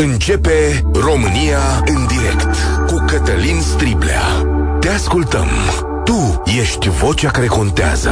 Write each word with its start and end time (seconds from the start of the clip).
Începe 0.00 0.84
România 0.92 1.58
în 1.86 2.06
direct 2.06 2.56
cu 2.86 3.04
Cătălin 3.06 3.60
Striblea. 3.60 4.22
Te 4.80 4.88
ascultăm. 4.88 5.48
Tu 6.04 6.42
ești 6.60 6.88
vocea 6.88 7.30
care 7.30 7.46
contează. 7.46 8.10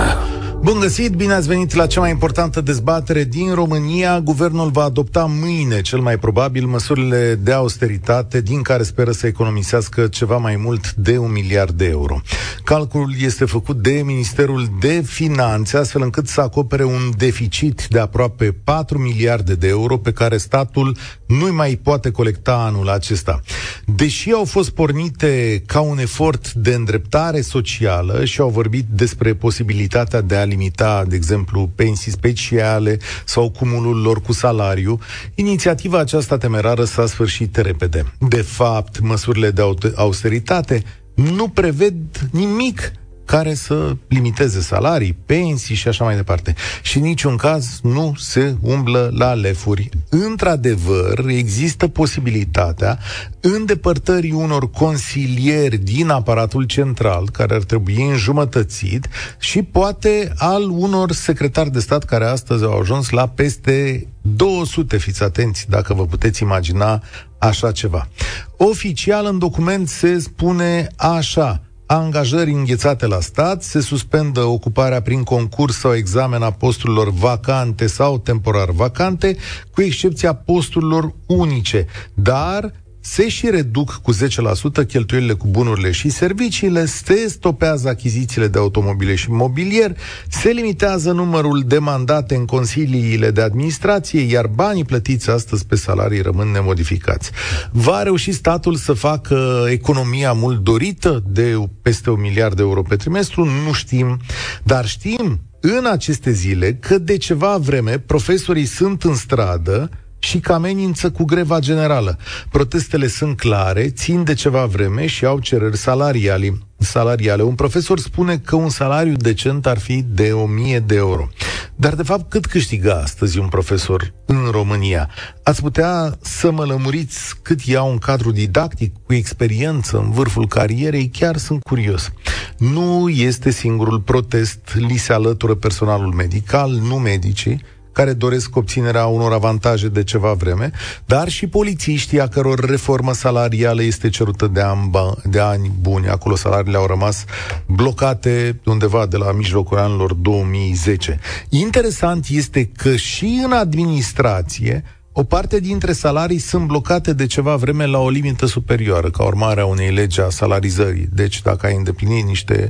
Bun 0.60 0.80
găsit, 0.80 1.12
bine 1.12 1.32
ați 1.32 1.48
venit 1.48 1.74
la 1.74 1.86
cea 1.86 2.00
mai 2.00 2.10
importantă 2.10 2.60
dezbatere 2.60 3.24
din 3.24 3.54
România. 3.54 4.20
Guvernul 4.20 4.70
va 4.70 4.82
adopta 4.82 5.24
mâine, 5.24 5.80
cel 5.80 5.98
mai 5.98 6.18
probabil, 6.18 6.66
măsurile 6.66 7.34
de 7.34 7.52
austeritate 7.52 8.40
din 8.40 8.62
care 8.62 8.82
speră 8.82 9.10
să 9.10 9.26
economisească 9.26 10.06
ceva 10.06 10.36
mai 10.36 10.56
mult 10.56 10.92
de 10.92 11.18
un 11.18 11.32
miliard 11.32 11.70
de 11.70 11.84
euro. 11.84 12.20
Calculul 12.64 13.12
este 13.18 13.44
făcut 13.44 13.82
de 13.82 14.02
Ministerul 14.04 14.68
de 14.80 15.02
Finanțe, 15.06 15.76
astfel 15.76 16.02
încât 16.02 16.28
să 16.28 16.40
acopere 16.40 16.84
un 16.84 17.10
deficit 17.16 17.86
de 17.88 17.98
aproape 17.98 18.56
4 18.64 18.98
miliarde 18.98 19.54
de 19.54 19.68
euro 19.68 19.96
pe 19.96 20.12
care 20.12 20.36
statul 20.36 20.96
nu 21.26 21.52
mai 21.52 21.80
poate 21.82 22.10
colecta 22.10 22.54
anul 22.54 22.88
acesta. 22.88 23.40
Deși 23.84 24.30
au 24.30 24.44
fost 24.44 24.70
pornite 24.70 25.62
ca 25.66 25.80
un 25.80 25.98
efort 25.98 26.52
de 26.52 26.74
îndreptare 26.74 27.40
socială 27.40 28.24
și 28.24 28.40
au 28.40 28.48
vorbit 28.48 28.84
despre 28.90 29.34
posibilitatea 29.34 30.20
de 30.20 30.36
a 30.36 30.44
limita, 30.44 31.04
de 31.08 31.14
exemplu, 31.16 31.70
pensii 31.74 32.12
speciale 32.12 32.98
sau 33.24 33.50
cumulul 33.50 34.00
lor 34.00 34.20
cu 34.20 34.32
salariu, 34.32 34.98
inițiativa 35.34 35.98
aceasta 35.98 36.38
temerară 36.38 36.84
s-a 36.84 37.06
sfârșit 37.06 37.56
repede. 37.56 38.12
De 38.18 38.42
fapt, 38.42 39.00
măsurile 39.00 39.50
de 39.50 39.62
austeritate 39.94 40.82
nu 41.14 41.48
preved 41.48 41.94
nimic 42.30 42.92
care 43.26 43.54
să 43.54 43.96
limiteze 44.08 44.60
salarii, 44.60 45.16
pensii 45.26 45.74
și 45.74 45.88
așa 45.88 46.04
mai 46.04 46.16
departe. 46.16 46.54
Și 46.82 46.96
în 46.96 47.02
niciun 47.02 47.36
caz 47.36 47.80
nu 47.82 48.14
se 48.18 48.54
umblă 48.60 49.10
la 49.14 49.34
lefuri. 49.34 49.88
Într-adevăr, 50.08 51.24
există 51.28 51.88
posibilitatea 51.88 52.98
îndepărtării 53.40 54.32
unor 54.32 54.70
consilieri 54.70 55.76
din 55.76 56.08
aparatul 56.08 56.64
central, 56.64 57.30
care 57.30 57.54
ar 57.54 57.62
trebui 57.62 58.02
înjumătățit, 58.02 59.08
și 59.38 59.62
poate 59.62 60.32
al 60.36 60.62
unor 60.70 61.12
secretari 61.12 61.70
de 61.70 61.80
stat 61.80 62.04
care 62.04 62.24
astăzi 62.24 62.64
au 62.64 62.78
ajuns 62.78 63.10
la 63.10 63.28
peste 63.28 64.06
200, 64.20 64.96
fiți 64.96 65.22
atenți 65.22 65.66
dacă 65.68 65.94
vă 65.94 66.06
puteți 66.06 66.42
imagina 66.42 67.02
așa 67.38 67.72
ceva. 67.72 68.08
Oficial 68.56 69.26
în 69.26 69.38
document 69.38 69.88
se 69.88 70.18
spune 70.18 70.88
așa, 70.96 71.60
angajări 71.86 72.50
înghețate 72.50 73.06
la 73.06 73.20
stat, 73.20 73.62
se 73.62 73.80
suspendă 73.80 74.40
ocuparea 74.40 75.02
prin 75.02 75.22
concurs 75.22 75.78
sau 75.78 75.94
examen 75.94 76.42
a 76.42 76.50
posturilor 76.50 77.10
vacante 77.10 77.86
sau 77.86 78.18
temporar 78.18 78.70
vacante, 78.70 79.36
cu 79.74 79.82
excepția 79.82 80.34
posturilor 80.34 81.12
unice, 81.26 81.86
dar 82.14 82.72
se 83.08 83.28
și 83.28 83.50
reduc 83.50 84.00
cu 84.02 84.14
10% 84.14 84.86
cheltuielile 84.86 85.32
cu 85.32 85.46
bunurile 85.46 85.90
și 85.90 86.08
serviciile, 86.08 86.86
se 86.86 87.26
stopează 87.28 87.88
achizițiile 87.88 88.48
de 88.48 88.58
automobile 88.58 89.14
și 89.14 89.30
mobilier, 89.30 89.96
se 90.28 90.50
limitează 90.50 91.12
numărul 91.12 91.62
de 91.66 91.78
mandate 91.78 92.34
în 92.34 92.44
consiliile 92.44 93.30
de 93.30 93.40
administrație, 93.40 94.20
iar 94.20 94.46
banii 94.46 94.84
plătiți 94.84 95.30
astăzi 95.30 95.66
pe 95.66 95.76
salarii 95.76 96.20
rămân 96.20 96.48
nemodificați. 96.48 97.30
Va 97.72 98.02
reuși 98.02 98.32
statul 98.32 98.74
să 98.76 98.92
facă 98.92 99.66
economia 99.70 100.32
mult 100.32 100.58
dorită 100.58 101.22
de 101.26 101.68
peste 101.82 102.10
un 102.10 102.20
miliard 102.20 102.56
de 102.56 102.62
euro 102.62 102.82
pe 102.82 102.96
trimestru? 102.96 103.44
Nu 103.44 103.72
știm, 103.72 104.20
dar 104.62 104.86
știm 104.86 105.40
în 105.60 105.86
aceste 105.90 106.30
zile 106.30 106.74
că 106.74 106.98
de 106.98 107.16
ceva 107.16 107.56
vreme 107.56 107.98
profesorii 107.98 108.64
sunt 108.64 109.02
în 109.02 109.14
stradă 109.14 109.90
și 110.26 110.40
că 110.40 110.52
amenință 110.52 111.10
cu 111.10 111.24
greva 111.24 111.58
generală. 111.58 112.18
Protestele 112.50 113.06
sunt 113.06 113.36
clare, 113.36 113.88
țin 113.88 114.24
de 114.24 114.34
ceva 114.34 114.64
vreme 114.64 115.06
și 115.06 115.24
au 115.24 115.38
cereri 115.38 115.76
salariale. 115.76 116.58
salariale. 116.78 117.42
Un 117.42 117.54
profesor 117.54 117.98
spune 117.98 118.38
că 118.38 118.56
un 118.56 118.68
salariu 118.68 119.12
decent 119.12 119.66
ar 119.66 119.78
fi 119.78 120.02
de 120.02 120.32
1000 120.32 120.78
de 120.78 120.94
euro. 120.94 121.28
Dar, 121.76 121.94
de 121.94 122.02
fapt, 122.02 122.30
cât 122.30 122.46
câștigă 122.46 123.00
astăzi 123.02 123.38
un 123.38 123.48
profesor 123.48 124.12
în 124.24 124.48
România? 124.50 125.10
Ați 125.42 125.62
putea 125.62 126.18
să 126.20 126.50
mă 126.50 126.64
lămuriți 126.64 127.34
cât 127.42 127.60
ia 127.60 127.82
un 127.82 127.98
cadru 127.98 128.30
didactic 128.30 128.92
cu 129.04 129.14
experiență 129.14 129.98
în 129.98 130.10
vârful 130.10 130.46
carierei? 130.46 131.08
Chiar 131.08 131.36
sunt 131.36 131.62
curios. 131.62 132.12
Nu 132.58 133.08
este 133.08 133.50
singurul 133.50 134.00
protest, 134.00 134.58
li 134.74 134.96
se 134.96 135.12
alătură 135.12 135.54
personalul 135.54 136.12
medical, 136.12 136.70
nu 136.70 136.96
medicii, 136.96 137.60
care 137.96 138.12
doresc 138.12 138.56
obținerea 138.56 139.06
unor 139.06 139.32
avantaje 139.32 139.88
de 139.88 140.04
ceva 140.04 140.32
vreme, 140.32 140.70
dar 141.04 141.28
și 141.28 141.46
polițiștii 141.46 142.20
a 142.20 142.26
căror 142.26 142.58
reformă 142.58 143.12
salarială 143.12 143.82
este 143.82 144.08
cerută 144.08 144.46
de 144.46 144.60
ani, 144.60 144.90
de 145.24 145.40
ani 145.40 145.72
buni. 145.80 146.08
Acolo 146.08 146.34
salariile 146.34 146.76
au 146.76 146.86
rămas 146.86 147.24
blocate 147.66 148.60
undeva 148.64 149.06
de 149.06 149.16
la 149.16 149.32
mijlocul 149.32 149.78
anilor 149.78 150.12
2010. 150.12 151.20
Interesant 151.48 152.26
este 152.28 152.70
că 152.76 152.96
și 152.96 153.40
în 153.44 153.52
administrație 153.52 154.84
o 155.12 155.24
parte 155.24 155.60
dintre 155.60 155.92
salarii 155.92 156.38
sunt 156.38 156.66
blocate 156.66 157.12
de 157.12 157.26
ceva 157.26 157.56
vreme 157.56 157.86
la 157.86 157.98
o 157.98 158.08
limită 158.08 158.46
superioară, 158.46 159.10
ca 159.10 159.24
urmare 159.24 159.60
a 159.60 159.66
unei 159.66 159.90
legi 159.90 160.20
a 160.20 160.28
salarizării. 160.28 161.08
Deci, 161.12 161.42
dacă 161.42 161.66
ai 161.66 161.76
îndeplinit 161.76 162.24
niște 162.24 162.68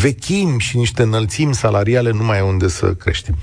vechim 0.00 0.58
și 0.58 0.76
niște 0.76 1.02
înălțimi 1.02 1.54
salariale 1.54 2.10
nu 2.10 2.24
mai 2.24 2.38
e 2.38 2.40
unde 2.40 2.68
să 2.68 2.94
crește. 2.94 3.34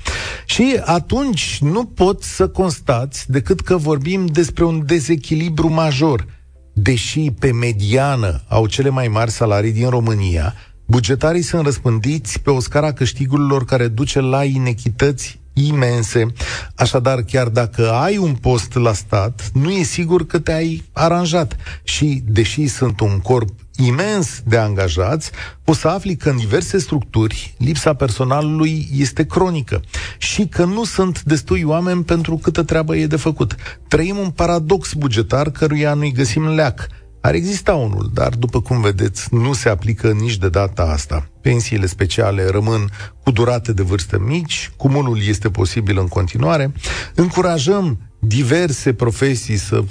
Și 0.44 0.80
atunci 0.84 1.58
nu 1.60 1.84
pot 1.84 2.22
să 2.22 2.48
constați 2.48 3.30
decât 3.30 3.60
că 3.60 3.76
vorbim 3.76 4.26
despre 4.26 4.64
un 4.64 4.82
dezechilibru 4.86 5.68
major. 5.68 6.26
Deși 6.72 7.30
pe 7.38 7.52
mediană 7.52 8.42
au 8.48 8.66
cele 8.66 8.88
mai 8.88 9.08
mari 9.08 9.30
salarii 9.30 9.72
din 9.72 9.88
România, 9.88 10.54
bugetarii 10.86 11.42
sunt 11.42 11.64
răspândiți 11.64 12.40
pe 12.40 12.50
o 12.50 12.60
scara 12.60 12.92
câștigurilor 12.92 13.64
care 13.64 13.88
duce 13.88 14.20
la 14.20 14.44
inechități 14.44 15.40
imense. 15.52 16.26
Așadar, 16.74 17.22
chiar 17.22 17.48
dacă 17.48 17.92
ai 17.92 18.16
un 18.16 18.34
post 18.34 18.74
la 18.74 18.92
stat, 18.92 19.50
nu 19.52 19.70
e 19.70 19.82
sigur 19.82 20.26
că 20.26 20.38
te-ai 20.38 20.84
aranjat. 20.92 21.56
Și, 21.82 22.22
deși 22.26 22.66
sunt 22.66 23.00
un 23.00 23.18
corp 23.18 23.63
imens 23.76 24.40
de 24.44 24.56
angajați, 24.56 25.30
o 25.64 25.72
să 25.72 25.88
afli 25.88 26.16
că 26.16 26.30
în 26.30 26.36
diverse 26.36 26.78
structuri 26.78 27.54
lipsa 27.58 27.94
personalului 27.94 28.88
este 28.92 29.26
cronică 29.26 29.80
și 30.18 30.46
că 30.46 30.64
nu 30.64 30.84
sunt 30.84 31.22
destui 31.22 31.62
oameni 31.62 32.04
pentru 32.04 32.36
câtă 32.36 32.62
treabă 32.62 32.96
e 32.96 33.06
de 33.06 33.16
făcut. 33.16 33.54
Trăim 33.88 34.16
un 34.16 34.30
paradox 34.30 34.92
bugetar 34.92 35.50
căruia 35.50 35.94
nu-i 35.94 36.12
găsim 36.12 36.48
leac. 36.48 36.86
Ar 37.20 37.34
exista 37.34 37.74
unul, 37.74 38.10
dar 38.14 38.28
după 38.28 38.60
cum 38.60 38.80
vedeți, 38.80 39.34
nu 39.34 39.52
se 39.52 39.68
aplică 39.68 40.12
nici 40.12 40.36
de 40.36 40.48
data 40.48 40.82
asta. 40.82 41.28
Pensiile 41.40 41.86
speciale 41.86 42.48
rămân 42.50 42.90
cu 43.22 43.30
durate 43.30 43.72
de 43.72 43.82
vârstă 43.82 44.18
mici, 44.18 44.70
cumulul 44.76 45.18
este 45.26 45.50
posibil 45.50 45.98
în 45.98 46.08
continuare. 46.08 46.72
Încurajăm 47.14 47.98
diverse 48.18 48.92
profesii 48.92 49.56
să 49.56 49.84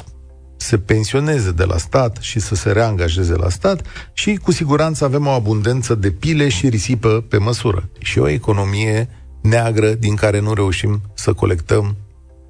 se 0.64 0.78
pensioneze 0.78 1.52
de 1.52 1.64
la 1.64 1.78
stat 1.78 2.18
și 2.22 2.40
să 2.40 2.56
se 2.56 2.72
reangajeze 2.72 3.36
la 3.36 3.50
stat 3.50 3.82
și 4.14 4.36
cu 4.36 4.52
siguranță 4.52 5.06
avem 5.06 5.28
o 5.28 5.30
abundență 5.30 5.96
de 5.96 6.12
pile 6.12 6.50
și 6.50 6.70
risipă 6.70 7.26
pe 7.30 7.38
măsură 7.38 7.90
și 8.00 8.20
o 8.20 8.28
economie 8.28 9.10
neagră 9.42 9.90
din 9.90 10.16
care 10.16 10.40
nu 10.40 10.54
reușim 10.54 11.02
să 11.14 11.34
colectăm 11.34 11.96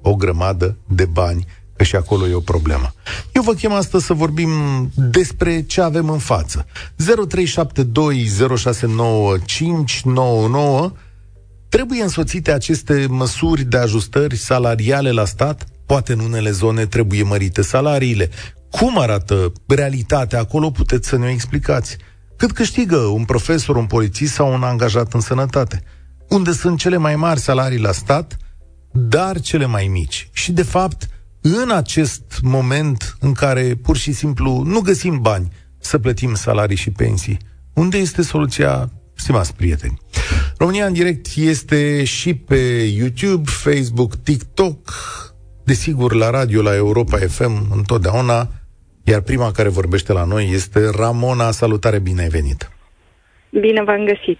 o 0.02 0.14
grămadă 0.14 0.76
de 0.86 1.04
bani, 1.04 1.46
că 1.76 1.84
și 1.84 1.96
acolo 1.96 2.26
e 2.26 2.34
o 2.34 2.40
problemă. 2.40 2.94
Eu 3.32 3.42
vă 3.42 3.52
chem 3.52 3.72
astăzi 3.72 4.04
să 4.04 4.12
vorbim 4.12 4.50
despre 4.94 5.62
ce 5.62 5.80
avem 5.80 6.08
în 6.08 6.18
față. 6.18 6.66
0372069599 10.92 10.92
Trebuie 11.68 12.02
însoțite 12.02 12.52
aceste 12.52 13.06
măsuri 13.08 13.62
de 13.62 13.76
ajustări 13.76 14.36
salariale 14.36 15.10
la 15.10 15.24
stat? 15.24 15.66
Poate 15.86 16.12
în 16.12 16.18
unele 16.18 16.50
zone 16.50 16.86
trebuie 16.86 17.22
mărite 17.22 17.62
salariile. 17.62 18.30
Cum 18.70 18.98
arată 18.98 19.52
realitatea 19.66 20.38
acolo? 20.38 20.70
Puteți 20.70 21.08
să 21.08 21.16
ne 21.16 21.24
o 21.24 21.28
explicați. 21.28 21.96
Cât 22.36 22.52
câștigă 22.52 22.96
un 22.96 23.24
profesor, 23.24 23.76
un 23.76 23.86
polițist 23.86 24.32
sau 24.32 24.52
un 24.52 24.62
angajat 24.62 25.12
în 25.12 25.20
sănătate? 25.20 25.82
Unde 26.28 26.52
sunt 26.52 26.78
cele 26.78 26.96
mai 26.96 27.16
mari 27.16 27.40
salarii 27.40 27.78
la 27.78 27.92
stat, 27.92 28.36
dar 28.92 29.40
cele 29.40 29.66
mai 29.66 29.86
mici? 29.86 30.28
Și, 30.32 30.52
de 30.52 30.62
fapt, 30.62 31.08
în 31.40 31.70
acest 31.70 32.40
moment 32.42 33.16
în 33.20 33.32
care 33.32 33.74
pur 33.82 33.96
și 33.96 34.12
simplu 34.12 34.62
nu 34.66 34.80
găsim 34.80 35.20
bani 35.20 35.52
să 35.78 35.98
plătim 35.98 36.34
salarii 36.34 36.76
și 36.76 36.90
pensii, 36.90 37.38
unde 37.74 37.98
este 37.98 38.22
soluția, 38.22 38.92
stimați 39.14 39.54
prieteni? 39.54 39.98
România 40.56 40.86
în 40.86 40.92
direct 40.92 41.26
este 41.36 42.04
și 42.04 42.34
pe 42.34 42.92
YouTube, 42.96 43.50
Facebook, 43.50 44.16
TikTok, 44.16 44.92
desigur 45.64 46.14
la 46.14 46.30
radio, 46.30 46.62
la 46.62 46.74
Europa 46.74 47.16
FM, 47.16 47.54
întotdeauna, 47.72 48.46
iar 49.04 49.20
prima 49.20 49.50
care 49.50 49.68
vorbește 49.68 50.12
la 50.12 50.24
noi 50.24 50.50
este 50.52 50.90
Ramona. 50.96 51.50
Salutare, 51.50 51.98
bine 51.98 52.22
ai 52.22 52.28
venit! 52.28 52.70
Bine 53.50 53.82
v-am 53.82 54.04
găsit! 54.04 54.38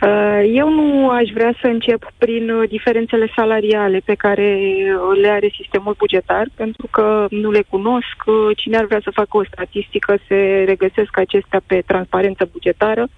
Uh, 0.00 0.50
eu 0.54 0.68
nu 0.70 1.08
aș 1.08 1.30
vrea 1.34 1.54
să 1.60 1.66
încep 1.66 2.10
prin 2.18 2.50
uh, 2.50 2.68
diferențele 2.68 3.32
salariale 3.36 4.00
pe 4.04 4.14
care 4.14 4.58
uh, 4.58 5.18
le 5.20 5.28
are 5.28 5.50
sistemul 5.60 5.94
bugetar, 5.98 6.46
pentru 6.54 6.86
că 6.90 7.26
nu 7.30 7.50
le 7.50 7.62
cunosc. 7.68 8.18
Cine 8.56 8.76
ar 8.76 8.84
vrea 8.84 9.00
să 9.02 9.10
facă 9.14 9.36
o 9.36 9.44
statistică, 9.44 10.18
se 10.28 10.64
regăsesc 10.66 11.18
acestea 11.18 11.60
pe 11.66 11.82
transparență 11.86 12.48
bugetară. 12.52 13.08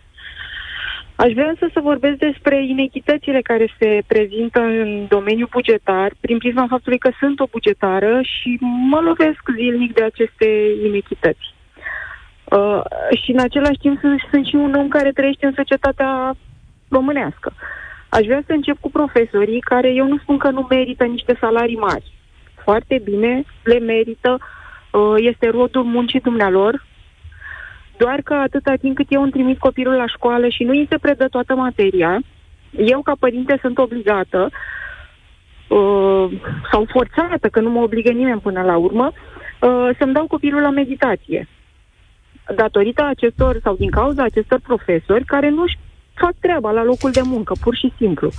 Aș 1.16 1.32
vrea 1.32 1.54
să 1.58 1.68
să 1.72 1.80
vorbesc 1.80 2.16
despre 2.16 2.66
inechitățile 2.66 3.40
care 3.40 3.74
se 3.78 4.02
prezintă 4.06 4.60
în 4.60 5.06
domeniul 5.08 5.48
bugetar, 5.50 6.12
prin 6.20 6.38
prisma 6.38 6.66
faptului 6.68 6.98
că 6.98 7.10
sunt 7.18 7.40
o 7.40 7.46
bugetară 7.50 8.20
și 8.22 8.58
mă 8.88 9.00
lovesc 9.00 9.42
zilnic 9.56 9.94
de 9.94 10.02
aceste 10.02 10.46
inechități. 10.86 11.54
Uh, 12.44 12.82
și 13.22 13.30
în 13.30 13.38
același 13.38 13.78
timp 13.78 14.00
sunt, 14.00 14.20
sunt 14.30 14.46
și 14.46 14.54
un 14.54 14.74
om 14.74 14.88
care 14.88 15.12
trăiește 15.12 15.46
în 15.46 15.52
societatea 15.56 16.34
românească. 16.88 17.52
Aș 18.08 18.24
vrea 18.24 18.42
să 18.46 18.52
încep 18.52 18.76
cu 18.80 18.90
profesorii 18.90 19.60
care 19.60 19.88
eu 19.88 20.06
nu 20.06 20.18
spun 20.18 20.38
că 20.38 20.50
nu 20.50 20.66
merită 20.70 21.04
niște 21.04 21.36
salarii 21.40 21.76
mari. 21.76 22.12
Foarte 22.64 23.00
bine, 23.04 23.44
le 23.62 23.78
merită, 23.78 24.38
uh, 24.90 25.14
este 25.16 25.48
rodul 25.48 25.82
muncii 25.82 26.20
dumnealor, 26.20 26.84
doar 28.02 28.20
că 28.24 28.34
atâta 28.34 28.74
timp 28.74 28.96
cât 28.96 29.06
eu 29.08 29.22
îmi 29.22 29.30
trimit 29.30 29.58
copilul 29.58 29.94
la 29.94 30.06
școală 30.06 30.48
și 30.48 30.64
nu 30.64 30.70
îi 30.70 30.86
se 30.90 30.98
predă 30.98 31.26
toată 31.28 31.54
materia, 31.54 32.20
eu 32.76 33.02
ca 33.02 33.12
părinte 33.18 33.58
sunt 33.60 33.78
obligată 33.78 34.50
uh, 35.68 36.26
sau 36.70 36.86
forțată, 36.92 37.48
că 37.48 37.60
nu 37.60 37.70
mă 37.70 37.80
obligă 37.82 38.10
nimeni 38.10 38.40
până 38.40 38.62
la 38.62 38.76
urmă, 38.76 39.12
uh, 39.12 39.88
să-mi 39.98 40.12
dau 40.12 40.26
copilul 40.26 40.60
la 40.60 40.70
meditație. 40.70 41.48
Datorită 42.54 43.02
acestor 43.04 43.58
sau 43.62 43.74
din 43.74 43.90
cauza 43.90 44.22
acestor 44.22 44.60
profesori 44.62 45.24
care 45.24 45.48
nu-și 45.48 45.78
fac 46.14 46.34
treaba 46.40 46.70
la 46.70 46.84
locul 46.84 47.10
de 47.10 47.20
muncă, 47.24 47.54
pur 47.60 47.74
și 47.76 47.92
simplu. 47.96 48.30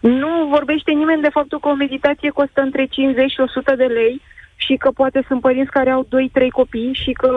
Nu 0.00 0.46
vorbește 0.50 0.90
nimeni 0.92 1.22
de 1.22 1.28
faptul 1.28 1.60
că 1.60 1.68
o 1.68 1.74
meditație 1.74 2.30
costă 2.30 2.60
între 2.60 2.84
50 2.84 3.30
și 3.30 3.40
100 3.40 3.74
de 3.76 3.84
lei 3.84 4.20
și 4.66 4.74
că 4.82 4.90
poate 4.90 5.24
sunt 5.28 5.40
părinți 5.40 5.70
care 5.70 5.90
au 5.90 6.04
2-3 6.04 6.08
copii 6.52 6.98
și 7.02 7.12
că, 7.12 7.30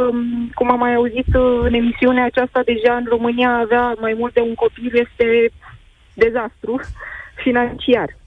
cum 0.54 0.72
am 0.72 0.80
mai 0.80 0.94
auzit 0.94 1.30
în 1.68 1.74
emisiunea 1.74 2.26
aceasta, 2.26 2.62
deja 2.66 2.94
în 2.96 3.06
România 3.10 3.50
avea 3.50 3.96
mai 4.00 4.14
mult 4.18 4.34
de 4.34 4.40
un 4.40 4.54
copil 4.54 4.92
este 5.06 5.28
dezastru 6.14 6.80
financiar. 7.44 8.18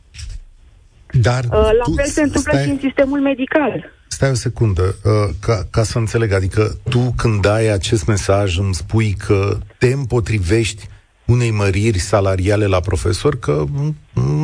Dar 1.10 1.44
uh, 1.44 1.70
La 1.81 1.87
fel 1.96 2.04
se 2.04 2.22
întâmplă 2.22 2.52
stai... 2.52 2.64
și 2.64 2.70
în 2.70 2.78
sistemul 2.78 3.20
medical. 3.20 3.93
Stai 4.08 4.31
o 4.31 4.34
secundă, 4.34 4.82
uh, 5.04 5.34
ca, 5.40 5.66
ca 5.70 5.82
să 5.82 5.98
înțeleg, 5.98 6.32
adică 6.32 6.62
tu 6.90 7.12
când 7.16 7.40
dai 7.40 7.66
acest 7.66 8.06
mesaj 8.06 8.58
îmi 8.58 8.75
spui 8.75 9.14
că 9.26 9.58
te 9.78 9.87
împotrivești 9.87 10.88
unei 11.26 11.50
măriri 11.50 11.99
salariale 11.99 12.67
la 12.67 12.81
profesor, 12.81 13.38
că 13.38 13.64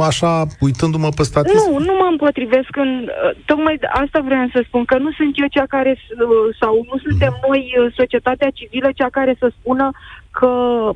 așa, 0.00 0.46
uitându-mă 0.61 1.08
pe 1.17 1.23
statistică... 1.23 1.70
Nu, 1.70 1.79
nu 1.79 1.93
mă 2.00 2.08
împotrivesc. 2.11 2.76
În, 2.76 3.08
uh, 3.08 3.37
tocmai 3.44 3.79
asta 4.02 4.20
vreau 4.25 4.49
să 4.52 4.62
spun, 4.67 4.84
că 4.84 4.99
nu 4.99 5.12
sunt 5.12 5.38
eu 5.38 5.46
cea 5.50 5.67
care, 5.69 5.99
uh, 5.99 6.56
sau 6.61 6.87
nu 6.93 6.99
suntem 6.99 7.32
mm. 7.32 7.49
noi, 7.49 7.93
societatea 7.96 8.50
civilă, 8.50 8.88
cea 8.94 9.08
care 9.08 9.37
să 9.38 9.52
spună 9.58 9.90
că 10.31 10.50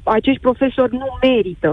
acești 0.05 0.41
profesori 0.41 0.93
nu 0.93 1.19
merită 1.23 1.73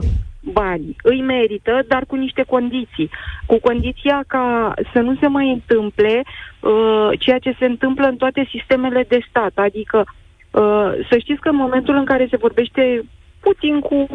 bani. 0.51 0.95
Îi 1.03 1.21
merită, 1.21 1.83
dar 1.87 2.03
cu 2.07 2.15
niște 2.15 2.43
condiții. 2.47 3.09
Cu 3.45 3.59
condiția 3.59 4.23
ca 4.27 4.73
să 4.93 4.99
nu 4.99 5.15
se 5.19 5.27
mai 5.27 5.49
întâmple 5.51 6.23
uh, 6.59 7.09
ceea 7.19 7.39
ce 7.39 7.55
se 7.59 7.65
întâmplă 7.65 8.07
în 8.07 8.15
toate 8.15 8.47
sistemele 8.49 9.05
de 9.07 9.19
stat. 9.29 9.51
Adică 9.55 10.05
uh, 10.51 10.91
să 11.09 11.17
știți 11.19 11.41
că 11.41 11.49
în 11.49 11.55
momentul 11.55 11.95
în 11.95 12.05
care 12.05 12.27
se 12.29 12.37
vorbește 12.37 13.03
puțin 13.43 13.79
cu, 13.79 14.07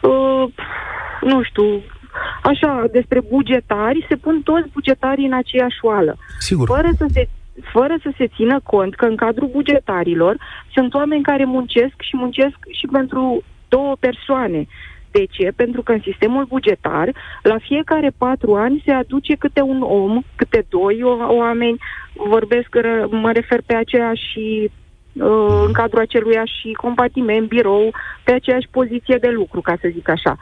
uh, 0.00 0.44
nu 1.20 1.42
știu, 1.42 1.82
așa, 2.42 2.84
despre 2.92 3.20
bugetari, 3.28 4.06
se 4.08 4.16
pun 4.16 4.40
toți 4.42 4.68
bugetarii 4.72 5.26
în 5.26 5.32
aceeași 5.32 5.78
oală. 5.82 6.16
Sigur. 6.38 6.66
Fără 6.68 6.88
să 6.96 7.06
se 7.12 7.28
fără 7.72 7.94
să 8.02 8.10
se 8.16 8.26
țină 8.26 8.60
cont 8.64 8.94
că 8.94 9.04
în 9.04 9.16
cadrul 9.16 9.48
bugetarilor 9.48 10.36
sunt 10.72 10.94
oameni 10.94 11.22
care 11.22 11.44
muncesc 11.44 11.94
și 11.98 12.16
muncesc 12.16 12.56
și 12.70 12.86
pentru 12.92 13.42
două 13.68 13.96
persoane. 14.00 14.66
De 15.10 15.24
ce? 15.30 15.52
Pentru 15.56 15.82
că 15.82 15.92
în 15.92 16.00
sistemul 16.02 16.44
bugetar, 16.44 17.12
la 17.42 17.58
fiecare 17.58 18.10
patru 18.18 18.54
ani 18.54 18.82
se 18.84 18.92
aduce 18.92 19.34
câte 19.34 19.60
un 19.60 19.82
om, 19.82 20.22
câte 20.34 20.66
doi 20.68 21.02
oameni, 21.28 21.78
vorbesc, 22.14 22.68
mă 23.10 23.32
refer 23.32 23.62
pe 23.66 23.74
aceeași 23.74 24.38
uh, 24.38 24.70
în 25.66 25.72
cadrul 25.72 26.00
aceluia 26.00 26.44
și 26.44 26.72
compartiment, 26.72 27.48
birou, 27.48 27.94
pe 28.24 28.32
aceeași 28.32 28.68
poziție 28.70 29.16
de 29.20 29.28
lucru, 29.28 29.60
ca 29.60 29.76
să 29.80 29.88
zic 29.92 30.08
așa. 30.08 30.36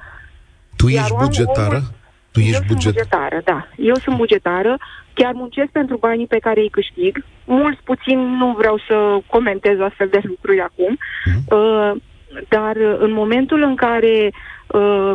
Tu 0.76 0.88
Iar 0.88 1.04
ești 1.04 1.16
bugetară? 1.16 1.76
Omul, 1.76 1.92
tu 2.32 2.40
ești 2.40 2.54
eu 2.54 2.60
buget... 2.66 2.80
sunt 2.80 2.94
bugetară, 2.94 3.40
da. 3.44 3.68
Eu 3.76 3.94
sunt 3.94 4.16
bugetară, 4.16 4.76
chiar 5.14 5.32
muncesc 5.32 5.70
pentru 5.70 5.96
banii 5.96 6.26
pe 6.26 6.38
care 6.38 6.60
îi 6.60 6.70
câștig. 6.70 7.24
Mulți 7.44 7.80
puțin 7.84 8.18
nu 8.18 8.54
vreau 8.58 8.78
să 8.88 9.18
comentez 9.26 9.80
astfel 9.80 10.08
de 10.10 10.20
lucruri 10.22 10.60
acum, 10.60 10.98
mm. 11.24 11.58
uh, 11.58 11.92
dar 12.48 12.76
în 12.98 13.12
momentul 13.12 13.62
în 13.62 13.74
care 13.74 14.32
uh, 14.66 15.12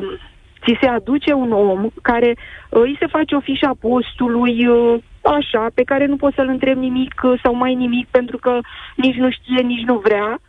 ți 0.63 0.77
se 0.81 0.87
aduce 0.87 1.33
un 1.33 1.51
om 1.51 1.89
care 2.01 2.35
uh, 2.69 2.81
îi 2.81 2.95
se 2.99 3.07
face 3.07 3.35
o 3.35 3.39
fișă 3.39 3.65
a 3.65 3.77
postului, 3.79 4.67
uh, 4.67 4.99
așa, 5.21 5.67
pe 5.73 5.83
care 5.83 6.05
nu 6.05 6.15
poți 6.15 6.35
să-l 6.35 6.47
întrebi 6.47 6.79
nimic 6.79 7.21
uh, 7.23 7.39
sau 7.43 7.53
mai 7.53 7.75
nimic 7.75 8.07
pentru 8.07 8.37
că 8.37 8.59
nici 8.95 9.15
nu 9.15 9.29
știe, 9.31 9.61
nici 9.61 9.85
nu 9.85 9.97
vrea, 9.97 10.39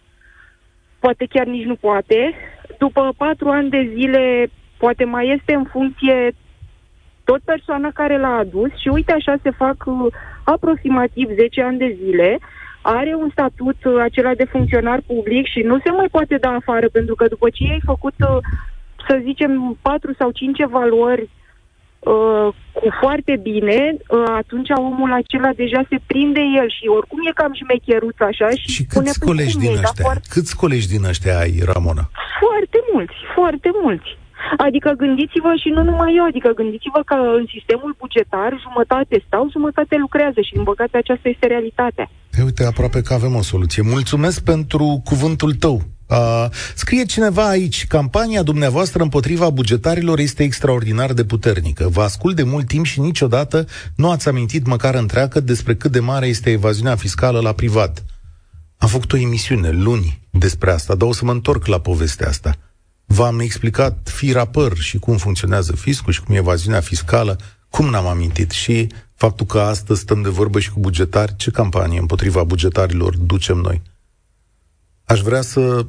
poate 0.99 1.27
chiar 1.31 1.47
nici 1.47 1.65
nu 1.65 1.75
poate. 1.75 2.35
După 2.79 3.13
patru 3.17 3.49
ani 3.49 3.71
de 3.71 3.91
zile, 3.95 4.51
poate 4.79 5.05
mai 5.05 5.29
este 5.39 5.55
în 5.55 5.65
funcție 5.65 6.33
tot 7.25 7.41
persoana 7.45 7.91
care 7.95 8.19
l-a 8.19 8.37
adus 8.37 8.71
și 8.81 8.89
uite 8.89 9.13
așa 9.13 9.35
se 9.43 9.51
fac 9.51 9.77
uh, 9.87 10.13
aproximativ 10.45 11.29
10 11.35 11.63
ani 11.63 11.79
de 11.79 11.97
zile, 12.05 12.39
are 12.83 13.15
un 13.15 13.29
statut 13.31 13.85
uh, 13.85 14.01
acela 14.01 14.35
de 14.35 14.45
funcționar 14.45 15.01
public 15.07 15.47
și 15.47 15.61
nu 15.61 15.79
se 15.85 15.91
mai 15.91 16.09
poate 16.11 16.37
da 16.37 16.51
afară 16.51 16.89
pentru 16.89 17.15
că 17.15 17.27
după 17.27 17.51
ce 17.51 17.65
ai 17.71 17.81
făcut 17.85 18.15
uh, 18.19 18.37
să 19.09 19.21
zicem, 19.23 19.79
patru 19.83 20.13
sau 20.19 20.31
cinci 20.31 20.59
evaluări 20.59 21.23
uh, 21.23 21.29
cu 22.77 22.89
foarte 23.01 23.35
bine, 23.43 23.79
uh, 23.97 24.25
atunci 24.43 24.71
omul 24.89 25.13
acela 25.21 25.51
deja 25.63 25.81
se 25.91 25.99
prinde 26.07 26.43
el 26.61 26.69
și 26.77 26.85
oricum 26.97 27.19
e 27.29 27.33
cam 27.41 27.53
șmecheruț 27.61 28.19
așa 28.31 28.49
și, 28.61 28.69
și 28.77 28.83
câți 28.93 29.19
păi 29.19 29.29
colegi 29.29 29.59
din 29.65 29.73
ăștia? 29.73 30.05
Foarte... 30.07 30.29
Câți 30.35 30.57
colegi 30.57 30.89
din 30.95 31.05
ăștia 31.13 31.39
ai, 31.39 31.53
Ramona? 31.73 32.05
Foarte 32.45 32.79
mulți, 32.93 33.17
foarte 33.37 33.71
mulți. 33.83 34.11
Adică 34.67 34.91
gândiți-vă 35.03 35.53
și 35.63 35.69
nu 35.69 35.83
numai 35.83 36.15
eu, 36.19 36.25
adică 36.25 36.49
gândiți-vă 36.61 37.01
că 37.11 37.17
în 37.41 37.47
sistemul 37.55 37.93
bugetar 37.99 38.51
jumătate 38.67 39.23
stau, 39.27 39.49
jumătate 39.51 39.95
lucrează 39.97 40.41
și 40.41 40.57
în 40.57 40.65
păcate 40.65 40.97
aceasta 40.97 41.29
este 41.29 41.47
realitatea. 41.47 42.11
Hey, 42.35 42.45
uite, 42.45 42.65
aproape 42.65 43.01
că 43.03 43.13
avem 43.15 43.35
o 43.35 43.43
soluție. 43.43 43.83
Mulțumesc 43.97 44.45
pentru 44.53 45.01
cuvântul 45.05 45.53
tău. 45.53 45.77
Uh, 46.11 46.47
scrie 46.75 47.05
cineva 47.05 47.49
aici, 47.49 47.87
campania 47.87 48.43
dumneavoastră 48.43 49.03
împotriva 49.03 49.51
bugetarilor 49.51 50.19
este 50.19 50.43
extraordinar 50.43 51.13
de 51.13 51.25
puternică. 51.25 51.89
Vă 51.89 52.03
ascult 52.03 52.37
de 52.37 52.43
mult 52.43 52.67
timp 52.67 52.85
și 52.85 53.01
niciodată 53.01 53.67
nu 53.97 54.11
ați 54.11 54.29
amintit 54.29 54.67
măcar 54.67 54.95
întreagă 54.95 55.41
despre 55.41 55.75
cât 55.75 55.93
de 55.93 56.01
mare 56.01 56.27
este 56.27 56.51
evaziunea 56.51 56.97
fiscală 56.97 57.41
la 57.41 57.53
privat. 57.53 58.05
Am 58.77 58.89
făcut 58.89 59.13
o 59.13 59.17
emisiune 59.17 59.71
luni 59.71 60.21
despre 60.31 60.71
asta, 60.71 60.95
dar 60.95 61.09
o 61.09 61.13
să 61.13 61.25
mă 61.25 61.33
întorc 61.33 61.67
la 61.67 61.81
povestea 61.81 62.29
asta. 62.29 62.57
V-am 63.05 63.41
explicat 63.41 64.11
fira 64.13 64.45
păr 64.45 64.77
și 64.77 64.99
cum 64.99 65.17
funcționează 65.17 65.73
fiscul 65.77 66.13
și 66.13 66.23
cum 66.23 66.35
e 66.35 66.39
evaziunea 66.39 66.81
fiscală, 66.81 67.39
cum 67.69 67.87
n-am 67.87 68.07
amintit 68.07 68.51
și 68.51 68.87
faptul 69.15 69.47
că 69.47 69.61
astăzi 69.61 70.01
stăm 70.01 70.23
de 70.23 70.29
vorbă 70.29 70.61
și 70.61 70.71
cu 70.71 70.81
bugetari, 70.81 71.37
ce 71.37 71.51
campanie 71.51 71.99
împotriva 71.99 72.45
bugetarilor 72.45 73.17
ducem 73.17 73.57
noi. 73.57 73.83
Aș 75.05 75.21
vrea 75.21 75.41
să 75.41 75.87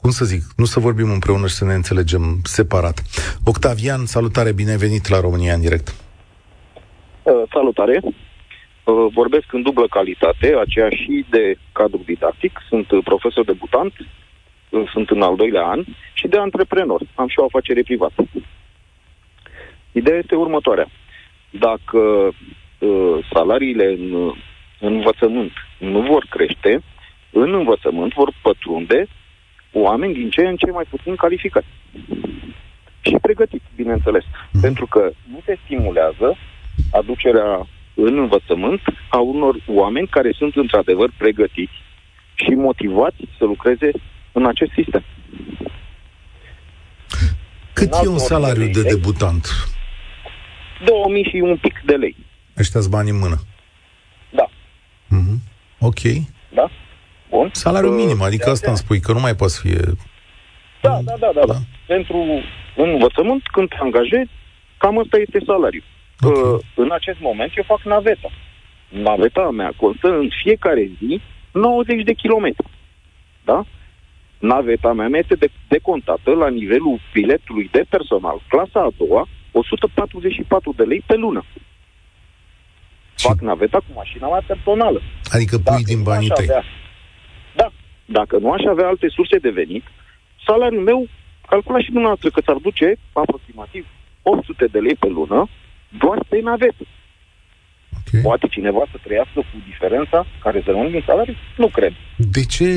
cum 0.00 0.10
să 0.10 0.24
zic, 0.24 0.42
nu 0.56 0.64
să 0.64 0.80
vorbim 0.80 1.10
împreună 1.10 1.46
și 1.46 1.54
să 1.54 1.64
ne 1.64 1.74
înțelegem 1.74 2.40
separat. 2.42 3.02
Octavian, 3.44 4.04
salutare, 4.04 4.52
bine 4.52 4.70
ai 4.70 4.76
venit 4.76 5.08
la 5.08 5.20
România 5.20 5.54
în 5.54 5.60
direct. 5.60 5.88
Uh, 7.22 7.42
salutare. 7.52 8.00
Uh, 8.02 8.14
vorbesc 9.12 9.52
în 9.52 9.62
dublă 9.62 9.86
calitate, 9.86 10.56
aceea 10.60 10.88
și 10.88 11.24
de 11.30 11.58
cadru 11.72 12.02
didactic. 12.06 12.58
Sunt 12.68 12.90
uh, 12.90 13.04
profesor 13.04 13.44
debutant, 13.44 13.92
uh, 14.70 14.90
sunt 14.92 15.10
în 15.10 15.22
al 15.22 15.36
doilea 15.36 15.66
an 15.66 15.84
și 16.12 16.28
de 16.28 16.38
antreprenor. 16.38 17.00
Am 17.14 17.28
și 17.28 17.38
o 17.38 17.44
afacere 17.44 17.82
privată. 17.82 18.28
Ideea 19.92 20.18
este 20.18 20.34
următoarea. 20.34 20.88
Dacă 21.50 21.98
uh, 22.78 23.26
salariile 23.32 23.86
în, 23.86 24.32
în 24.80 24.94
învățământ 24.94 25.52
nu 25.78 26.00
vor 26.00 26.26
crește, 26.30 26.82
în 27.30 27.54
învățământ 27.54 28.12
vor 28.12 28.32
pătrunde 28.42 29.06
oameni 29.82 30.14
din 30.14 30.30
ce 30.30 30.40
în 30.40 30.56
ce 30.56 30.70
mai 30.70 30.84
puțin 30.90 31.14
calificați. 31.16 31.66
Și 33.00 33.16
pregătiți, 33.22 33.64
bineînțeles. 33.76 34.24
Mm. 34.52 34.60
Pentru 34.60 34.86
că 34.86 35.10
nu 35.32 35.40
se 35.44 35.58
stimulează 35.64 36.36
aducerea 36.90 37.66
în 37.94 38.18
învățământ 38.18 38.80
a 39.08 39.18
unor 39.18 39.56
oameni 39.66 40.06
care 40.06 40.32
sunt 40.32 40.56
într-adevăr 40.56 41.10
pregătiți 41.18 41.82
și 42.34 42.50
motivați 42.50 43.16
să 43.38 43.44
lucreze 43.44 43.90
în 44.32 44.46
acest 44.46 44.72
sistem. 44.72 45.04
Cât 47.72 47.92
e 48.04 48.08
un 48.08 48.18
salariu 48.18 48.68
de 48.68 48.82
debutant? 48.82 49.46
2000 50.84 51.24
și 51.24 51.36
un 51.36 51.56
pic 51.56 51.82
de 51.84 51.94
lei. 51.94 52.16
ăștia 52.58 52.80
bani 52.90 53.10
în 53.10 53.18
mână. 53.18 53.36
Da. 54.30 54.46
Mm-hmm. 55.16 55.38
Ok. 55.78 56.00
Da? 56.54 56.70
Bun. 57.36 57.50
Salariu 57.52 57.90
uh, 57.90 58.00
minim, 58.02 58.20
adică 58.22 58.50
asta 58.50 58.68
îmi 58.68 58.82
spui, 58.84 59.00
că 59.00 59.12
nu 59.12 59.20
mai 59.20 59.34
poți 59.34 59.60
fi... 59.60 59.70
Da, 60.86 60.94
da, 61.08 61.14
da, 61.18 61.30
da, 61.34 61.44
da. 61.46 61.58
Pentru 61.86 62.18
învățământ, 62.76 63.42
când 63.54 63.68
te 63.68 63.76
angajezi, 63.80 64.30
cam 64.78 64.98
asta 64.98 65.16
este 65.24 65.38
salariul. 65.46 65.84
Okay. 66.20 66.42
Uh, 66.42 66.60
în 66.74 66.90
acest 66.98 67.20
moment 67.20 67.50
eu 67.56 67.64
fac 67.66 67.82
naveta. 67.82 68.30
Naveta 68.88 69.50
mea 69.50 69.72
costă 69.76 70.08
în 70.08 70.28
fiecare 70.42 70.90
zi 70.98 71.20
90 71.52 72.04
de 72.04 72.12
kilometri. 72.12 72.66
Da? 73.44 73.66
Naveta 74.38 74.92
mea 74.92 75.08
este 75.12 75.34
de, 75.34 75.48
decontată 75.68 76.30
la 76.30 76.48
nivelul 76.48 77.00
biletului 77.12 77.68
de 77.72 77.82
personal, 77.88 78.42
clasa 78.48 78.80
a 78.80 78.94
doua, 78.96 79.28
144 79.52 80.72
de 80.76 80.82
lei 80.82 81.02
pe 81.06 81.16
lună. 81.16 81.44
Ce? 83.14 83.26
Fac 83.26 83.38
naveta 83.40 83.78
cu 83.78 83.90
mașina 83.94 84.28
mea 84.28 84.42
personală. 84.46 85.00
Adică 85.34 85.56
pui 85.56 85.64
Dacă 85.64 85.82
din 85.84 86.02
banii 86.02 86.28
tăi. 86.28 86.44
Avea, 86.48 86.60
da. 86.60 86.85
Dacă 88.06 88.38
nu 88.38 88.52
aș 88.52 88.62
avea 88.68 88.86
alte 88.86 89.08
surse 89.08 89.38
de 89.38 89.50
venit, 89.50 89.84
salariul 90.46 90.82
meu, 90.82 91.08
calcula 91.48 91.80
și 91.80 91.90
dumneavoastră 91.90 92.30
că 92.30 92.40
ți-ar 92.40 92.56
duce 92.56 92.96
aproximativ 93.12 93.86
800 94.22 94.66
de 94.66 94.78
lei 94.78 94.94
pe 94.94 95.08
lună 95.08 95.48
doar 95.88 96.18
pe 96.28 96.40
navetă. 96.40 96.84
Okay. 98.06 98.20
Poate 98.22 98.46
cineva 98.46 98.82
să 98.90 98.98
trăiască 99.02 99.38
cu 99.38 99.56
diferența 99.66 100.26
care 100.42 100.62
să 100.64 100.70
rămână 100.70 100.88
din 100.88 101.02
salariu? 101.06 101.34
Nu 101.56 101.68
cred. 101.68 101.92
De 102.16 102.44
ce 102.44 102.68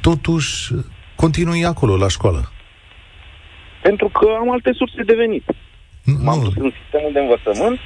totuși 0.00 0.72
continui 1.14 1.64
acolo, 1.64 1.96
la 1.96 2.08
școală? 2.08 2.52
Pentru 3.82 4.08
că 4.08 4.28
am 4.40 4.50
alte 4.50 4.72
surse 4.72 5.02
de 5.02 5.14
venit. 5.14 5.44
Nu. 6.04 6.18
M-am 6.22 6.40
dus 6.42 6.54
în 6.56 6.72
sistemul 6.80 7.12
de 7.12 7.18
învățământ 7.18 7.78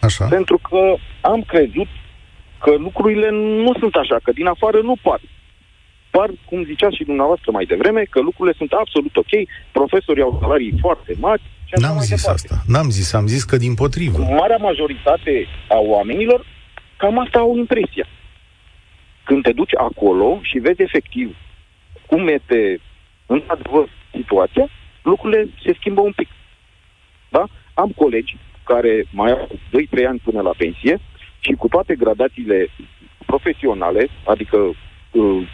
așa. 0.00 0.24
pentru 0.24 0.58
că 0.68 0.94
am 1.20 1.42
crezut 1.42 1.88
că 2.62 2.70
lucrurile 2.78 3.30
nu 3.64 3.72
sunt 3.78 3.94
așa, 3.94 4.16
că 4.22 4.32
din 4.32 4.46
afară 4.46 4.80
nu 4.82 4.96
par. 5.02 5.20
Par, 6.16 6.30
cum 6.48 6.64
ziceați 6.64 6.96
și 6.96 7.04
dumneavoastră 7.04 7.50
mai 7.50 7.64
devreme, 7.64 8.02
că 8.10 8.20
lucrurile 8.20 8.54
sunt 8.56 8.72
absolut 8.72 9.16
ok, 9.16 9.32
profesorii 9.72 10.22
au 10.22 10.38
salarii 10.40 10.74
foarte 10.80 11.14
mari, 11.18 11.42
N-am 11.80 11.98
zis 11.98 12.08
departe. 12.08 12.30
asta. 12.30 12.62
N-am 12.66 12.90
zis, 12.90 13.12
am 13.12 13.26
zis 13.26 13.44
că 13.44 13.56
din 13.56 13.74
potrivă. 13.74 14.18
Marea 14.18 14.56
majoritate 14.56 15.46
a 15.68 15.78
oamenilor 15.78 16.46
cam 16.96 17.18
asta 17.18 17.38
au 17.38 17.56
impresia. 17.56 18.06
Când 19.24 19.42
te 19.42 19.52
duci 19.52 19.74
acolo 19.88 20.38
și 20.42 20.58
vezi 20.58 20.82
efectiv 20.82 21.36
cum 22.06 22.28
este 22.28 22.80
într-adevăr 23.26 23.88
situația, 24.14 24.68
lucrurile 25.02 25.48
se 25.64 25.74
schimbă 25.78 26.00
un 26.00 26.12
pic. 26.12 26.28
Da? 27.28 27.44
Am 27.74 27.90
colegi 27.96 28.36
care 28.64 29.04
mai 29.10 29.30
au 29.30 29.48
2-3 29.50 30.06
ani 30.08 30.20
până 30.24 30.40
la 30.40 30.54
pensie 30.56 30.98
și 31.38 31.52
cu 31.52 31.68
toate 31.68 31.94
gradațiile 31.94 32.68
profesionale, 33.26 34.08
adică 34.24 34.56
uh, 34.56 35.48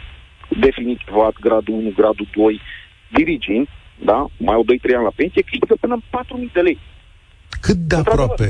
definitivat, 0.59 1.33
gradul 1.39 1.73
1, 1.73 1.91
gradul 1.95 2.27
2, 2.35 2.61
dirigind, 3.11 3.67
da? 4.03 4.27
mai 4.37 4.55
au 4.55 4.63
2-3 4.63 4.95
ani 4.95 5.03
la 5.03 5.11
pensie, 5.15 5.41
câștigă 5.41 5.75
până 5.79 5.93
în 5.93 6.45
4.000 6.47 6.51
de 6.53 6.61
lei. 6.61 6.79
Cât 7.61 7.75
de 7.75 7.95
aproape, 7.95 8.47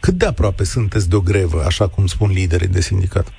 cât 0.00 0.14
de 0.14 0.26
aproape 0.26 0.64
sunteți 0.64 1.08
de 1.08 1.16
o 1.16 1.20
grevă, 1.20 1.62
așa 1.66 1.88
cum 1.88 2.06
spun 2.06 2.30
liderii 2.30 2.68
de 2.68 2.80
sindicat? 2.80 3.32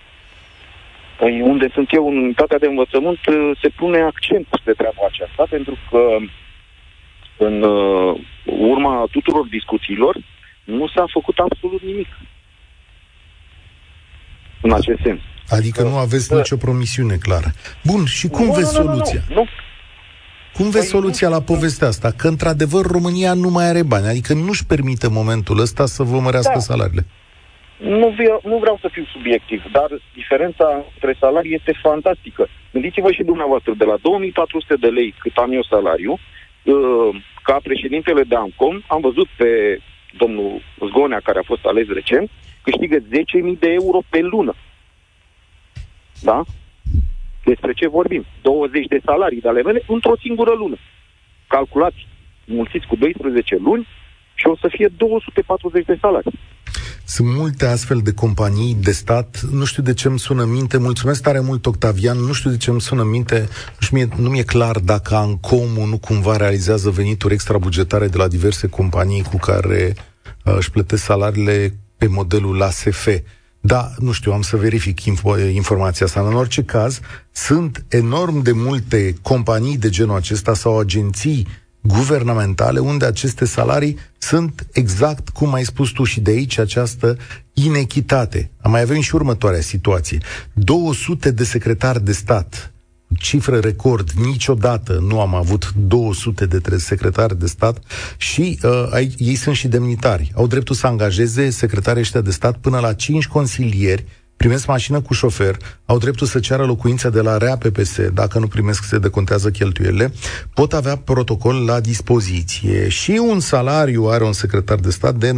Păi 1.20 1.42
unde 1.42 1.70
sunt 1.74 1.88
eu, 1.92 2.08
în 2.08 2.18
unitatea 2.18 2.58
de 2.58 2.66
învățământ, 2.66 3.26
uh, 3.26 3.58
se 3.62 3.70
pune 3.70 4.02
accent 4.02 4.48
pe 4.64 4.72
treaba 4.72 5.04
aceasta, 5.08 5.46
pentru 5.50 5.78
că 5.90 6.18
în 7.38 7.62
uh, 7.62 8.20
urma 8.46 9.08
tuturor 9.12 9.48
discuțiilor 9.48 10.18
nu 10.64 10.88
s-a 10.88 11.06
făcut 11.12 11.38
absolut 11.38 11.82
nimic 11.82 12.08
în 14.62 14.74
acest 14.74 15.00
sens. 15.04 15.20
Adică 15.50 15.82
nu 15.82 15.98
aveți 15.98 16.34
nicio 16.34 16.56
promisiune 16.56 17.16
clară. 17.16 17.52
Bun, 17.84 18.06
și 18.06 18.28
cum 18.28 18.46
nu, 18.46 18.52
vezi 18.52 18.78
nu, 18.78 18.84
soluția? 18.84 19.22
Nu, 19.30 19.36
nu, 19.36 19.42
nu. 19.42 19.48
Cum 20.54 20.70
vezi 20.70 20.92
păi 20.92 21.00
soluția 21.00 21.30
la 21.30 21.42
povestea 21.42 21.88
asta? 21.88 22.12
Că, 22.18 22.28
într-adevăr, 22.28 22.86
România 22.86 23.34
nu 23.34 23.50
mai 23.50 23.66
are 23.66 23.84
bani. 23.84 24.08
Adică 24.08 24.34
nu-și 24.34 24.66
permite 24.66 25.08
momentul 25.10 25.60
ăsta 25.60 25.86
să 25.86 26.04
vă 26.04 26.20
mărească 26.20 26.52
da. 26.54 26.60
salariile. 26.60 27.06
Nu, 27.78 28.08
vreau, 28.18 28.42
nu 28.44 28.58
vreau 28.58 28.78
să 28.82 28.90
fiu 28.92 29.06
subiectiv, 29.14 29.62
dar 29.72 29.90
diferența 30.14 30.68
între 30.94 31.16
salarii 31.20 31.54
este 31.54 31.80
fantastică. 31.82 32.48
Gândiți-vă 32.72 33.12
și 33.12 33.24
dumneavoastră, 33.24 33.74
de 33.78 33.84
la 33.84 33.98
2400 34.02 34.76
de 34.76 34.88
lei 34.88 35.16
cât 35.20 35.36
am 35.36 35.52
eu 35.52 35.64
salariu, 35.64 36.12
uh, 36.12 37.10
ca 37.44 37.58
președintele 37.64 38.24
de 38.24 38.36
AMCOM, 38.36 38.84
am 38.88 39.02
văzut 39.02 39.28
pe 39.38 39.80
domnul 40.18 40.62
Zgonea, 40.90 41.20
care 41.24 41.40
a 41.40 41.50
fost 41.52 41.66
ales 41.66 41.88
recent, 41.88 42.30
câștigă 42.62 42.98
10.000 42.98 43.60
de 43.60 43.70
euro 43.82 44.00
pe 44.10 44.20
lună. 44.22 44.56
Da? 46.22 46.44
Despre 47.46 47.74
ce 47.74 47.88
vorbim? 47.88 48.26
20 48.42 48.86
de 48.88 49.00
salarii 49.06 49.42
de 49.42 49.48
ale 49.48 49.62
mele 49.62 49.84
într-o 49.88 50.18
singură 50.20 50.54
lună. 50.58 50.78
Calculați, 51.48 52.08
mulțiți 52.46 52.88
cu 52.88 52.96
12 52.96 53.56
luni 53.56 53.88
și 54.34 54.48
o 54.48 54.56
să 54.56 54.68
fie 54.72 54.90
240 54.98 55.86
de 55.86 55.98
salarii. 56.02 56.40
Sunt 57.06 57.28
multe 57.28 57.66
astfel 57.66 58.00
de 58.04 58.14
companii 58.14 58.76
de 58.76 58.92
stat, 58.92 59.42
nu 59.52 59.66
știu 59.66 59.84
de 59.84 59.94
ce 59.94 60.08
îmi 60.08 60.20
sună 60.20 60.46
minte, 60.46 60.78
mulțumesc 60.78 61.22
tare 61.22 61.40
mult 61.40 61.66
Octavian, 61.66 62.18
nu 62.18 62.34
știu 62.34 62.50
de 62.50 62.58
ce 62.58 62.70
îmi 62.70 62.82
sună 62.82 63.04
minte, 63.04 63.40
nu, 63.40 63.80
știu, 63.80 63.98
mie, 63.98 64.08
nu 64.18 64.30
mi-e 64.30 64.44
clar 64.44 64.78
dacă 64.78 65.16
Ancomu 65.16 65.86
nu 65.86 65.98
cumva 65.98 66.36
realizează 66.36 66.90
venituri 66.90 67.34
extrabugetare 67.34 68.08
de 68.08 68.18
la 68.18 68.28
diverse 68.28 68.68
companii 68.68 69.24
cu 69.24 69.38
care 69.38 69.94
uh, 70.46 70.56
își 70.58 70.72
plătesc 70.72 71.04
salariile 71.04 71.74
pe 71.98 72.08
modelul 72.08 72.62
ASF. 72.62 73.08
Da, 73.62 73.92
nu 73.98 74.12
știu, 74.12 74.32
am 74.32 74.42
să 74.42 74.58
verific 74.58 75.00
info- 75.02 75.54
informația 75.54 76.06
asta. 76.06 76.22
În 76.22 76.34
orice 76.34 76.64
caz, 76.64 77.00
sunt 77.32 77.86
enorm 77.88 78.42
de 78.42 78.52
multe 78.52 79.16
companii 79.22 79.78
de 79.78 79.90
genul 79.90 80.16
acesta 80.16 80.54
sau 80.54 80.80
agenții 80.80 81.48
guvernamentale 81.82 82.80
unde 82.80 83.06
aceste 83.06 83.46
salarii 83.46 83.98
sunt 84.18 84.68
exact 84.72 85.30
cum 85.30 85.54
ai 85.54 85.64
spus 85.64 85.90
tu 85.90 86.04
și 86.04 86.20
de 86.20 86.32
aici 86.32 86.58
această 86.58 87.18
inechitate. 87.54 88.52
Am 88.62 88.72
mai 88.72 88.82
avem 88.82 89.02
și 89.02 89.16
următoarea 89.16 89.62
situație. 89.62 90.18
200 90.54 91.32
de 91.32 91.44
secretari 91.44 92.04
de 92.04 92.12
stat 92.12 92.74
cifră 93.18 93.60
record, 93.60 94.10
niciodată 94.10 95.04
nu 95.08 95.22
am 95.22 95.36
avut 95.36 95.74
200 95.74 96.46
de 96.46 96.78
secretari 96.78 97.40
de 97.40 97.48
stat 97.48 97.80
și 98.18 98.60
uh, 98.64 99.08
ei 99.18 99.36
sunt 99.36 99.56
și 99.56 99.68
demnitari. 99.68 100.32
Au 100.36 100.48
dreptul 100.48 100.76
să 100.76 100.88
angajeze 100.88 101.50
secretarii 101.50 102.02
ăștia 102.02 102.22
de 102.22 102.32
stat 102.32 102.58
până 102.58 102.80
la 102.80 102.94
5 102.94 103.28
consilieri 103.28 104.06
primesc 104.40 104.68
mașină 104.68 105.02
cu 105.02 105.14
șofer, 105.14 105.58
au 105.86 105.98
dreptul 105.98 106.28
să 106.28 106.40
ceară 106.40 106.66
locuința 106.66 107.10
de 107.10 107.22
la 107.22 107.38
REA 107.38 107.58
PPS, 107.58 107.98
dacă 108.14 108.40
nu 108.40 108.48
primesc 108.48 108.84
se 108.84 108.98
decontează 108.98 109.50
cheltuielile, 109.50 110.14
pot 110.54 110.74
avea 110.74 110.96
protocol 110.96 111.66
la 111.66 111.80
dispoziție 111.80 112.90
și 112.90 113.12
un 113.12 113.40
salariu 113.40 114.06
are 114.06 114.24
un 114.24 114.34
secretar 114.34 114.80
de 114.80 114.90
stat 114.90 115.16
de 115.16 115.32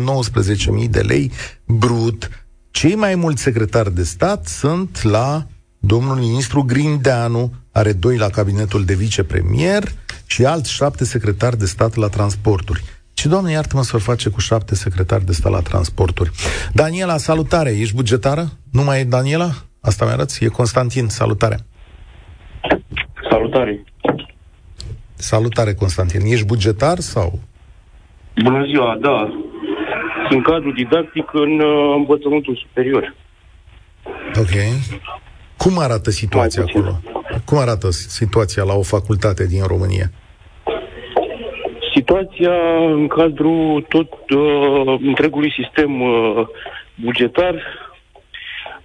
19.000 0.84 0.90
de 0.90 1.00
lei 1.00 1.32
brut. 1.66 2.30
Cei 2.72 2.96
mai 2.96 3.16
mulți 3.16 3.42
secretari 3.42 3.96
de 3.96 4.04
stat 4.04 4.48
sunt 4.48 5.04
la 5.04 5.48
domnul 5.84 6.16
ministru 6.16 6.62
Grindeanu, 6.62 7.54
are 7.72 7.94
doi 7.94 8.18
la 8.18 8.30
cabinetul 8.30 8.86
de 8.86 8.94
vicepremier 8.94 9.84
și 10.26 10.46
alți 10.46 10.74
șapte 10.74 11.04
secretari 11.04 11.58
de 11.58 11.66
stat 11.66 11.96
la 11.96 12.08
transporturi. 12.08 12.84
Și, 13.14 13.28
doamne, 13.28 13.52
iartă-mă 13.52 13.84
să 13.84 13.98
face 13.98 14.30
cu 14.30 14.40
șapte 14.40 14.76
secretari 14.76 15.26
de 15.26 15.32
stat 15.32 15.52
la 15.52 15.60
transporturi. 15.60 16.32
Daniela, 16.74 17.18
salutare! 17.18 17.72
Ești 17.72 17.96
bugetară? 17.96 18.46
Nu 18.72 18.84
mai 18.84 19.00
e 19.00 19.04
Daniela? 19.04 19.50
Asta 19.82 20.06
mi-arăți? 20.06 20.44
E 20.44 20.48
Constantin, 20.48 21.08
salutare! 21.08 21.58
Salutare! 23.30 23.84
Salutare, 25.14 25.74
Constantin. 25.74 26.22
Ești 26.26 26.46
bugetar 26.46 27.00
sau? 27.00 27.40
Bună 28.44 28.66
ziua, 28.66 28.98
da. 29.02 29.30
Sunt 30.30 30.44
cadru 30.44 30.72
didactic 30.72 31.30
în 31.34 31.60
uh, 31.60 31.96
învățământul 31.96 32.66
superior. 32.68 33.16
Ok. 34.36 34.56
Cum 35.64 35.80
arată 35.80 36.10
situația 36.10 36.64
acolo? 36.68 37.00
Cum 37.46 37.58
arată 37.58 37.90
situația 37.92 38.64
la 38.64 38.74
o 38.74 38.82
facultate 38.82 39.48
din 39.48 39.64
România? 39.64 40.12
Situația 41.94 42.54
în 42.86 43.08
cadrul 43.08 43.86
tot 43.90 44.12
uh, 44.30 45.00
întregului 45.02 45.52
sistem 45.52 46.02
uh, 46.02 46.48
bugetar 46.96 47.56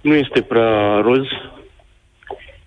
nu 0.01 0.13
este 0.13 0.41
prea 0.41 0.99
roz. 0.99 1.25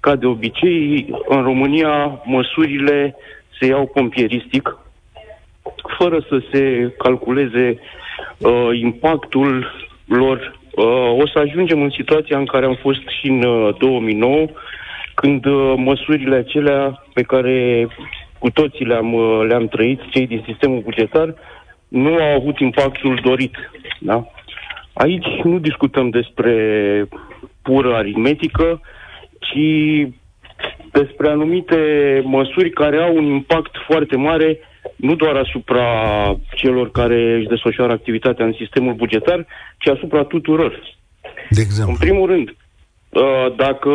Ca 0.00 0.16
de 0.16 0.26
obicei, 0.26 1.06
în 1.28 1.42
România 1.42 2.22
măsurile 2.24 3.16
se 3.58 3.66
iau 3.66 3.86
pompieristic, 3.86 4.78
fără 5.98 6.26
să 6.28 6.42
se 6.52 6.94
calculeze 6.98 7.78
uh, 8.38 8.68
impactul 8.80 9.66
lor. 10.04 10.59
Uh, 10.70 11.16
o 11.22 11.26
să 11.26 11.38
ajungem 11.38 11.82
în 11.82 11.90
situația 11.90 12.38
în 12.38 12.46
care 12.46 12.66
am 12.66 12.78
fost 12.80 13.08
și 13.20 13.26
în 13.28 13.42
uh, 13.42 13.76
2009, 13.78 14.46
când 15.14 15.44
uh, 15.44 15.74
măsurile 15.76 16.36
acelea 16.36 17.04
pe 17.14 17.22
care 17.22 17.88
cu 18.38 18.50
toții 18.50 18.84
le-am, 18.84 19.12
uh, 19.12 19.44
le-am 19.48 19.68
trăit, 19.68 20.00
cei 20.10 20.26
din 20.26 20.42
sistemul 20.46 20.80
bugetar, 20.80 21.34
nu 21.88 22.14
au 22.14 22.34
avut 22.36 22.58
impactul 22.58 23.20
dorit. 23.22 23.54
Da? 23.98 24.26
Aici 24.92 25.26
nu 25.42 25.58
discutăm 25.58 26.10
despre 26.10 26.54
pură 27.62 27.94
aritmetică, 27.94 28.80
ci 29.38 30.06
despre 30.92 31.28
anumite 31.28 31.76
măsuri 32.24 32.70
care 32.70 32.96
au 32.96 33.16
un 33.16 33.24
impact 33.24 33.76
foarte 33.86 34.16
mare 34.16 34.58
nu 34.96 35.14
doar 35.14 35.36
asupra 35.36 35.86
celor 36.54 36.90
care 36.90 37.34
își 37.34 37.46
desfășoară 37.46 37.92
activitatea 37.92 38.44
în 38.44 38.54
sistemul 38.58 38.94
bugetar, 38.94 39.46
ci 39.78 39.88
asupra 39.88 40.22
tuturor. 40.24 40.80
De 41.50 41.60
exemplu? 41.60 41.92
În 41.92 41.98
primul 41.98 42.26
rând, 42.26 42.48
uh, 42.48 43.54
dacă, 43.56 43.90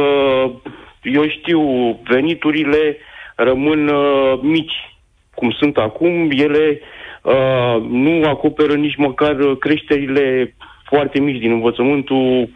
eu 1.01 1.27
știu, 1.27 1.61
veniturile 2.07 2.97
rămân 3.35 3.87
uh, 3.87 4.39
mici, 4.41 4.95
cum 5.35 5.51
sunt 5.51 5.77
acum, 5.77 6.29
ele 6.31 6.79
uh, 7.21 7.81
nu 7.89 8.23
acoperă 8.29 8.73
nici 8.73 8.95
măcar 8.95 9.35
creșterile 9.59 10.55
foarte 10.83 11.19
mici 11.19 11.39
din 11.39 11.51
învățământul 11.51 12.49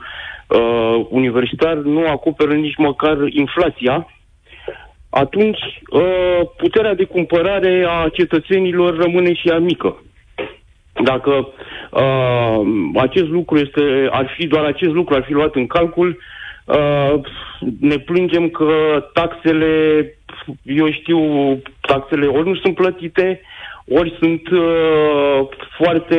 universitar, 1.09 1.75
nu 1.75 2.07
acoperă 2.07 2.53
nici 2.53 2.75
măcar 2.77 3.17
inflația, 3.29 4.07
atunci 5.09 5.59
uh, 5.89 6.41
puterea 6.57 6.93
de 6.93 7.03
cumpărare 7.03 7.85
a 7.87 8.09
cetățenilor 8.13 8.97
rămâne 8.97 9.33
și 9.33 9.47
ea 9.47 9.59
mică. 9.59 10.03
Dacă 11.03 11.47
uh, 11.91 12.61
acest 12.95 13.27
lucru 13.27 13.57
este, 13.57 14.07
ar 14.11 14.33
fi 14.37 14.47
doar 14.47 14.63
acest 14.63 14.91
lucru 14.91 15.15
ar 15.15 15.23
fi 15.23 15.31
luat 15.31 15.55
în 15.55 15.67
calcul, 15.67 16.17
uh, 16.65 17.13
ne 17.79 17.97
plângem 17.97 18.49
că 18.49 19.03
taxele, 19.13 20.03
eu 20.63 20.91
știu, 20.91 21.19
taxele 21.81 22.25
ori 22.25 22.47
nu 22.47 22.55
sunt 22.55 22.75
plătite, 22.75 23.41
ori 23.87 24.17
sunt 24.19 24.49
uh, 24.49 25.47
foarte, 25.77 26.17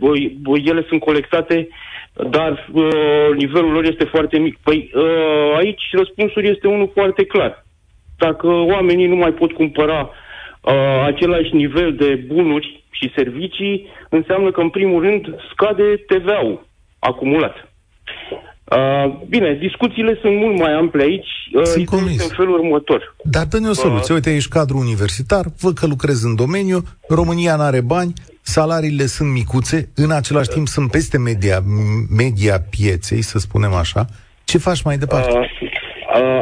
uh, 0.00 0.62
ele 0.64 0.84
sunt 0.88 1.00
colectate, 1.00 1.68
dar 2.30 2.68
uh, 2.72 3.28
nivelul 3.36 3.72
lor 3.72 3.84
este 3.84 4.04
foarte 4.04 4.38
mic. 4.38 4.58
Păi 4.62 4.90
uh, 4.94 5.56
aici 5.56 5.82
răspunsul 5.92 6.44
este 6.44 6.66
unul 6.66 6.90
foarte 6.94 7.24
clar 7.24 7.64
dacă 8.26 8.46
oamenii 8.46 9.06
nu 9.06 9.16
mai 9.16 9.32
pot 9.40 9.52
cumpăra 9.52 10.00
uh, 10.08 11.04
același 11.06 11.54
nivel 11.54 11.94
de 11.94 12.10
bunuri 12.32 12.84
și 12.90 13.12
servicii, 13.16 13.86
înseamnă 14.08 14.50
că, 14.50 14.60
în 14.60 14.68
primul 14.68 15.02
rând, 15.02 15.22
scade 15.52 16.04
TVA-ul 16.06 16.66
acumulat. 16.98 17.54
Uh, 18.76 19.20
bine, 19.28 19.58
discuțiile 19.60 20.18
sunt 20.20 20.36
mult 20.36 20.58
mai 20.58 20.72
ample 20.72 21.02
aici. 21.02 21.28
Uh, 21.52 21.62
sunt 21.64 21.86
convins. 21.86 22.22
în 22.22 22.34
felul 22.36 22.58
următor. 22.58 23.16
Dar 23.24 23.44
dă-ne 23.46 23.68
o 23.68 23.72
soluție. 23.72 24.14
Uh, 24.14 24.20
Uite, 24.20 24.34
ești 24.34 24.50
cadru 24.50 24.76
universitar, 24.78 25.44
văd 25.60 25.74
că 25.78 25.86
lucrezi 25.86 26.26
în 26.26 26.34
domeniu, 26.34 26.82
România 27.08 27.56
nu 27.56 27.62
are 27.62 27.80
bani, 27.80 28.12
salariile 28.42 29.06
sunt 29.06 29.30
micuțe, 29.32 29.88
în 29.94 30.10
același 30.10 30.48
timp 30.48 30.66
sunt 30.66 30.90
peste 30.90 31.18
media, 31.18 31.58
media 32.16 32.60
pieței, 32.70 33.22
să 33.22 33.38
spunem 33.38 33.72
așa. 33.72 34.06
Ce 34.44 34.58
faci 34.58 34.82
mai 34.82 34.96
departe? 34.98 35.38
Uh, 35.38 35.69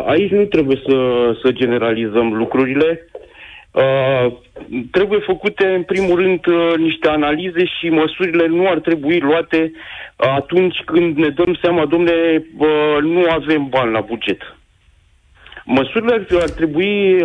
Aici 0.07 0.31
nu 0.31 0.45
trebuie 0.45 0.81
să, 0.87 1.31
să 1.43 1.53
generalizăm 1.53 2.35
lucrurile. 2.35 3.09
Trebuie 4.91 5.19
făcute, 5.19 5.67
în 5.67 5.83
primul 5.83 6.17
rând, 6.21 6.41
niște 6.77 7.09
analize 7.09 7.65
și 7.65 7.89
măsurile 7.89 8.47
nu 8.47 8.69
ar 8.69 8.79
trebui 8.79 9.21
luate 9.21 9.73
atunci 10.17 10.83
când 10.85 11.17
ne 11.17 11.29
dăm 11.29 11.59
seama, 11.63 11.87
domne, 11.87 12.13
nu 13.01 13.25
avem 13.31 13.67
bani 13.69 13.93
la 13.93 14.01
buget. 14.01 14.57
Măsurile 15.65 16.13
ar, 16.13 16.27
ar 16.41 16.49
trebui 16.51 17.19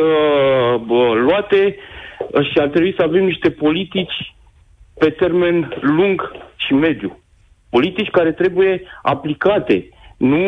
luate 1.16 1.76
și 2.52 2.60
ar 2.60 2.68
trebui 2.68 2.94
să 2.98 3.04
avem 3.04 3.24
niște 3.24 3.50
politici 3.52 4.36
pe 5.00 5.10
termen 5.10 5.78
lung 5.82 6.32
și 6.56 6.74
mediu. 6.74 7.20
Politici 7.70 8.10
care 8.10 8.32
trebuie 8.32 8.84
aplicate 9.02 9.90
nu, 10.32 10.46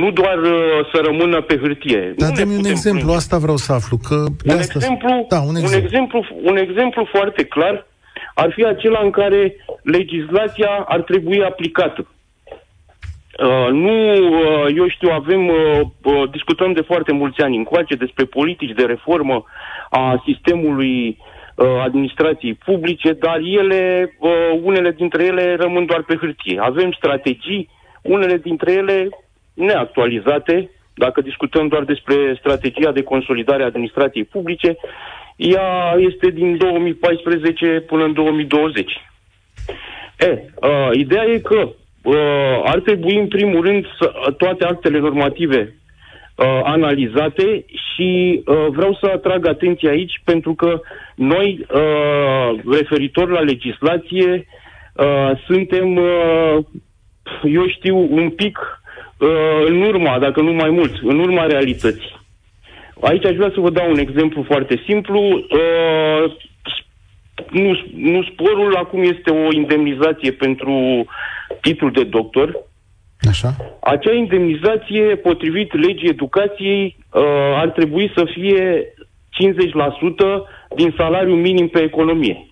nu 0.00 0.10
doar 0.10 0.38
uh, 0.38 0.88
să 0.92 1.00
rămână 1.04 1.40
pe 1.40 1.56
hârtie. 1.56 2.14
Dar 2.16 2.30
dă-mi 2.30 2.56
un 2.56 2.64
exemplu, 2.64 3.00
plânge. 3.00 3.16
asta 3.16 3.38
vreau 3.38 3.56
să 3.56 3.72
aflu. 3.72 3.96
Că 4.08 4.14
un, 4.14 4.58
asta... 4.58 4.72
exemplu, 4.74 5.26
da, 5.28 5.40
un, 5.40 5.56
exemplu. 5.56 5.78
un, 5.78 5.84
exemplu, 5.84 6.24
un 6.42 6.56
exemplu 6.56 7.08
foarte 7.12 7.44
clar 7.44 7.86
ar 8.34 8.52
fi 8.54 8.64
acela 8.64 9.00
în 9.02 9.10
care 9.10 9.56
legislația 9.82 10.84
ar 10.86 11.00
trebui 11.00 11.42
aplicată. 11.42 12.06
Uh, 12.06 13.68
nu, 13.72 14.12
uh, 14.12 14.66
eu 14.76 14.88
știu, 14.88 15.10
avem, 15.12 15.46
uh, 15.46 15.80
uh, 16.02 16.30
discutăm 16.30 16.72
de 16.72 16.80
foarte 16.80 17.12
mulți 17.12 17.40
ani 17.40 17.56
încoace 17.56 17.94
despre 17.94 18.24
politici 18.24 18.76
de 18.76 18.82
reformă 18.82 19.44
a 19.90 20.22
sistemului 20.26 21.18
uh, 21.54 21.66
administrației 21.84 22.54
publice, 22.54 23.12
dar 23.12 23.38
ele, 23.60 24.14
uh, 24.18 24.30
unele 24.62 24.90
dintre 24.90 25.24
ele 25.24 25.56
rămân 25.60 25.86
doar 25.86 26.02
pe 26.02 26.16
hârtie. 26.16 26.58
Avem 26.60 26.92
strategii 26.92 27.68
unele 28.04 28.36
dintre 28.36 28.72
ele 28.72 29.08
neactualizate, 29.54 30.70
dacă 30.94 31.20
discutăm 31.20 31.68
doar 31.68 31.84
despre 31.84 32.36
strategia 32.38 32.92
de 32.92 33.02
consolidare 33.02 33.62
a 33.62 33.66
administrației 33.66 34.24
publice, 34.24 34.76
ea 35.36 35.94
este 35.98 36.30
din 36.30 36.56
2014 36.56 37.84
până 37.86 38.04
în 38.04 38.12
2020. 38.12 38.90
E, 40.18 40.44
uh, 40.54 40.90
ideea 40.92 41.24
e 41.24 41.38
că 41.38 41.68
uh, 42.02 42.62
ar 42.64 42.80
trebui, 42.80 43.16
în 43.18 43.28
primul 43.28 43.64
rând, 43.64 43.86
să, 43.98 44.32
toate 44.36 44.64
actele 44.64 44.98
normative 44.98 45.74
uh, 46.36 46.60
analizate 46.62 47.64
și 47.94 48.42
uh, 48.46 48.66
vreau 48.68 48.98
să 49.00 49.10
atrag 49.14 49.46
atenția 49.46 49.90
aici 49.90 50.20
pentru 50.24 50.54
că 50.54 50.80
noi, 51.14 51.66
uh, 51.74 52.60
referitor 52.70 53.30
la 53.30 53.40
legislație, 53.40 54.46
uh, 54.94 55.30
suntem 55.46 55.96
uh, 55.96 56.58
eu 57.42 57.68
știu, 57.68 57.96
un 58.10 58.30
pic 58.30 58.58
uh, 59.18 59.66
în 59.66 59.82
urma, 59.82 60.18
dacă 60.18 60.40
nu 60.40 60.52
mai 60.52 60.70
mult, 60.70 60.92
în 61.02 61.18
urma 61.18 61.46
realității. 61.46 62.22
Aici 63.00 63.24
aș 63.24 63.34
vrea 63.34 63.50
să 63.54 63.60
vă 63.60 63.70
dau 63.70 63.90
un 63.90 63.98
exemplu 63.98 64.42
foarte 64.42 64.82
simplu. 64.86 65.20
Uh, 65.20 66.34
nu, 67.50 67.80
nu 67.96 68.22
sporul 68.22 68.76
acum 68.76 69.02
este 69.02 69.30
o 69.30 69.52
indemnizație 69.52 70.32
pentru 70.32 71.06
titlul 71.60 71.90
de 71.90 72.04
doctor. 72.04 72.56
Așa. 73.28 73.56
Acea 73.80 74.12
indemnizație, 74.12 75.16
potrivit 75.16 75.86
legii 75.86 76.08
educației, 76.08 76.96
uh, 77.12 77.22
ar 77.56 77.68
trebui 77.68 78.12
să 78.14 78.24
fie 78.34 78.94
50% 79.30 80.48
din 80.76 80.94
salariul 80.96 81.36
minim 81.36 81.68
pe 81.68 81.82
economie. 81.82 82.46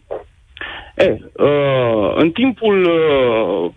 E, 0.97 1.19
uh, 1.33 2.13
în 2.15 2.31
timpul 2.31 2.85
uh, 2.85 3.71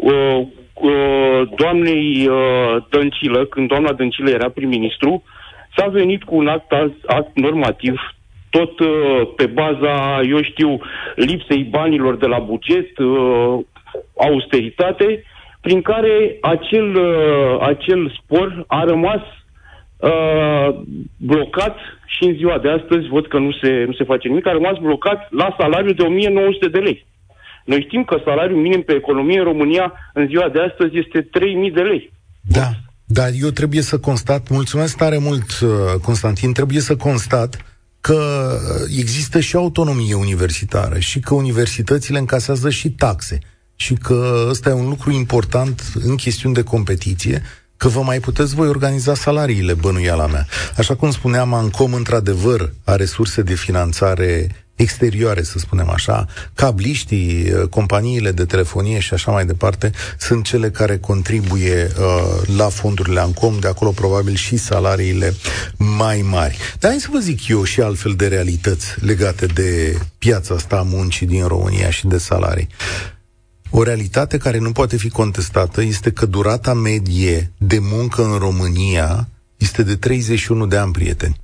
uh, 0.00 0.46
uh, 0.74 1.42
doamnei 1.56 2.26
uh, 2.28 2.76
Dăncilă, 2.90 3.44
când 3.44 3.68
doamna 3.68 3.92
Dăncilă 3.92 4.30
era 4.30 4.50
prim-ministru, 4.50 5.22
s-a 5.76 5.86
venit 5.86 6.22
cu 6.24 6.36
un 6.36 6.46
act, 6.46 6.72
act 7.06 7.30
normativ 7.34 8.00
tot 8.50 8.78
uh, 8.80 9.28
pe 9.36 9.46
baza, 9.46 10.20
eu 10.28 10.42
știu, 10.42 10.80
lipsei 11.14 11.64
banilor 11.64 12.16
de 12.16 12.26
la 12.26 12.38
buget, 12.38 12.98
uh, 12.98 13.58
austeritate, 14.16 15.24
prin 15.60 15.82
care 15.82 16.38
acel, 16.40 16.94
uh, 16.94 17.56
acel 17.60 18.12
spor 18.22 18.64
a 18.66 18.84
rămas 18.84 19.22
uh, 19.96 20.74
blocat 21.16 21.76
și 22.06 22.24
în 22.24 22.34
ziua 22.34 22.58
de 22.58 22.68
astăzi 22.68 23.08
văd 23.08 23.26
că 23.26 23.38
nu 23.38 23.52
se, 23.52 23.84
nu 23.86 23.92
se 23.92 24.04
face 24.04 24.28
nimic, 24.28 24.46
a 24.46 24.52
rămas 24.52 24.78
blocat 24.78 25.32
la 25.32 25.54
salariul 25.58 25.94
de 25.94 26.02
1900 26.02 26.68
de 26.68 26.78
lei. 26.78 27.06
Noi 27.64 27.84
știm 27.86 28.04
că 28.04 28.16
salariul 28.24 28.60
minim 28.60 28.82
pe 28.82 28.94
economie 28.94 29.38
în 29.38 29.44
România 29.44 29.92
în 30.14 30.26
ziua 30.26 30.48
de 30.48 30.60
astăzi 30.60 30.98
este 30.98 31.22
3.000 31.22 31.74
de 31.74 31.80
lei. 31.80 32.12
Da, 32.40 32.70
dar 33.04 33.30
eu 33.40 33.48
trebuie 33.48 33.82
să 33.82 33.98
constat, 33.98 34.48
mulțumesc 34.48 34.96
tare 34.96 35.18
mult, 35.18 35.60
uh, 35.60 35.68
Constantin, 36.02 36.52
trebuie 36.52 36.80
să 36.80 36.96
constat 36.96 37.64
că 38.00 38.50
există 38.98 39.40
și 39.40 39.56
autonomie 39.56 40.14
universitară 40.14 40.98
și 40.98 41.20
că 41.20 41.34
universitățile 41.34 42.18
încasează 42.18 42.70
și 42.70 42.90
taxe 42.90 43.38
și 43.76 43.94
că 43.94 44.46
ăsta 44.48 44.68
e 44.68 44.72
un 44.72 44.88
lucru 44.88 45.10
important 45.10 45.92
în 46.04 46.16
chestiuni 46.16 46.54
de 46.54 46.62
competiție, 46.62 47.42
că 47.76 47.88
vă 47.88 48.00
mai 48.00 48.20
puteți 48.20 48.54
voi 48.54 48.68
organiza 48.68 49.14
salariile, 49.14 49.74
bănuiala 49.74 50.26
mea. 50.26 50.46
Așa 50.76 50.96
cum 50.96 51.10
spuneam, 51.10 51.54
Ancom, 51.54 51.92
într-adevăr, 51.92 52.72
are 52.84 53.04
surse 53.04 53.42
de 53.42 53.54
finanțare 53.54 54.48
exterioare, 54.82 55.42
să 55.42 55.58
spunem 55.58 55.90
așa, 55.90 56.26
cabliștii, 56.54 57.52
uh, 57.52 57.68
companiile 57.68 58.32
de 58.32 58.44
telefonie 58.44 58.98
și 58.98 59.14
așa 59.14 59.30
mai 59.30 59.46
departe, 59.46 59.90
sunt 60.18 60.44
cele 60.44 60.70
care 60.70 60.98
contribuie 60.98 61.90
uh, 61.98 62.48
la 62.56 62.68
fondurile 62.68 63.20
ANCOM, 63.20 63.58
de 63.58 63.68
acolo 63.68 63.90
probabil 63.90 64.34
și 64.34 64.56
salariile 64.56 65.34
mai 65.76 66.22
mari. 66.22 66.56
Dar 66.78 66.90
hai 66.90 67.00
să 67.00 67.08
vă 67.12 67.18
zic 67.18 67.48
eu 67.48 67.64
și 67.64 67.80
altfel 67.80 68.14
de 68.14 68.26
realități 68.26 69.04
legate 69.04 69.46
de 69.46 69.98
piața 70.18 70.54
asta 70.54 70.76
a 70.76 70.82
muncii 70.82 71.26
din 71.26 71.46
România 71.46 71.90
și 71.90 72.06
de 72.06 72.18
salarii. 72.18 72.68
O 73.70 73.82
realitate 73.82 74.38
care 74.38 74.58
nu 74.58 74.72
poate 74.72 74.96
fi 74.96 75.08
contestată 75.08 75.82
este 75.82 76.10
că 76.10 76.26
durata 76.26 76.74
medie 76.74 77.52
de 77.58 77.78
muncă 77.80 78.22
în 78.24 78.38
România 78.38 79.28
este 79.56 79.82
de 79.82 79.96
31 79.96 80.66
de 80.66 80.76
ani, 80.76 80.92
prieteni. 80.92 81.36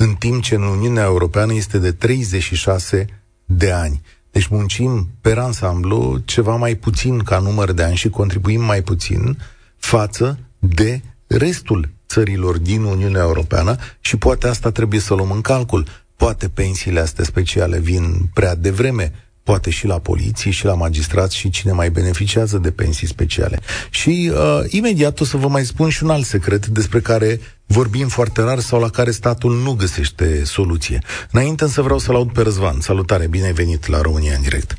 În 0.00 0.14
timp 0.14 0.42
ce 0.42 0.54
în 0.54 0.62
Uniunea 0.62 1.04
Europeană 1.04 1.52
este 1.54 1.78
de 1.78 1.92
36 1.92 3.06
de 3.44 3.70
ani. 3.70 4.00
Deci 4.30 4.46
muncim 4.46 5.08
pe 5.20 5.34
ansamblu 5.38 6.20
ceva 6.24 6.56
mai 6.56 6.74
puțin 6.74 7.18
ca 7.18 7.38
număr 7.38 7.72
de 7.72 7.82
ani 7.82 7.96
și 7.96 8.08
contribuim 8.08 8.64
mai 8.64 8.82
puțin 8.82 9.38
față 9.76 10.38
de 10.58 11.00
restul 11.26 11.88
țărilor 12.08 12.58
din 12.58 12.82
Uniunea 12.82 13.20
Europeană 13.22 13.76
și 14.00 14.16
poate 14.16 14.48
asta 14.48 14.70
trebuie 14.70 15.00
să 15.00 15.14
luăm 15.14 15.30
în 15.30 15.40
calcul. 15.40 15.86
Poate 16.16 16.48
pensiile 16.48 17.00
astea 17.00 17.24
speciale 17.24 17.78
vin 17.78 18.30
prea 18.34 18.54
devreme, 18.54 19.12
poate 19.50 19.70
și 19.70 19.86
la 19.86 19.98
poliție, 20.10 20.50
și 20.50 20.64
la 20.64 20.74
magistrați 20.74 21.36
și 21.36 21.50
cine 21.50 21.72
mai 21.72 21.90
beneficiază 21.90 22.58
de 22.58 22.70
pensii 22.70 23.06
speciale. 23.16 23.58
Și 23.90 24.14
uh, 24.32 24.60
imediat 24.78 25.20
o 25.20 25.24
să 25.24 25.36
vă 25.36 25.48
mai 25.48 25.64
spun 25.72 25.88
și 25.88 26.04
un 26.04 26.10
alt 26.10 26.24
secret 26.24 26.66
despre 26.66 27.00
care 27.10 27.30
vorbim 27.66 28.08
foarte 28.08 28.40
rar 28.42 28.58
sau 28.58 28.80
la 28.80 28.90
care 28.98 29.10
statul 29.10 29.52
nu 29.66 29.72
găsește 29.82 30.44
soluție. 30.44 30.98
Înainte 31.32 31.64
să 31.66 31.80
vreau 31.82 31.98
să-l 31.98 32.14
aud 32.14 32.32
pe 32.32 32.42
Răzvan. 32.42 32.80
Salutare, 32.80 33.26
bine 33.28 33.46
ai 33.46 33.60
venit 33.62 33.86
la 33.86 34.00
România 34.00 34.34
în 34.36 34.42
direct. 34.42 34.70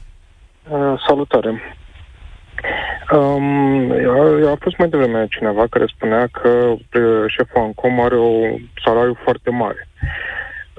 Uh, 0.70 0.94
salutare. 1.08 1.52
Um, 3.12 3.92
a 4.54 4.58
fost 4.60 4.78
mai 4.78 4.90
devreme 4.90 5.28
cineva 5.30 5.64
care 5.70 5.86
spunea 5.96 6.28
că 6.32 6.50
uh, 6.50 7.24
șeful 7.28 7.62
Ancom 7.62 8.00
are 8.02 8.18
o 8.18 8.34
salariu 8.84 9.18
foarte 9.24 9.50
mare. 9.50 9.88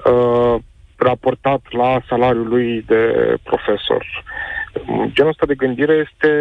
Uh, 0.05 0.55
raportat 1.01 1.61
la 1.69 2.01
salariul 2.07 2.47
lui 2.47 2.81
de 2.87 3.35
profesor. 3.43 4.23
Genul 5.13 5.31
ăsta 5.31 5.45
de 5.45 5.55
gândire 5.55 5.93
este 5.93 6.31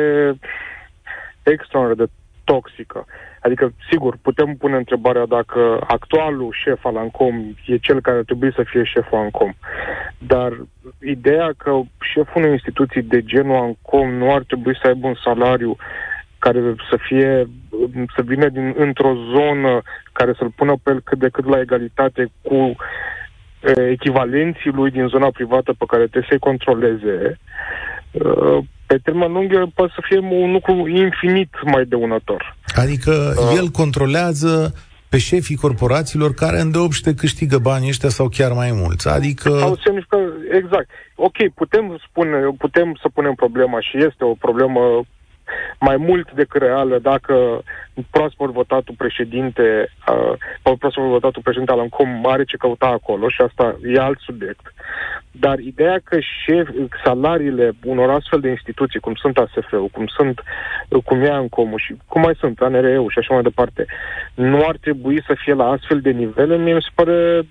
extraordinar 1.43 2.07
de 2.07 2.13
toxică. 2.45 3.07
Adică, 3.41 3.73
sigur, 3.91 4.17
putem 4.23 4.55
pune 4.55 4.77
întrebarea 4.77 5.27
dacă 5.27 5.85
actualul 5.87 6.57
șef 6.63 6.85
al 6.85 6.97
ANCOM 6.97 7.57
e 7.67 7.77
cel 7.77 8.01
care 8.01 8.17
ar 8.17 8.23
trebui 8.23 8.53
să 8.53 8.63
fie 8.63 8.85
șeful 8.85 9.19
ANCOM. 9.19 9.55
Dar 10.19 10.53
ideea 11.01 11.51
că 11.57 11.81
șeful 12.01 12.41
unei 12.41 12.51
instituții 12.51 13.03
de 13.03 13.23
genul 13.23 13.57
ANCOM 13.57 14.11
nu 14.11 14.35
ar 14.35 14.43
trebui 14.43 14.79
să 14.83 14.87
aibă 14.87 15.07
un 15.07 15.15
salariu 15.25 15.77
care 16.39 16.61
să 16.91 16.97
fie, 17.07 17.49
să 18.15 18.23
vină 18.23 18.49
din, 18.49 18.75
într-o 18.77 19.15
zonă 19.15 19.83
care 20.13 20.33
să-l 20.39 20.53
pună 20.57 20.75
pe 20.83 20.91
el 20.91 21.01
cât 21.01 21.19
de 21.19 21.29
cât 21.29 21.47
la 21.47 21.61
egalitate 21.61 22.31
cu 22.43 22.77
echivalenții 23.91 24.71
lui 24.71 24.91
din 24.91 25.07
zona 25.07 25.31
privată 25.31 25.73
pe 25.79 25.85
care 25.87 26.03
trebuie 26.03 26.27
să-i 26.29 26.39
controleze, 26.39 27.39
pe 28.87 28.97
termen 29.03 29.33
lung 29.33 29.73
poate 29.75 29.93
să 29.95 30.03
fie 30.09 30.19
un 30.19 30.53
lucru 30.53 30.89
infinit 30.89 31.51
mai 31.65 31.85
dăunător. 31.85 32.57
Adică 32.75 33.35
uh. 33.37 33.53
el 33.57 33.69
controlează 33.69 34.75
pe 35.09 35.19
șefii 35.19 35.57
corporațiilor 35.57 36.35
care 36.35 36.61
îndeopște 36.61 37.15
câștigă 37.15 37.59
banii 37.59 37.89
ăștia 37.89 38.09
sau 38.09 38.29
chiar 38.29 38.53
mai 38.53 38.71
mulți. 38.73 39.09
Adică... 39.09 39.51
Sau 39.59 39.77
semnifică, 39.85 40.19
exact. 40.51 40.89
Ok, 41.15 41.37
putem, 41.55 42.01
spune, 42.09 42.37
putem 42.59 42.99
să 43.03 43.09
punem 43.15 43.35
problema 43.35 43.81
și 43.81 43.97
este 43.97 44.25
o 44.25 44.35
problemă 44.35 45.03
mai 45.81 45.97
mult 45.97 46.33
decât 46.33 46.63
reală 46.63 46.99
dacă 46.99 47.63
proaspăt 48.11 48.51
votatul 48.51 48.95
președinte, 48.99 49.93
uh, 50.09 50.33
proaspăt 50.63 50.95
votatul 50.95 51.43
președinte 51.43 51.73
al 51.73 51.79
ANCOM 51.79 52.27
are 52.27 52.45
ce 52.45 52.57
căuta 52.57 52.87
acolo 52.87 53.29
și 53.29 53.41
asta 53.41 53.77
e 53.85 53.99
alt 54.01 54.19
subiect. 54.19 54.73
Dar 55.31 55.59
ideea 55.59 56.01
că 56.05 56.19
șef, 56.21 56.69
salariile 57.05 57.73
unor 57.85 58.11
astfel 58.11 58.41
de 58.41 58.49
instituții, 58.49 59.01
cum 59.01 59.15
sunt 59.15 59.39
ASF-ul, 59.39 59.89
cum 59.93 60.07
sunt, 60.07 60.43
cum 61.05 61.21
e 61.21 61.31
ANCOM 61.31 61.77
și 61.77 61.95
cum 62.07 62.21
mai 62.21 62.35
sunt 62.39 62.61
ANRE-ul 62.61 63.11
și 63.11 63.19
așa 63.19 63.35
mai 63.35 63.43
departe, 63.43 63.87
nu 64.35 64.65
ar 64.67 64.77
trebui 64.81 65.23
să 65.27 65.35
fie 65.39 65.55
la 65.55 65.71
astfel 65.71 66.01
de 66.01 66.11
nivele, 66.11 66.57
mie 66.57 66.75
mi 66.75 66.83
se 66.83 66.91
pare, 66.95 67.43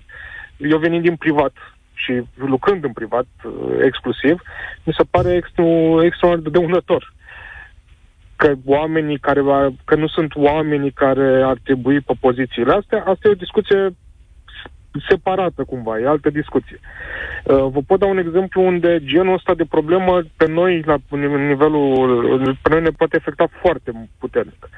eu 0.56 0.78
venind 0.78 1.02
din 1.02 1.16
privat, 1.16 1.52
și 1.94 2.22
lucrând 2.34 2.84
în 2.84 2.92
privat 2.92 3.26
uh, 3.44 3.52
exclusiv, 3.82 4.42
mi 4.84 4.94
se 4.96 5.04
pare 5.10 5.32
extraordinar 5.34 6.36
de 6.36 6.50
dăunător 6.50 7.12
că 8.40 8.54
oamenii 8.64 9.18
care 9.18 9.40
că 9.84 9.94
nu 9.94 10.06
sunt 10.06 10.34
oamenii 10.34 10.90
care 10.90 11.42
ar 11.42 11.58
trebui 11.62 12.00
pe 12.00 12.12
pozițiile 12.20 12.72
astea, 12.72 12.98
asta 12.98 13.28
e 13.28 13.36
o 13.38 13.44
discuție 13.44 13.90
separată 15.08 15.64
cumva, 15.64 15.98
e 15.98 16.06
altă 16.06 16.30
discuție. 16.30 16.80
Uh, 16.80 17.66
vă 17.74 17.80
pot 17.86 17.98
da 17.98 18.06
un 18.06 18.18
exemplu 18.18 18.66
unde 18.66 18.98
genul 19.04 19.34
ăsta 19.34 19.54
de 19.54 19.64
problemă 19.64 20.22
pe 20.36 20.46
noi, 20.48 20.82
la 20.82 20.96
nivelul, 21.48 22.58
pe 22.62 22.68
noi 22.68 22.80
ne 22.80 22.90
poate 22.90 23.16
afecta 23.16 23.48
foarte 23.60 24.08
puternic. 24.18 24.68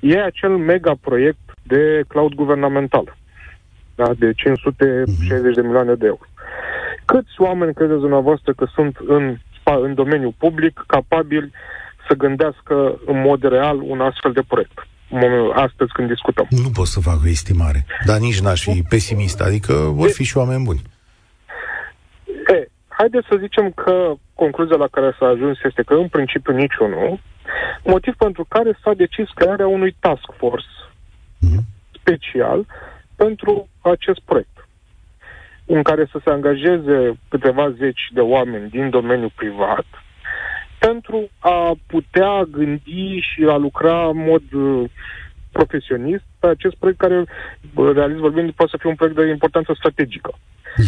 E 0.00 0.22
acel 0.22 0.50
mega 0.50 0.92
proiect 1.00 1.46
de 1.62 2.02
cloud 2.08 2.34
guvernamental, 2.34 3.16
da, 3.94 4.10
de 4.18 4.32
560 4.32 5.54
de 5.54 5.60
milioane 5.60 5.94
de 5.94 6.06
euro. 6.06 6.26
Câți 7.04 7.34
oameni 7.38 7.74
credeți 7.74 8.00
dumneavoastră 8.00 8.52
că 8.52 8.66
sunt 8.74 8.96
în, 9.06 9.36
în 9.64 9.94
domeniul 9.94 10.34
public 10.38 10.84
capabili 10.86 11.50
să 12.10 12.16
gândească 12.16 12.98
în 13.06 13.20
mod 13.20 13.42
real 13.42 13.80
un 13.82 14.00
astfel 14.00 14.32
de 14.32 14.42
proiect 14.48 14.78
astăzi 15.54 15.92
când 15.92 16.08
discutăm. 16.08 16.46
Nu 16.50 16.70
pot 16.70 16.86
să 16.86 17.00
fac 17.00 17.18
o 17.24 17.28
estimare, 17.28 17.86
dar 18.04 18.18
nici 18.18 18.40
n-aș 18.40 18.62
fi 18.62 18.82
pesimist, 18.88 19.40
adică 19.40 19.72
vor 19.72 20.10
fi 20.10 20.24
și 20.24 20.36
oameni 20.36 20.64
buni. 20.64 20.82
E, 22.46 22.68
haideți 22.88 23.26
să 23.28 23.36
zicem 23.40 23.70
că 23.70 24.14
concluzia 24.34 24.76
la 24.76 24.88
care 24.90 25.16
s-a 25.18 25.26
ajuns 25.26 25.58
este 25.64 25.82
că 25.82 25.94
în 25.94 26.08
principiu 26.08 26.52
niciunul, 26.54 27.20
motiv 27.84 28.14
pentru 28.14 28.44
care 28.48 28.78
s-a 28.82 28.94
decis 28.94 29.28
crearea 29.34 29.66
unui 29.66 29.96
task 30.00 30.28
force 30.36 30.66
mm-hmm. 31.46 31.62
special 32.00 32.66
pentru 33.16 33.68
acest 33.80 34.20
proiect 34.24 34.68
în 35.66 35.82
care 35.82 36.08
să 36.10 36.20
se 36.24 36.30
angajeze 36.30 37.18
câteva 37.28 37.70
zeci 37.70 38.04
de 38.12 38.20
oameni 38.20 38.70
din 38.70 38.90
domeniul 38.90 39.32
privat, 39.36 39.86
pentru 40.86 41.30
a 41.38 41.72
putea 41.86 42.42
gândi 42.50 43.18
și 43.28 43.40
a 43.48 43.56
lucra 43.56 44.06
în 44.06 44.18
mod 44.30 44.42
uh, 44.52 44.90
profesionist 45.52 46.24
pe 46.38 46.46
acest 46.46 46.74
proiect 46.76 46.98
care, 47.00 47.24
realist 47.94 48.20
vorbind, 48.20 48.52
poate 48.52 48.70
să 48.70 48.76
fie 48.80 48.90
un 48.90 48.96
proiect 48.96 49.16
de 49.16 49.28
importanță 49.28 49.72
strategică. 49.76 50.30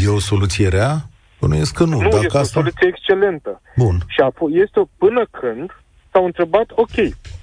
E 0.05 0.09
o 0.09 0.19
soluție 0.19 0.69
rea? 0.69 0.95
Bănuiesc 1.41 1.75
că 1.75 1.85
nu. 1.85 2.01
Nu, 2.01 2.09
Dacă 2.09 2.25
este 2.25 2.39
asta... 2.39 2.59
o 2.59 2.63
soluție 2.63 2.87
excelentă. 2.89 3.61
Bun. 3.77 3.97
Și 4.07 4.21
a 4.21 4.31
f- 4.31 4.55
este 4.65 4.81
o, 4.81 4.85
până 4.99 5.27
când 5.31 5.77
s-au 6.13 6.25
întrebat, 6.25 6.67
ok, 6.75 6.97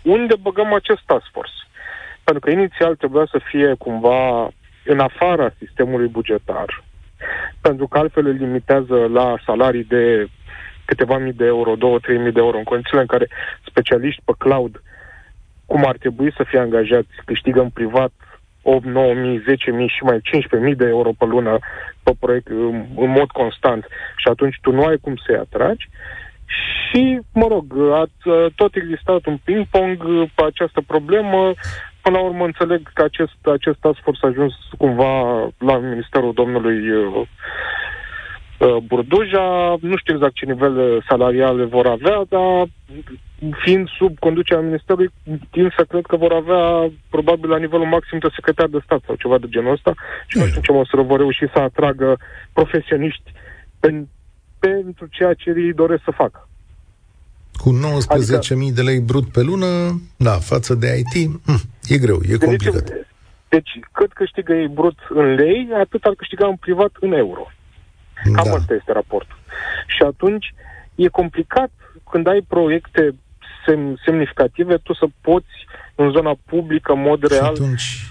unde 0.03 0.35
băgăm 0.41 0.73
acest 0.73 1.01
task 1.05 1.25
force? 1.31 1.59
Pentru 2.23 2.43
că 2.43 2.49
inițial 2.49 2.95
trebuia 2.95 3.27
să 3.31 3.39
fie 3.49 3.73
cumva 3.77 4.49
în 4.85 4.99
afara 4.99 5.53
sistemului 5.57 6.07
bugetar, 6.07 6.83
pentru 7.61 7.87
că 7.87 7.97
altfel 7.97 8.25
îl 8.25 8.35
limitează 8.35 9.07
la 9.13 9.35
salarii 9.45 9.83
de 9.83 10.27
câteva 10.91 11.17
mii 11.17 11.41
de 11.41 11.45
euro, 11.45 11.75
două, 11.75 11.97
trei 11.99 12.17
mii 12.17 12.37
de 12.37 12.39
euro, 12.39 12.57
în 12.57 12.63
condițiile 12.71 13.01
în 13.01 13.11
care 13.13 13.27
specialiști 13.69 14.21
pe 14.25 14.33
cloud, 14.37 14.83
cum 15.65 15.81
ar 15.85 15.97
trebui 15.97 16.33
să 16.37 16.43
fie 16.49 16.59
angajați, 16.59 17.13
câștigă 17.25 17.61
în 17.61 17.69
privat 17.69 18.13
8, 18.61 18.85
9 18.85 19.13
mii, 19.13 19.43
10 19.45 19.71
mii 19.71 19.93
și 19.95 20.03
mai 20.03 20.19
15 20.21 20.69
mii 20.69 20.81
de 20.81 20.87
euro 20.95 21.11
pe 21.17 21.25
lună 21.25 21.57
pe 22.03 22.11
proiect 22.19 22.47
în, 22.47 22.85
în 22.95 23.09
mod 23.09 23.29
constant 23.31 23.83
și 24.21 24.27
atunci 24.29 24.57
tu 24.61 24.71
nu 24.71 24.83
ai 24.85 24.97
cum 25.01 25.15
să-i 25.25 25.43
atragi. 25.45 25.89
Și, 26.45 27.19
mă 27.33 27.47
rog, 27.49 27.65
a, 27.99 28.03
tot 28.55 28.75
existat 28.75 29.25
un 29.25 29.37
ping-pong 29.43 29.97
pe 30.35 30.43
această 30.45 30.81
problemă. 30.87 31.53
Până 32.01 32.17
la 32.17 32.23
urmă 32.23 32.45
înțeleg 32.45 32.81
că 32.93 33.03
acest, 33.03 33.39
acest 33.57 33.77
task 33.79 33.99
force 34.03 34.25
a 34.25 34.27
ajuns 34.27 34.53
cumva 34.77 35.11
la 35.57 35.77
Ministerul 35.77 36.33
domnului 36.33 36.89
uh, 36.89 37.21
Uh, 37.21 37.27
Burduja, 38.87 39.77
nu 39.81 39.97
știu 39.97 40.13
exact 40.13 40.33
ce 40.33 40.45
nivel 40.45 41.03
salariale 41.09 41.63
vor 41.63 41.85
avea, 41.87 42.25
dar 42.29 42.67
fiind 43.63 43.89
sub 43.97 44.19
conducerea 44.19 44.63
Ministerului, 44.63 45.09
tin 45.51 45.73
să 45.77 45.83
cred 45.83 46.05
că 46.05 46.15
vor 46.15 46.31
avea 46.31 46.91
probabil 47.09 47.49
la 47.49 47.57
nivelul 47.57 47.85
maxim 47.85 48.17
de 48.19 48.27
secretar 48.35 48.67
de 48.67 48.79
stat 48.83 49.01
sau 49.05 49.15
ceva 49.15 49.37
de 49.37 49.47
genul 49.49 49.71
ăsta 49.71 49.93
și 50.27 50.37
nu 50.37 50.45
știu 50.45 50.61
ce 50.61 50.71
măsură 50.71 51.01
vor 51.01 51.17
reuși 51.17 51.45
să 51.53 51.59
atragă 51.59 52.17
profesioniști 52.53 53.31
pen, 53.79 54.07
pentru 54.59 55.07
ceea 55.09 55.33
ce 55.33 55.53
ei 55.57 55.73
doresc 55.73 56.01
să 56.03 56.11
facă. 56.11 56.47
Cu 57.57 57.69
19.000 57.69 57.77
adică, 58.07 58.73
de 58.73 58.81
lei 58.81 58.99
brut 58.99 59.31
pe 59.31 59.41
lună, 59.41 59.67
da, 60.17 60.31
față 60.31 60.75
de 60.75 60.87
IT, 60.97 61.31
hm, 61.45 61.61
e 61.87 61.97
greu, 61.97 62.19
e 62.29 62.37
complicat. 62.37 62.83
Deci, 62.83 63.05
deci, 63.49 63.79
cât 63.91 64.13
câștigă 64.13 64.53
ei 64.53 64.67
brut 64.67 64.97
în 65.09 65.33
lei, 65.33 65.69
atât 65.79 66.03
ar 66.03 66.13
câștiga 66.13 66.47
în 66.47 66.55
privat 66.55 66.91
în 66.99 67.11
euro. 67.11 67.47
Cam 68.23 68.43
da. 68.43 68.55
asta 68.55 68.73
este 68.73 68.91
raportul. 68.91 69.37
Și 69.87 70.01
atunci 70.03 70.53
e 70.95 71.07
complicat 71.07 71.71
când 72.11 72.27
ai 72.27 72.41
proiecte 72.47 73.15
sem- 73.65 73.97
semnificative, 74.05 74.77
tu 74.77 74.93
să 74.93 75.05
poți 75.21 75.55
în 75.95 76.11
zona 76.11 76.35
publică, 76.45 76.91
în 76.91 77.01
mod 77.01 77.27
real, 77.27 77.55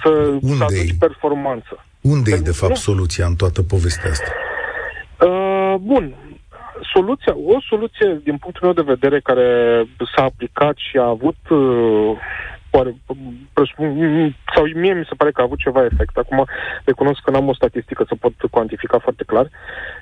să, 0.03 0.09
unde 0.41 0.57
să 0.57 0.65
aduci 0.65 0.95
performanță. 0.99 1.85
Unde 2.01 2.31
e, 2.33 2.37
de 2.37 2.51
fapt, 2.51 2.73
nu? 2.73 2.79
soluția 2.79 3.27
în 3.27 3.35
toată 3.35 3.63
povestea 3.63 4.11
asta? 4.11 4.33
Uh, 5.27 5.75
bun. 5.81 6.15
Soluția, 6.93 7.37
o 7.37 7.61
soluție, 7.69 8.21
din 8.25 8.37
punctul 8.37 8.63
meu 8.63 8.73
de 8.73 8.93
vedere, 8.95 9.21
care 9.21 9.47
s-a 10.15 10.23
aplicat 10.23 10.77
și 10.77 10.97
a 10.97 11.07
avut 11.07 11.37
uh, 11.49 12.17
oare, 12.79 12.97
presupun, 13.53 13.87
sau 14.55 14.65
mie 14.75 14.93
mi 14.93 15.09
se 15.09 15.15
pare 15.17 15.31
că 15.31 15.41
a 15.41 15.45
avut 15.45 15.59
ceva 15.59 15.85
efect. 15.85 16.17
Acum 16.17 16.47
recunosc 16.85 17.21
că 17.23 17.31
n-am 17.31 17.49
o 17.49 17.55
statistică 17.55 18.05
să 18.09 18.15
pot 18.15 18.33
cuantifica 18.51 18.99
foarte 18.99 19.25
clar. 19.25 19.47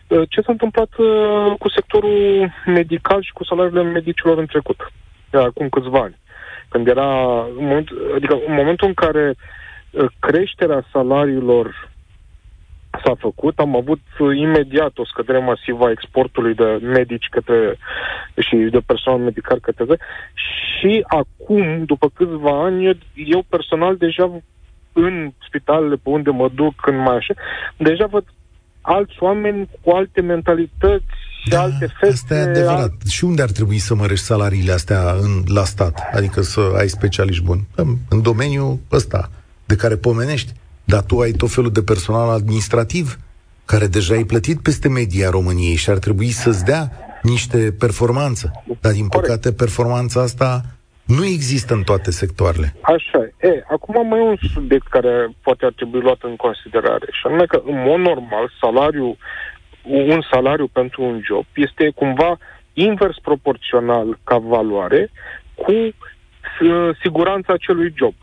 Uh, 0.09 0.23
ce 0.29 0.41
s-a 0.41 0.53
întâmplat 0.53 0.89
uh, 0.97 1.55
cu 1.59 1.69
sectorul 1.69 2.53
medical 2.67 3.23
și 3.23 3.33
cu 3.33 3.45
salariile 3.45 3.83
medicilor 3.83 4.39
în 4.39 4.47
trecut, 4.47 4.93
acum 5.31 5.69
câțiva 5.69 6.01
ani? 6.01 6.17
Când 6.69 6.89
era, 6.89 7.41
în 7.59 7.65
moment, 7.65 7.89
adică 8.15 8.35
în 8.47 8.55
momentul 8.55 8.89
în 8.89 8.95
care 8.95 9.35
creșterea 10.19 10.87
salariilor 10.93 11.95
s-a 13.05 13.15
făcut. 13.19 13.59
Am 13.59 13.77
avut 13.77 14.01
uh, 14.19 14.37
imediat 14.37 14.99
o 14.99 15.05
scădere 15.05 15.39
masivă 15.39 15.85
a 15.87 15.91
exportului 15.91 16.55
de 16.55 16.65
medici 16.83 17.29
către 17.31 17.79
și 18.39 18.57
de 18.57 18.81
personal 18.87 19.19
medical 19.19 19.59
către 19.61 19.99
și 20.79 21.05
acum, 21.07 21.85
după 21.85 22.11
câțiva 22.15 22.65
ani, 22.65 22.99
eu 23.15 23.45
personal 23.49 23.97
deja 23.97 24.41
în 24.93 25.33
spitalele 25.47 25.95
pe 25.95 26.09
unde 26.09 26.31
mă 26.31 26.49
duc 26.55 26.75
când 26.75 26.99
mai 26.99 27.17
așa, 27.17 27.35
deja 27.77 28.07
văd 28.07 28.25
alți 28.81 29.17
oameni 29.19 29.69
cu 29.81 29.91
alte 29.91 30.21
mentalități 30.21 31.17
da, 31.49 31.61
alte 31.61 31.87
fete. 32.01 32.13
Asta 32.13 32.35
e 32.35 32.39
adevărat. 32.39 32.79
Al... 32.79 33.09
Și 33.09 33.25
unde 33.25 33.43
ar 33.43 33.51
trebui 33.51 33.79
să 33.79 33.95
mărești 33.95 34.25
salariile 34.25 34.73
astea 34.73 35.13
în, 35.13 35.43
la 35.55 35.65
stat? 35.65 36.09
Adică 36.13 36.41
să 36.41 36.61
ai 36.77 36.89
specialiști 36.89 37.45
buni? 37.45 37.67
În, 37.75 37.97
în 38.09 38.23
domeniul 38.23 38.79
ăsta 38.93 39.31
de 39.65 39.77
care 39.77 39.97
pomenești 39.97 40.53
dar 40.87 41.03
tu 41.03 41.19
ai 41.19 41.31
tot 41.31 41.51
felul 41.51 41.73
de 41.73 41.83
personal 41.83 42.29
administrativ 42.29 43.19
care 43.65 43.87
deja 43.87 44.15
ai 44.15 44.25
plătit 44.25 44.63
peste 44.63 44.89
media 44.89 45.31
României 45.31 45.77
și 45.77 45.91
ar 45.91 45.99
trebui 45.99 46.29
să-ți 46.29 46.65
dea 46.65 46.91
niște 47.23 47.75
performanță. 47.79 48.63
Dar, 48.81 48.93
din 48.93 49.09
păcate, 49.09 49.53
performanța 49.53 50.21
asta 50.23 50.63
nu 51.07 51.25
există 51.25 51.75
în 51.75 51.83
toate 51.83 52.11
sectoarele. 52.11 52.75
Așa 52.81 53.19
e. 53.41 53.49
e 53.49 53.65
acum 53.71 54.09
mai 54.09 54.19
e 54.19 54.23
un 54.23 54.37
subiect 54.53 54.87
care 54.87 55.29
poate 55.43 55.65
ar 55.65 55.73
trebui 55.77 56.01
luat 56.01 56.19
în 56.23 56.37
considerare, 56.37 57.07
și 57.11 57.23
anume 57.25 57.45
că, 57.45 57.63
în 57.65 57.83
mod 57.87 57.99
normal, 57.99 58.53
salariu, 58.61 59.17
un 59.83 60.21
salariu 60.31 60.67
pentru 60.67 61.03
un 61.03 61.21
job 61.25 61.45
este 61.55 61.93
cumva 61.95 62.39
invers 62.73 63.17
proporțional 63.23 64.19
ca 64.25 64.39
valoare 64.39 65.11
cu 65.55 65.73
uh, 65.73 66.97
siguranța 67.03 67.53
acelui 67.53 67.93
job. 67.97 68.15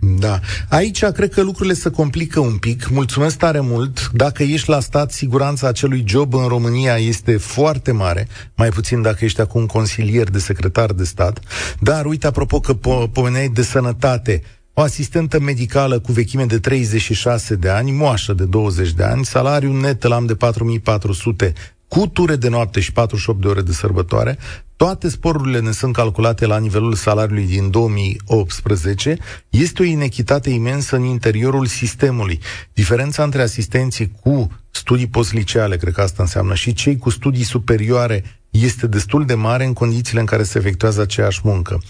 Da. 0.00 0.40
Aici 0.68 1.04
cred 1.04 1.32
că 1.32 1.42
lucrurile 1.42 1.74
se 1.74 1.90
complică 1.90 2.40
un 2.40 2.56
pic. 2.56 2.88
Mulțumesc 2.88 3.36
tare 3.36 3.60
mult. 3.60 4.10
Dacă 4.12 4.42
ești 4.42 4.68
la 4.70 4.80
stat, 4.80 5.12
siguranța 5.12 5.68
acelui 5.68 6.04
job 6.06 6.34
în 6.34 6.46
România 6.46 6.96
este 6.96 7.36
foarte 7.36 7.92
mare, 7.92 8.28
mai 8.54 8.68
puțin 8.68 9.02
dacă 9.02 9.24
ești 9.24 9.40
acum 9.40 9.66
consilier 9.66 10.30
de 10.30 10.38
secretar 10.38 10.92
de 10.92 11.04
stat. 11.04 11.40
Dar 11.80 12.04
uite, 12.04 12.26
apropo 12.26 12.60
că 12.60 12.74
po- 12.74 13.12
pomeneai 13.12 13.48
de 13.48 13.62
sănătate, 13.62 14.42
o 14.78 14.82
asistentă 14.82 15.40
medicală 15.40 15.98
cu 15.98 16.12
vechime 16.12 16.44
de 16.44 16.58
36 16.58 17.54
de 17.54 17.68
ani, 17.68 17.90
moașă 17.90 18.32
de 18.32 18.44
20 18.44 18.92
de 18.92 19.02
ani, 19.02 19.24
salariul 19.24 19.80
net 19.80 20.04
îl 20.04 20.12
am 20.12 20.26
de 20.26 20.34
4400 20.34 21.52
cu 21.88 22.06
ture 22.06 22.36
de 22.36 22.48
noapte 22.48 22.80
și 22.80 22.92
48 22.92 23.40
de 23.40 23.48
ore 23.48 23.62
de 23.62 23.72
sărbătoare, 23.72 24.38
toate 24.76 25.08
sporurile 25.08 25.60
ne 25.60 25.70
sunt 25.70 25.92
calculate 25.92 26.46
la 26.46 26.58
nivelul 26.58 26.94
salariului 26.94 27.46
din 27.46 27.70
2018, 27.70 29.18
este 29.48 29.82
o 29.82 29.84
inechitate 29.84 30.50
imensă 30.50 30.96
în 30.96 31.02
interiorul 31.02 31.66
sistemului. 31.66 32.40
Diferența 32.72 33.22
între 33.22 33.42
asistenții 33.42 34.12
cu 34.20 34.50
studii 34.70 35.06
postliceale, 35.06 35.76
cred 35.76 35.92
că 35.92 36.00
asta 36.00 36.22
înseamnă, 36.22 36.54
și 36.54 36.72
cei 36.72 36.96
cu 36.96 37.10
studii 37.10 37.44
superioare 37.44 38.24
este 38.50 38.86
destul 38.86 39.24
de 39.24 39.34
mare 39.34 39.64
în 39.64 39.72
condițiile 39.72 40.20
în 40.20 40.26
care 40.26 40.42
se 40.42 40.58
efectuează 40.58 41.00
aceeași 41.00 41.40
muncă. 41.42 41.82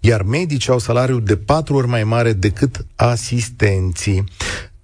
Iar 0.00 0.22
medicii 0.22 0.72
au 0.72 0.78
salariul 0.78 1.22
de 1.22 1.36
patru 1.36 1.74
ori 1.74 1.86
mai 1.86 2.04
mare 2.04 2.32
decât 2.32 2.86
asistenții. 2.96 4.24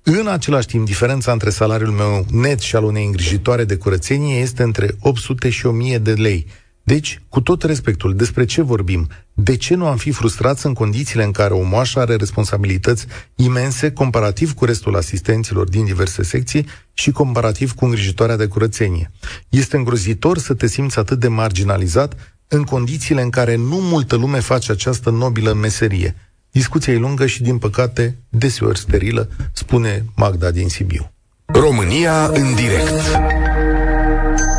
În 0.08 0.26
același 0.26 0.66
timp, 0.66 0.86
diferența 0.86 1.32
între 1.32 1.50
salariul 1.50 1.90
meu 1.90 2.26
net 2.30 2.58
și 2.58 2.76
al 2.76 2.84
unei 2.84 3.04
îngrijitoare 3.04 3.64
de 3.64 3.76
curățenie 3.76 4.40
este 4.40 4.62
între 4.62 4.90
800 5.00 5.48
și 5.48 5.66
1000 5.66 5.98
de 5.98 6.12
lei. 6.12 6.46
Deci, 6.82 7.20
cu 7.28 7.40
tot 7.40 7.62
respectul, 7.62 8.16
despre 8.16 8.44
ce 8.44 8.62
vorbim? 8.62 9.08
De 9.32 9.56
ce 9.56 9.74
nu 9.74 9.86
am 9.86 9.96
fi 9.96 10.10
frustrați 10.10 10.66
în 10.66 10.72
condițiile 10.72 11.24
în 11.24 11.30
care 11.30 11.54
o 11.54 11.62
moașă 11.62 11.98
are 12.00 12.16
responsabilități 12.16 13.06
imense 13.34 13.92
comparativ 13.92 14.52
cu 14.54 14.64
restul 14.64 14.96
asistenților 14.96 15.68
din 15.68 15.84
diverse 15.84 16.22
secții 16.22 16.66
și 16.92 17.10
comparativ 17.10 17.72
cu 17.72 17.84
îngrijitoarea 17.84 18.36
de 18.36 18.46
curățenie? 18.46 19.10
Este 19.48 19.76
îngrozitor 19.76 20.38
să 20.38 20.54
te 20.54 20.66
simți 20.66 20.98
atât 20.98 21.18
de 21.18 21.28
marginalizat 21.28 22.36
în 22.48 22.62
condițiile 22.62 23.22
în 23.22 23.30
care 23.30 23.56
nu 23.56 23.76
multă 23.80 24.16
lume 24.16 24.40
face 24.40 24.72
această 24.72 25.10
nobilă 25.10 25.52
meserie. 25.52 26.14
Discuția 26.56 26.92
e 26.92 26.96
lungă 26.96 27.26
și, 27.26 27.42
din 27.42 27.58
păcate, 27.58 28.18
deseori 28.28 28.78
sterilă, 28.78 29.28
spune 29.52 30.04
Magda 30.14 30.50
din 30.50 30.68
Sibiu. 30.68 31.12
România 31.44 32.26
în 32.26 32.54
direct 32.54 33.02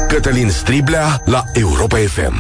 Cătălin 0.07 0.49
Striblea 0.49 1.21
la 1.25 1.43
Europa 1.53 1.97
FM 1.97 2.35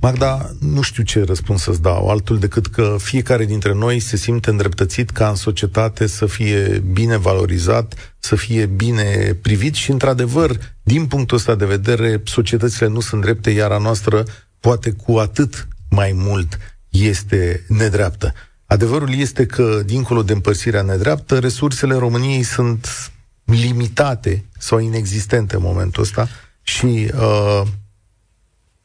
Magda, 0.00 0.50
nu 0.60 0.80
știu 0.80 1.02
ce 1.02 1.24
răspuns 1.24 1.62
să-ți 1.62 1.82
dau, 1.82 2.08
altul 2.08 2.38
decât 2.38 2.66
că 2.66 2.96
fiecare 2.98 3.44
dintre 3.44 3.74
noi 3.74 4.00
se 4.00 4.16
simte 4.16 4.50
îndreptățit 4.50 5.10
ca 5.10 5.28
în 5.28 5.34
societate 5.34 6.06
să 6.06 6.26
fie 6.26 6.82
bine 6.92 7.16
valorizat, 7.16 8.14
să 8.18 8.36
fie 8.36 8.66
bine 8.66 9.38
privit 9.42 9.74
și, 9.74 9.90
într-adevăr, 9.90 10.58
din 10.82 11.06
punctul 11.06 11.36
ăsta 11.36 11.54
de 11.54 11.64
vedere, 11.64 12.22
societățile 12.24 12.88
nu 12.88 13.00
sunt 13.00 13.20
drepte, 13.20 13.50
iar 13.50 13.70
a 13.70 13.78
noastră 13.78 14.24
poate 14.60 14.90
cu 14.90 15.16
atât 15.16 15.68
mai 15.90 16.12
mult 16.14 16.58
este 16.88 17.64
nedreaptă. 17.68 18.32
Adevărul 18.66 19.08
este 19.16 19.46
că, 19.46 19.82
dincolo 19.86 20.22
de 20.22 20.32
împărțirea 20.32 20.82
nedreaptă, 20.82 21.38
resursele 21.38 21.94
României 21.94 22.42
sunt 22.42 23.12
limitate 23.44 24.44
sau 24.58 24.78
inexistente 24.78 25.56
în 25.56 25.62
momentul 25.62 26.02
ăsta 26.02 26.26
și 26.62 26.84
uh, 26.84 27.62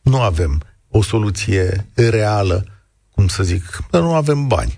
nu 0.01 0.21
avem 0.21 0.61
o 0.91 1.01
soluție 1.01 1.85
reală, 1.95 2.63
cum 3.15 3.27
să 3.27 3.43
zic, 3.43 3.63
dar 3.91 4.01
nu 4.01 4.13
avem 4.13 4.47
bani. 4.47 4.73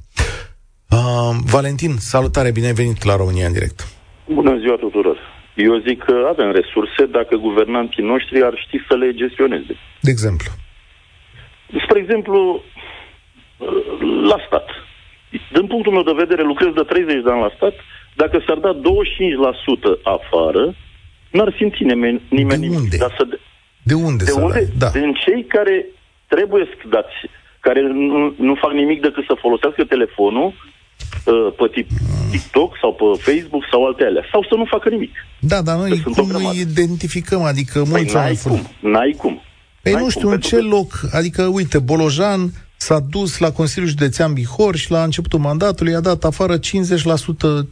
Uh, 0.91 1.35
Valentin, 1.51 1.95
salutare, 1.97 2.51
bine 2.51 2.65
ai 2.65 2.73
venit 2.73 3.03
la 3.03 3.15
România 3.15 3.45
în 3.45 3.53
direct. 3.53 3.87
Bună 4.33 4.57
ziua 4.57 4.75
tuturor. 4.75 5.17
Eu 5.55 5.79
zic 5.87 6.03
că 6.03 6.15
avem 6.29 6.51
resurse 6.51 7.05
dacă 7.11 7.35
guvernanții 7.35 8.03
noștri 8.03 8.43
ar 8.43 8.53
ști 8.65 8.77
să 8.87 8.95
le 8.95 9.13
gestioneze. 9.13 9.73
De 9.99 10.09
exemplu? 10.09 10.51
Spre 11.85 11.99
exemplu, 11.99 12.63
la 14.29 14.37
stat. 14.47 14.67
Din 15.57 15.67
punctul 15.67 15.93
meu 15.93 16.03
de 16.03 16.21
vedere, 16.23 16.43
lucrez 16.43 16.73
de 16.73 16.81
30 16.81 17.23
de 17.23 17.31
ani 17.31 17.45
la 17.47 17.51
stat, 17.55 17.75
dacă 18.21 18.43
s-ar 18.45 18.57
da 18.65 18.71
25% 18.73 18.81
afară, 20.17 20.63
n-ar 21.31 21.53
simți 21.57 21.83
nimeni, 21.83 22.21
nimeni 22.29 22.67
de 22.67 22.75
unde? 22.75 22.97
Dar 22.97 23.13
să 23.17 23.23
de, 23.29 23.39
de 23.83 23.93
unde 23.93 24.23
de 24.23 24.31
unde? 24.31 24.61
Da. 24.77 24.89
Din 24.89 25.13
cei 25.25 25.45
care 25.55 25.75
trebuie 26.27 26.63
să 26.65 26.75
dați, 26.95 27.17
care 27.59 27.81
nu, 27.81 28.33
nu 28.37 28.55
fac 28.63 28.71
nimic 28.71 29.01
decât 29.01 29.23
să 29.25 29.41
folosească 29.43 29.83
telefonul 29.83 30.47
uh, 30.53 31.53
pe 31.57 31.65
TikTok 32.31 32.71
sau 32.81 32.91
pe 32.93 33.07
Facebook 33.27 33.63
sau 33.71 33.85
alte 33.85 34.03
alea. 34.03 34.25
Sau 34.31 34.41
să 34.49 34.55
nu 34.55 34.65
facă 34.65 34.89
nimic. 34.89 35.13
Da, 35.39 35.61
dar 35.61 35.75
noi 35.77 36.01
cum 36.01 36.31
îi 36.33 36.59
identificăm? 36.59 37.41
Adică 37.41 37.79
păi 37.79 37.89
mulți 37.89 38.13
n-ai 38.13 38.39
cum, 38.43 38.61
n-ai 38.91 39.13
cum. 39.17 39.41
Păi 39.81 39.93
nu 39.93 40.09
știu, 40.09 40.27
cum, 40.27 40.31
în 40.31 40.39
ce 40.39 40.55
că... 40.55 40.61
loc? 40.61 40.89
Adică, 41.11 41.43
uite, 41.43 41.79
Bolojan 41.79 42.41
s-a 42.81 42.99
dus 42.99 43.37
la 43.37 43.51
Consiliul 43.51 43.89
Județean 43.89 44.33
Bihor 44.33 44.75
și 44.75 44.91
la 44.91 45.03
începutul 45.03 45.39
mandatului 45.39 45.95
a 45.95 45.99
dat 45.99 46.23
afară 46.23 46.57
50% 46.57 46.61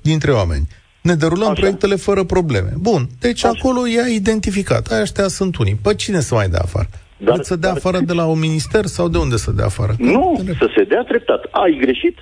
dintre 0.02 0.32
oameni. 0.32 0.67
Ne 1.02 1.13
derulăm 1.13 1.50
Așa. 1.50 1.60
proiectele 1.60 1.95
fără 1.95 2.24
probleme. 2.24 2.72
Bun, 2.78 3.08
deci 3.19 3.43
Așa. 3.43 3.54
acolo 3.58 3.88
i-a 3.88 4.08
identificat. 4.08 4.91
Ăștia 5.02 5.28
sunt 5.28 5.58
unii. 5.58 5.76
Păi 5.82 5.95
cine 5.95 6.19
să 6.19 6.34
mai 6.34 6.50
dea 6.50 6.60
afară? 6.63 6.89
Dar, 7.17 7.38
să 7.41 7.56
dea 7.56 7.69
dar... 7.69 7.78
afară 7.78 8.00
de 8.00 8.13
la 8.13 8.26
un 8.26 8.39
minister 8.39 8.86
sau 8.86 9.08
de 9.08 9.17
unde 9.17 9.38
să 9.38 9.52
dea 9.52 9.65
afară? 9.65 9.95
Nu, 9.98 10.41
să 10.60 10.67
se 10.76 10.84
dea 10.84 11.04
treptat. 11.08 11.43
Ai 11.52 11.78
greșit, 11.82 12.17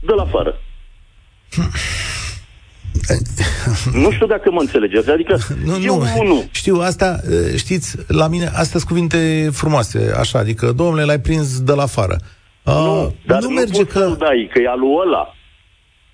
de 0.00 0.12
la 0.16 0.22
afară. 0.22 0.60
Nu 4.02 4.10
știu 4.10 4.26
dacă 4.26 4.50
mă 4.50 4.60
înțelegeți. 4.60 5.10
Adică 5.10 5.36
nu, 5.64 5.82
eu 5.82 5.98
nu. 5.98 6.26
nu. 6.26 6.44
Știu, 6.50 6.76
asta, 6.80 7.20
știți, 7.56 7.96
la 8.08 8.28
mine, 8.28 8.44
astea 8.46 8.64
sunt 8.64 8.82
cuvinte 8.82 9.48
frumoase, 9.52 10.14
așa, 10.18 10.38
adică, 10.38 10.72
domnule, 10.72 11.04
l-ai 11.04 11.20
prins 11.20 11.60
de 11.60 11.72
la 11.72 11.82
afară. 11.82 12.16
Nu, 12.64 13.02
uh, 13.04 13.10
dar 13.26 13.40
nu, 13.40 13.48
nu 13.48 13.54
merge 13.54 13.84
că... 13.84 13.98
să 13.98 14.16
dai, 14.18 14.50
că 14.52 14.60
e 14.60 14.68
alu 14.68 14.86
ăla. 15.06 15.34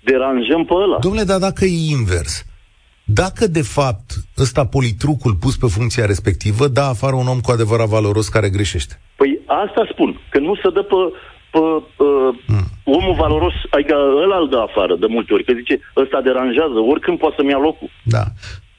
Deranjăm 0.03 0.65
pe 0.65 0.73
ăla. 0.73 0.97
Domnule, 0.99 1.23
dar 1.23 1.39
dacă 1.39 1.65
e 1.65 1.89
invers, 1.89 2.45
dacă 3.03 3.47
de 3.47 3.61
fapt 3.61 4.11
ăsta 4.37 4.65
politrucul 4.65 5.35
pus 5.35 5.57
pe 5.57 5.67
funcția 5.67 6.05
respectivă, 6.05 6.67
da 6.67 6.87
afară 6.87 7.15
un 7.15 7.27
om 7.27 7.39
cu 7.39 7.51
adevărat 7.51 7.87
valoros 7.87 8.27
care 8.27 8.49
greșește. 8.49 8.99
Păi 9.15 9.39
asta 9.45 9.87
spun, 9.91 10.19
că 10.29 10.39
nu 10.39 10.55
se 10.55 10.69
dă 10.73 10.81
pe 10.81 10.95
pe 11.51 11.57
uh, 11.57 11.83
mm. 12.47 12.65
omul 12.83 13.15
valoros, 13.23 13.53
adică 13.69 13.95
ăla 14.23 14.37
îl 14.37 14.49
dă 14.49 14.57
afară 14.57 14.95
de 14.95 15.05
multe 15.09 15.33
ori, 15.33 15.43
că 15.43 15.53
zice, 15.55 15.79
ăsta 15.97 16.21
deranjează, 16.21 16.77
oricând 16.91 17.17
poate 17.17 17.35
să-mi 17.37 17.49
ia 17.49 17.57
locul. 17.57 17.89
Da. 18.03 18.23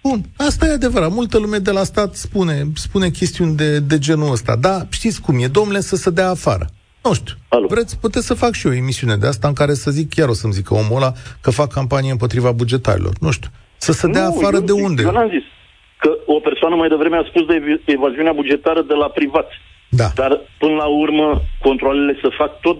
Bun, 0.02 0.20
asta 0.36 0.66
e 0.66 0.72
adevărat. 0.72 1.10
Multă 1.10 1.38
lume 1.38 1.58
de 1.58 1.70
la 1.70 1.84
stat 1.84 2.14
spune, 2.14 2.54
spune 2.74 3.08
chestiuni 3.08 3.56
de, 3.56 3.78
de 3.78 3.98
genul 3.98 4.32
ăsta. 4.32 4.56
Da, 4.56 4.76
știți 4.90 5.22
cum 5.22 5.34
e, 5.42 5.46
domnule, 5.46 5.80
să 5.80 5.96
se 5.96 6.10
dea 6.10 6.28
afară. 6.30 6.66
Nu 7.02 7.14
știu. 7.14 7.34
Alo. 7.48 7.66
Vreți, 7.66 7.98
puteți 8.00 8.26
să 8.26 8.34
fac 8.34 8.52
și 8.52 8.66
eu 8.66 8.72
o 8.72 8.76
emisiune 8.76 9.16
de 9.16 9.26
asta 9.26 9.48
în 9.48 9.54
care 9.54 9.74
să 9.74 9.90
zic, 9.90 10.14
chiar 10.14 10.28
o 10.28 10.32
să-mi 10.32 10.52
zică 10.52 10.74
omul 10.74 10.96
ăla 10.96 11.12
că 11.40 11.50
fac 11.50 11.72
campanie 11.72 12.10
împotriva 12.10 12.52
bugetarilor. 12.52 13.12
Nu 13.20 13.30
știu. 13.30 13.50
Să 13.76 13.92
se 13.92 14.06
dea 14.08 14.26
Nu, 14.26 14.28
afară 14.36 14.56
eu 14.56 14.62
de 14.62 14.72
zic- 14.72 14.84
unde? 14.84 15.02
Eu 15.02 15.12
n-am 15.12 15.28
zis. 15.28 15.46
Că 15.98 16.10
o 16.26 16.38
persoană 16.48 16.74
mai 16.76 16.88
devreme 16.88 17.16
a 17.16 17.24
spus 17.28 17.44
de 17.46 17.54
ev- 17.54 17.82
evaziunea 17.84 18.32
bugetară 18.32 18.82
de 18.82 18.94
la 18.94 19.08
privat. 19.08 19.48
Da. 20.00 20.10
Dar, 20.14 20.40
până 20.58 20.74
la 20.74 20.86
urmă, 20.86 21.42
controlele 21.62 22.18
se 22.22 22.28
fac 22.38 22.60
tot 22.60 22.78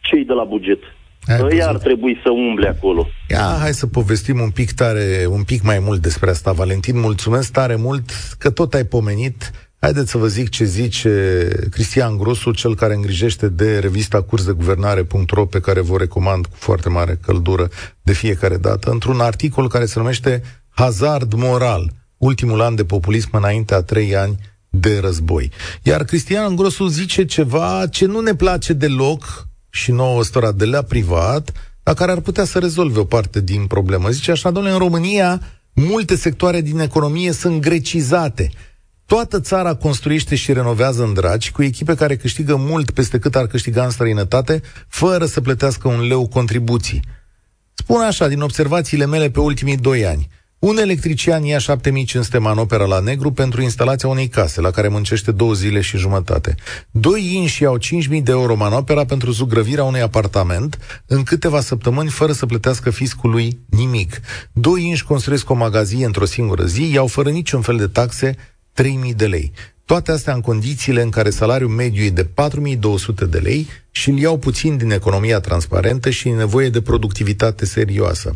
cei 0.00 0.24
de 0.24 0.32
la 0.32 0.44
buget. 0.44 0.82
Ai 1.26 1.36
Ei 1.36 1.42
văzut. 1.42 1.60
ar 1.60 1.76
trebui 1.76 2.20
să 2.22 2.30
umble 2.30 2.68
acolo. 2.68 3.06
Ia, 3.28 3.56
hai 3.60 3.72
să 3.72 3.86
povestim 3.86 4.40
un 4.40 4.50
pic 4.50 4.72
tare, 4.72 5.26
un 5.28 5.42
pic 5.42 5.62
mai 5.62 5.78
mult 5.78 6.00
despre 6.02 6.30
asta. 6.30 6.52
Valentin, 6.52 7.00
mulțumesc 7.00 7.52
tare 7.52 7.76
mult 7.76 8.10
că 8.38 8.50
tot 8.50 8.74
ai 8.74 8.84
pomenit. 8.84 9.50
Haideți 9.80 10.10
să 10.10 10.18
vă 10.18 10.26
zic 10.26 10.48
ce 10.48 10.64
zice 10.64 11.48
Cristian 11.70 12.16
Grosu, 12.16 12.50
cel 12.52 12.74
care 12.74 12.94
îngrijește 12.94 13.48
de 13.48 13.78
revista 13.78 14.22
cursdeguvernare.ro, 14.22 15.44
pe 15.44 15.60
care 15.60 15.80
vă 15.80 15.98
recomand 15.98 16.46
cu 16.46 16.56
foarte 16.56 16.88
mare 16.88 17.18
căldură 17.22 17.68
de 18.02 18.12
fiecare 18.12 18.56
dată, 18.56 18.90
într-un 18.90 19.20
articol 19.20 19.68
care 19.68 19.84
se 19.84 19.98
numește 19.98 20.42
Hazard 20.70 21.32
moral, 21.32 21.90
ultimul 22.16 22.60
an 22.60 22.74
de 22.74 22.84
populism 22.84 23.28
înaintea 23.32 23.76
a 23.76 23.82
trei 23.82 24.16
ani 24.16 24.38
de 24.80 24.98
război. 24.98 25.50
Iar 25.82 26.04
Cristian 26.04 26.56
Grosu 26.56 26.86
zice 26.86 27.24
ceva 27.24 27.86
ce 27.90 28.06
nu 28.06 28.20
ne 28.20 28.34
place 28.34 28.72
deloc 28.72 29.48
și 29.70 29.90
nouă 29.90 30.18
ăstora 30.18 30.52
de 30.52 30.64
la 30.64 30.82
privat, 30.82 31.52
dar 31.82 31.94
care 31.94 32.10
ar 32.10 32.20
putea 32.20 32.44
să 32.44 32.58
rezolve 32.58 32.98
o 32.98 33.04
parte 33.04 33.40
din 33.40 33.66
problemă. 33.66 34.10
Zice 34.10 34.30
așa, 34.30 34.50
domnule, 34.50 34.74
în 34.74 34.80
România 34.80 35.40
multe 35.74 36.16
sectoare 36.16 36.60
din 36.60 36.78
economie 36.78 37.32
sunt 37.32 37.60
grecizate. 37.60 38.50
Toată 39.06 39.40
țara 39.40 39.74
construiește 39.74 40.34
și 40.34 40.52
renovează 40.52 41.02
în 41.02 41.14
dragi, 41.14 41.50
cu 41.50 41.62
echipe 41.62 41.94
care 41.94 42.16
câștigă 42.16 42.56
mult 42.56 42.90
peste 42.90 43.18
cât 43.18 43.36
ar 43.36 43.46
câștiga 43.46 43.84
în 43.84 43.90
străinătate, 43.90 44.62
fără 44.88 45.26
să 45.26 45.40
plătească 45.40 45.88
un 45.88 46.06
leu 46.06 46.28
contribuții. 46.28 47.00
Spun 47.74 48.00
așa, 48.00 48.28
din 48.28 48.40
observațiile 48.40 49.06
mele 49.06 49.30
pe 49.30 49.40
ultimii 49.40 49.76
doi 49.76 50.06
ani. 50.06 50.28
Un 50.58 50.76
electrician 50.76 51.42
ia 51.42 51.58
7500 51.58 52.38
manopera 52.38 52.84
la 52.84 53.00
negru 53.00 53.32
pentru 53.32 53.62
instalația 53.62 54.08
unei 54.08 54.28
case, 54.28 54.60
la 54.60 54.70
care 54.70 54.88
muncește 54.88 55.32
două 55.32 55.52
zile 55.52 55.80
și 55.80 55.96
jumătate. 55.96 56.54
Doi 56.90 57.34
inși 57.34 57.62
iau 57.62 57.76
5000 57.76 58.22
de 58.22 58.30
euro 58.30 58.54
manopera 58.54 59.04
pentru 59.04 59.30
zugrăvirea 59.30 59.84
unui 59.84 60.00
apartament 60.00 60.78
în 61.06 61.22
câteva 61.22 61.60
săptămâni 61.60 62.08
fără 62.08 62.32
să 62.32 62.46
plătească 62.46 62.90
fiscului 62.90 63.58
nimic. 63.70 64.20
Doi 64.52 64.86
inși 64.86 65.04
construiesc 65.04 65.50
o 65.50 65.54
magazie 65.54 66.06
într-o 66.06 66.24
singură 66.24 66.64
zi, 66.64 66.90
iau 66.92 67.06
fără 67.06 67.30
niciun 67.30 67.60
fel 67.60 67.76
de 67.76 67.86
taxe 67.86 68.36
3000 68.72 69.14
de 69.14 69.26
lei. 69.26 69.52
Toate 69.86 70.12
astea 70.12 70.34
în 70.34 70.40
condițiile 70.40 71.02
în 71.02 71.10
care 71.10 71.30
salariul 71.30 71.70
mediu 71.70 72.02
e 72.02 72.10
de 72.10 72.24
4200 72.24 73.24
de 73.24 73.38
lei 73.38 73.66
și 73.90 74.10
îl 74.10 74.18
iau 74.18 74.38
puțin 74.38 74.76
din 74.76 74.90
economia 74.90 75.40
transparentă 75.40 76.10
și 76.10 76.28
e 76.28 76.34
nevoie 76.34 76.68
de 76.68 76.80
productivitate 76.80 77.64
serioasă. 77.64 78.34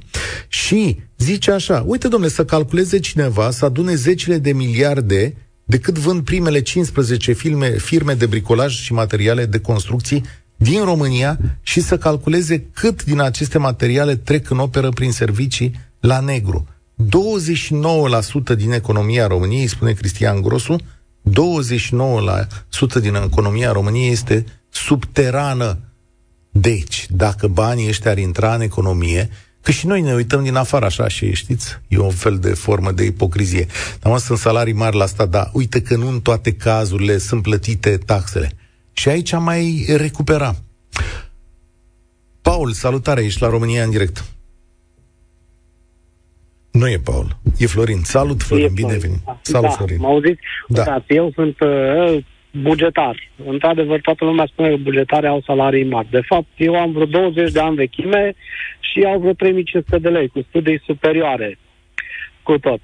Și 0.48 1.00
zice 1.18 1.50
așa, 1.50 1.84
uite 1.86 2.08
domnule, 2.08 2.32
să 2.32 2.44
calculeze 2.44 2.98
cineva, 2.98 3.50
să 3.50 3.64
adune 3.64 3.94
zecile 3.94 4.38
de 4.38 4.52
miliarde 4.52 5.36
de 5.64 5.78
cât 5.78 5.98
vând 5.98 6.24
primele 6.24 6.62
15 6.62 7.32
firme, 7.32 7.68
firme 7.70 8.14
de 8.14 8.26
bricolaj 8.26 8.74
și 8.74 8.92
materiale 8.92 9.46
de 9.46 9.58
construcții 9.58 10.24
din 10.56 10.84
România 10.84 11.38
și 11.62 11.80
să 11.80 11.98
calculeze 11.98 12.66
cât 12.72 13.04
din 13.04 13.20
aceste 13.20 13.58
materiale 13.58 14.16
trec 14.16 14.50
în 14.50 14.58
operă 14.58 14.88
prin 14.88 15.12
servicii 15.12 15.80
la 16.00 16.20
negru. 16.20 16.66
29% 18.52 18.56
din 18.56 18.72
economia 18.72 19.26
României, 19.26 19.66
spune 19.66 19.92
Cristian 19.92 20.40
Grosu, 20.40 20.76
29% 21.30 23.00
din 23.00 23.14
economia 23.14 23.72
României 23.72 24.12
este 24.12 24.44
subterană. 24.68 25.78
Deci, 26.50 27.06
dacă 27.10 27.46
banii 27.46 27.88
ăștia 27.88 28.10
ar 28.10 28.18
intra 28.18 28.54
în 28.54 28.60
economie, 28.60 29.30
că 29.62 29.70
și 29.70 29.86
noi 29.86 30.00
ne 30.00 30.14
uităm 30.14 30.42
din 30.42 30.54
afară 30.54 30.84
așa 30.84 31.08
și 31.08 31.34
știți, 31.34 31.68
e 31.88 31.98
un 31.98 32.10
fel 32.10 32.38
de 32.38 32.54
formă 32.54 32.92
de 32.92 33.04
ipocrizie. 33.04 33.66
Dar 34.00 34.12
mă, 34.12 34.18
sunt 34.18 34.38
salarii 34.38 34.72
mari 34.72 34.96
la 34.96 35.06
stat, 35.06 35.28
dar 35.28 35.50
uite 35.52 35.82
că 35.82 35.96
nu 35.96 36.08
în 36.08 36.20
toate 36.20 36.52
cazurile 36.52 37.18
sunt 37.18 37.42
plătite 37.42 37.96
taxele. 37.96 38.56
Și 38.92 39.08
aici 39.08 39.32
am 39.32 39.42
mai 39.42 39.84
recupera. 39.96 40.56
Paul, 42.42 42.72
salutare, 42.72 43.24
ești 43.24 43.42
la 43.42 43.48
România 43.48 43.84
în 43.84 43.90
direct. 43.90 44.24
Nu 46.70 46.88
e 46.88 46.98
Paul, 47.04 47.26
e 47.58 47.66
Florin. 47.66 48.00
Salut, 48.02 48.42
Florin, 48.42 48.64
E 48.66 48.70
bine 48.74 48.92
ai 48.92 48.98
Florin. 48.98 49.20
venit. 49.24 49.38
Salut, 49.44 49.68
da, 49.68 49.74
Florin. 49.76 49.96
Mă 50.00 50.06
auziți? 50.06 50.40
Da. 50.68 50.82
Da. 50.84 51.04
Eu 51.08 51.30
sunt 51.34 51.56
uh, 51.60 52.22
bugetar. 52.50 53.30
Într-adevăr, 53.46 54.00
toată 54.00 54.24
lumea 54.24 54.46
spune 54.46 54.68
că 54.68 54.76
bugetarii 54.76 55.28
au 55.28 55.42
salarii 55.46 55.84
mari. 55.84 56.08
De 56.10 56.20
fapt, 56.26 56.46
eu 56.56 56.74
am 56.80 56.92
vreo 56.92 57.04
20 57.06 57.52
de 57.52 57.60
ani 57.60 57.74
vechime 57.74 58.34
și 58.80 59.04
au 59.06 59.18
vreo 59.20 59.32
3500 59.32 59.98
de 59.98 60.08
lei 60.08 60.28
cu 60.28 60.44
studii 60.48 60.82
superioare. 60.86 61.58
Cu 62.42 62.58
tot. 62.58 62.80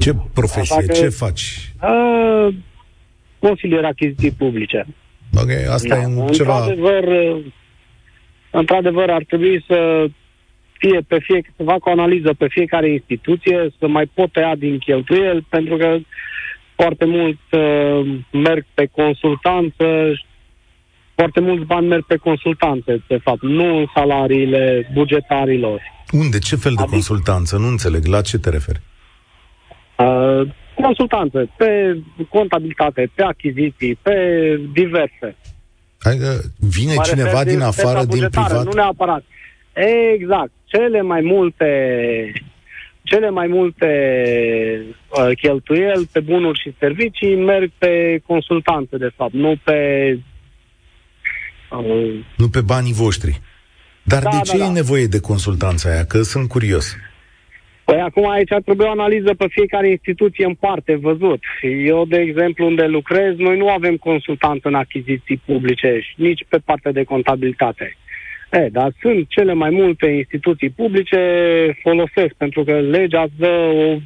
Ce 0.00 0.14
profesie, 0.34 0.76
Așa 0.76 0.86
că- 0.86 0.92
ce 0.92 1.08
faci? 1.08 1.72
Uh, 1.82 2.54
consilier 3.38 3.84
achiziții 3.84 4.30
publice. 4.30 4.86
Ok, 5.36 5.50
asta 5.70 5.94
Da, 5.94 6.00
e 6.02 6.06
un 6.06 6.26
ceva... 6.28 6.58
Într-adevăr, 6.58 7.02
uh, 7.04 7.44
într-adevăr, 8.50 9.10
ar 9.10 9.24
trebui 9.24 9.64
să 9.66 10.06
fie 10.80 11.00
pe 11.08 11.18
fie, 11.26 11.40
să 11.56 11.62
facă 11.64 11.84
o 11.88 11.90
analiză 11.90 12.30
pe 12.38 12.46
fiecare 12.48 12.90
instituție, 12.90 13.58
să 13.78 13.86
mai 13.88 14.06
pot 14.14 14.32
tăia 14.32 14.54
din 14.54 14.78
cheltuieli, 14.78 15.46
pentru 15.48 15.76
că 15.76 15.96
foarte 16.74 17.04
mult 17.04 17.38
uh, 17.50 18.00
merg 18.32 18.64
pe 18.74 18.86
consultanță, 18.92 19.84
foarte 21.14 21.40
mulți 21.40 21.64
bani 21.64 21.86
merg 21.86 22.04
pe 22.06 22.16
consultanțe, 22.16 23.02
de 23.08 23.18
fapt, 23.22 23.42
nu 23.42 23.76
în 23.78 23.86
salariile 23.94 24.90
bugetarilor. 24.94 25.80
Unde? 26.12 26.38
Ce 26.38 26.56
fel 26.56 26.72
de 26.74 26.82
Adică- 26.82 26.94
consultanță? 26.96 27.56
Nu 27.56 27.66
înțeleg. 27.66 28.04
La 28.06 28.20
ce 28.20 28.38
te 28.38 28.50
referi? 28.50 28.80
Uh, 29.98 30.48
consultanțe 30.82 31.50
pe 31.56 31.98
contabilitate, 32.28 33.10
pe 33.14 33.22
achiziții, 33.22 33.94
pe 34.02 34.16
diverse. 34.72 35.36
Adică 36.00 36.40
vine 36.58 36.94
Mă 36.94 37.02
cineva 37.02 37.28
refer 37.30 37.44
din 37.46 37.58
de 37.58 37.64
afară, 37.64 37.88
sfera 37.88 38.04
din 38.04 38.08
bugetară, 38.08 38.46
privat? 38.46 38.64
Nu 38.64 38.72
neapărat. 38.72 39.24
Exact. 40.12 40.50
Cele 40.64 41.02
mai 41.02 41.20
multe 41.20 41.66
cele 43.02 43.30
mai 43.30 43.46
multe 43.46 43.88
uh, 45.08 45.36
cheltuieli 45.36 46.08
pe 46.12 46.20
bunuri 46.20 46.60
și 46.60 46.74
servicii 46.78 47.36
merg 47.36 47.70
pe 47.78 48.22
consultante, 48.26 48.96
de 48.96 49.10
fapt, 49.16 49.32
nu 49.32 49.54
pe 49.64 49.78
uh, 51.70 52.24
Nu 52.36 52.48
pe 52.48 52.60
banii 52.60 52.92
voștri. 52.92 53.40
Dar 54.02 54.22
Da, 54.22 54.30
de 54.30 54.36
da, 54.36 54.42
ce 54.42 54.58
da. 54.58 54.64
e 54.64 54.68
nevoie 54.68 55.06
de 55.06 55.20
consultanța 55.20 55.90
aia? 55.90 56.04
Că 56.04 56.22
sunt 56.22 56.48
curios. 56.48 56.96
Păi 57.84 58.00
acum 58.00 58.30
aici 58.30 58.52
trebuie 58.64 58.86
o 58.86 58.90
analiză 58.90 59.34
pe 59.34 59.46
fiecare 59.48 59.90
instituție 59.90 60.44
în 60.44 60.54
parte, 60.54 60.94
văzut. 60.94 61.42
Eu, 61.84 62.04
de 62.06 62.16
exemplu, 62.16 62.66
unde 62.66 62.86
lucrez, 62.86 63.36
noi 63.36 63.56
nu 63.56 63.68
avem 63.68 63.96
consultant 63.96 64.64
în 64.64 64.74
achiziții 64.74 65.42
publice 65.46 65.98
și 66.02 66.14
nici 66.16 66.44
pe 66.48 66.58
partea 66.64 66.92
de 66.92 67.04
contabilitate. 67.04 67.96
E, 68.52 68.68
dar 68.72 68.92
sunt 69.00 69.26
cele 69.28 69.52
mai 69.52 69.70
multe 69.70 70.06
instituții 70.06 70.70
publice 70.70 71.18
folosesc, 71.82 72.34
pentru 72.36 72.64
că 72.64 72.72
legea 72.80 73.22
îți 73.22 73.32
dă 73.38 73.46
o... 73.74 73.96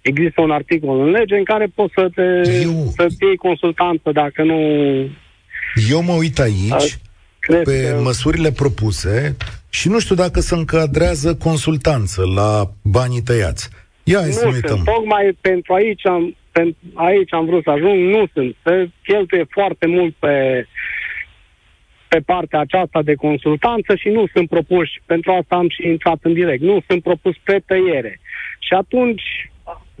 Există 0.00 0.40
un 0.40 0.50
articol 0.50 1.00
în 1.00 1.10
lege 1.10 1.36
în 1.36 1.44
care 1.44 1.66
poți 1.74 1.92
să 1.96 2.08
te 2.14 2.50
Eu- 2.62 2.92
să 2.96 3.06
iei 3.20 3.36
consultanță 3.36 4.10
dacă 4.12 4.42
nu 4.42 4.58
Eu 5.90 6.02
mă 6.02 6.12
uit 6.12 6.38
aici 6.38 6.98
crezi 7.38 7.62
pe 7.64 7.88
că... 7.94 8.00
măsurile 8.02 8.50
propuse 8.52 9.36
și 9.70 9.88
nu 9.88 9.98
știu 10.00 10.14
dacă 10.14 10.40
se 10.40 10.54
încadrează 10.54 11.34
consultanță 11.34 12.22
la 12.34 12.70
banii 12.82 13.22
tăiați. 13.22 13.68
Ia 14.04 14.18
hai 14.18 14.26
Nu 14.26 14.32
să 14.32 14.44
ne 14.44 14.50
sunt. 14.50 14.62
uităm. 14.64 14.82
Tocmai 14.94 15.36
pentru 15.40 15.72
aici 15.74 16.06
am, 16.06 16.36
pentru 16.52 16.78
aici 16.94 17.32
am 17.32 17.46
vrut 17.46 17.62
să 17.62 17.70
ajung. 17.70 18.10
Nu 18.14 18.26
sunt. 18.32 18.56
Se 18.64 18.88
cheltuie 19.02 19.44
foarte 19.50 19.86
mult 19.86 20.14
pe, 20.18 20.66
pe 22.08 22.20
partea 22.20 22.60
aceasta 22.60 23.02
de 23.02 23.14
consultanță 23.14 23.94
și 23.94 24.08
nu 24.08 24.24
sunt 24.32 24.48
propuși, 24.48 25.00
pentru 25.06 25.32
asta 25.32 25.54
am 25.56 25.68
și 25.68 25.88
intrat 25.88 26.18
în 26.22 26.32
direct, 26.32 26.62
nu 26.62 26.80
sunt 26.88 27.02
propus 27.02 27.34
pe 27.44 27.62
tăiere. 27.66 28.20
Și 28.58 28.72
atunci 28.74 29.50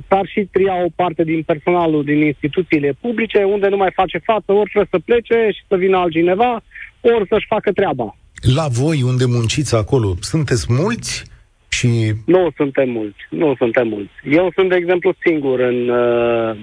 s-ar 0.08 0.26
și 0.26 0.48
tria 0.52 0.74
o 0.84 0.88
parte 0.94 1.22
din 1.24 1.42
personalul 1.42 2.04
din 2.04 2.20
instituțiile 2.20 2.96
publice, 3.00 3.42
unde 3.42 3.68
nu 3.68 3.76
mai 3.76 3.90
face 3.94 4.18
față, 4.18 4.52
ori 4.52 4.70
trebuie 4.70 4.88
să 4.90 4.98
plece 5.04 5.48
și 5.52 5.62
să 5.68 5.76
vină 5.76 5.96
altcineva, 5.96 6.62
ori 7.00 7.28
să-și 7.28 7.46
facă 7.48 7.72
treaba. 7.72 8.16
La 8.54 8.66
voi, 8.68 9.02
unde 9.02 9.24
munciți 9.24 9.74
acolo, 9.74 10.14
sunteți 10.20 10.66
mulți 10.68 11.24
și 11.68 12.12
Nu 12.26 12.50
suntem 12.56 12.90
mulți, 12.90 13.20
nu 13.30 13.54
suntem 13.58 13.88
mulți. 13.88 14.12
Eu 14.30 14.50
sunt, 14.54 14.68
de 14.68 14.76
exemplu, 14.76 15.14
singur 15.24 15.60
în 15.60 15.88
uh, 15.88 16.56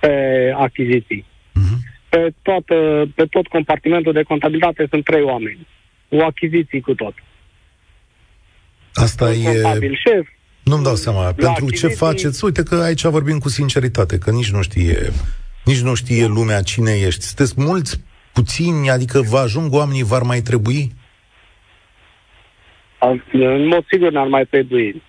pe 0.00 0.52
achiziții. 0.56 1.24
Mhm. 2.10 2.24
Pe, 2.24 2.32
toată, 2.42 3.06
pe 3.14 3.24
tot 3.24 3.46
compartimentul 3.46 4.12
de 4.12 4.22
contabilitate 4.22 4.86
sunt 4.90 5.04
trei 5.04 5.22
oameni. 5.22 5.66
Cu 6.08 6.16
achiziții 6.16 6.80
cu 6.80 6.94
tot. 6.94 7.14
asta 8.94 9.24
Un 9.24 9.30
e... 9.32 9.52
contabil 9.52 9.98
șef, 10.06 10.26
Nu-mi 10.64 10.82
dau 10.84 10.94
seama. 10.94 11.22
Pentru 11.22 11.52
ce 11.52 11.64
achiziții- 11.64 11.96
faceți? 11.96 12.44
Uite 12.44 12.62
că 12.62 12.74
aici 12.74 13.02
vorbim 13.04 13.38
cu 13.38 13.48
sinceritate, 13.48 14.18
că 14.18 14.30
nici 14.30 14.50
nu 14.50 14.62
știe, 14.62 15.10
nici 15.64 15.80
nu 15.80 15.94
știe 15.94 16.26
lumea 16.26 16.62
cine 16.62 16.92
ești. 17.06 17.22
Sunteți 17.22 17.54
mulți 17.56 18.00
puțini, 18.32 18.90
adică 18.90 19.20
vă 19.20 19.38
ajung 19.38 19.72
oamenii, 19.72 20.02
v-ar 20.02 20.22
mai 20.22 20.40
trebui? 20.40 20.92
În 23.32 23.66
mod 23.66 23.84
sigur 23.90 24.10
n-ar 24.12 24.26
mai 24.26 24.44
trebui. 24.44 25.02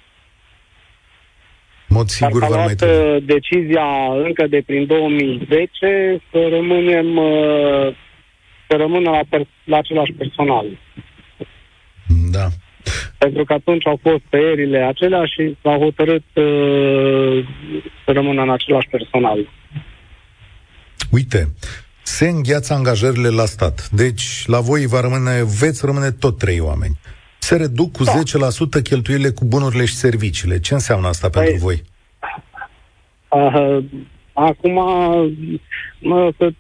În 1.90 1.96
mod 1.96 2.08
sigur 2.08 2.40
Dar 2.40 2.50
v-ar 2.50 2.58
mai 2.58 2.76
luat 2.78 2.78
trebui. 2.78 3.16
uh, 3.16 3.24
decizia 3.26 3.88
încă 4.26 4.48
de 4.48 4.62
prin 4.66 4.86
2010 4.86 5.70
să 6.32 6.48
rămânem 6.50 7.18
uh, 7.18 7.96
să 8.68 8.76
rămână 8.78 9.10
la, 9.10 9.22
per- 9.30 9.48
la 9.64 9.78
același 9.78 10.12
personal. 10.12 10.66
Da. 12.32 12.48
Pentru 13.18 13.44
că 13.44 13.54
atunci 13.54 13.88
au 13.88 14.00
fost 14.02 14.24
tăierile 14.30 14.80
acelea 14.80 15.26
și 15.26 15.58
s-au 15.64 15.80
hotărât 15.80 16.24
uh, 16.34 17.46
să 18.06 18.12
rămână 18.12 18.42
în 18.42 18.50
același 18.52 18.88
personal. 18.88 19.50
Uite, 21.12 21.54
se 22.04 22.28
îngheață 22.28 22.74
angajările 22.74 23.30
la 23.30 23.46
stat. 23.46 23.90
Deci, 23.90 24.44
la 24.46 24.60
voi 24.60 24.86
va 24.86 25.00
rămâne, 25.00 25.44
veți 25.60 25.86
rămâne 25.86 26.12
tot 26.12 26.38
trei 26.38 26.60
oameni. 26.60 27.00
Se 27.40 27.56
reduc 27.56 27.92
cu 27.92 28.04
Da. 28.04 28.12
10% 28.12 28.82
cheltuielile 28.84 29.30
cu 29.30 29.46
bunurile 29.46 29.86
și 29.86 29.96
serviciile. 29.96 30.60
Ce 30.60 30.74
înseamnă 30.74 31.08
asta 31.08 31.28
Păi- 31.30 31.32
pentru 31.32 31.56
voi? 31.58 31.82
Uh, 33.30 33.78
acum, 34.34 34.74
mă, 36.00 36.32
să, 36.38 36.52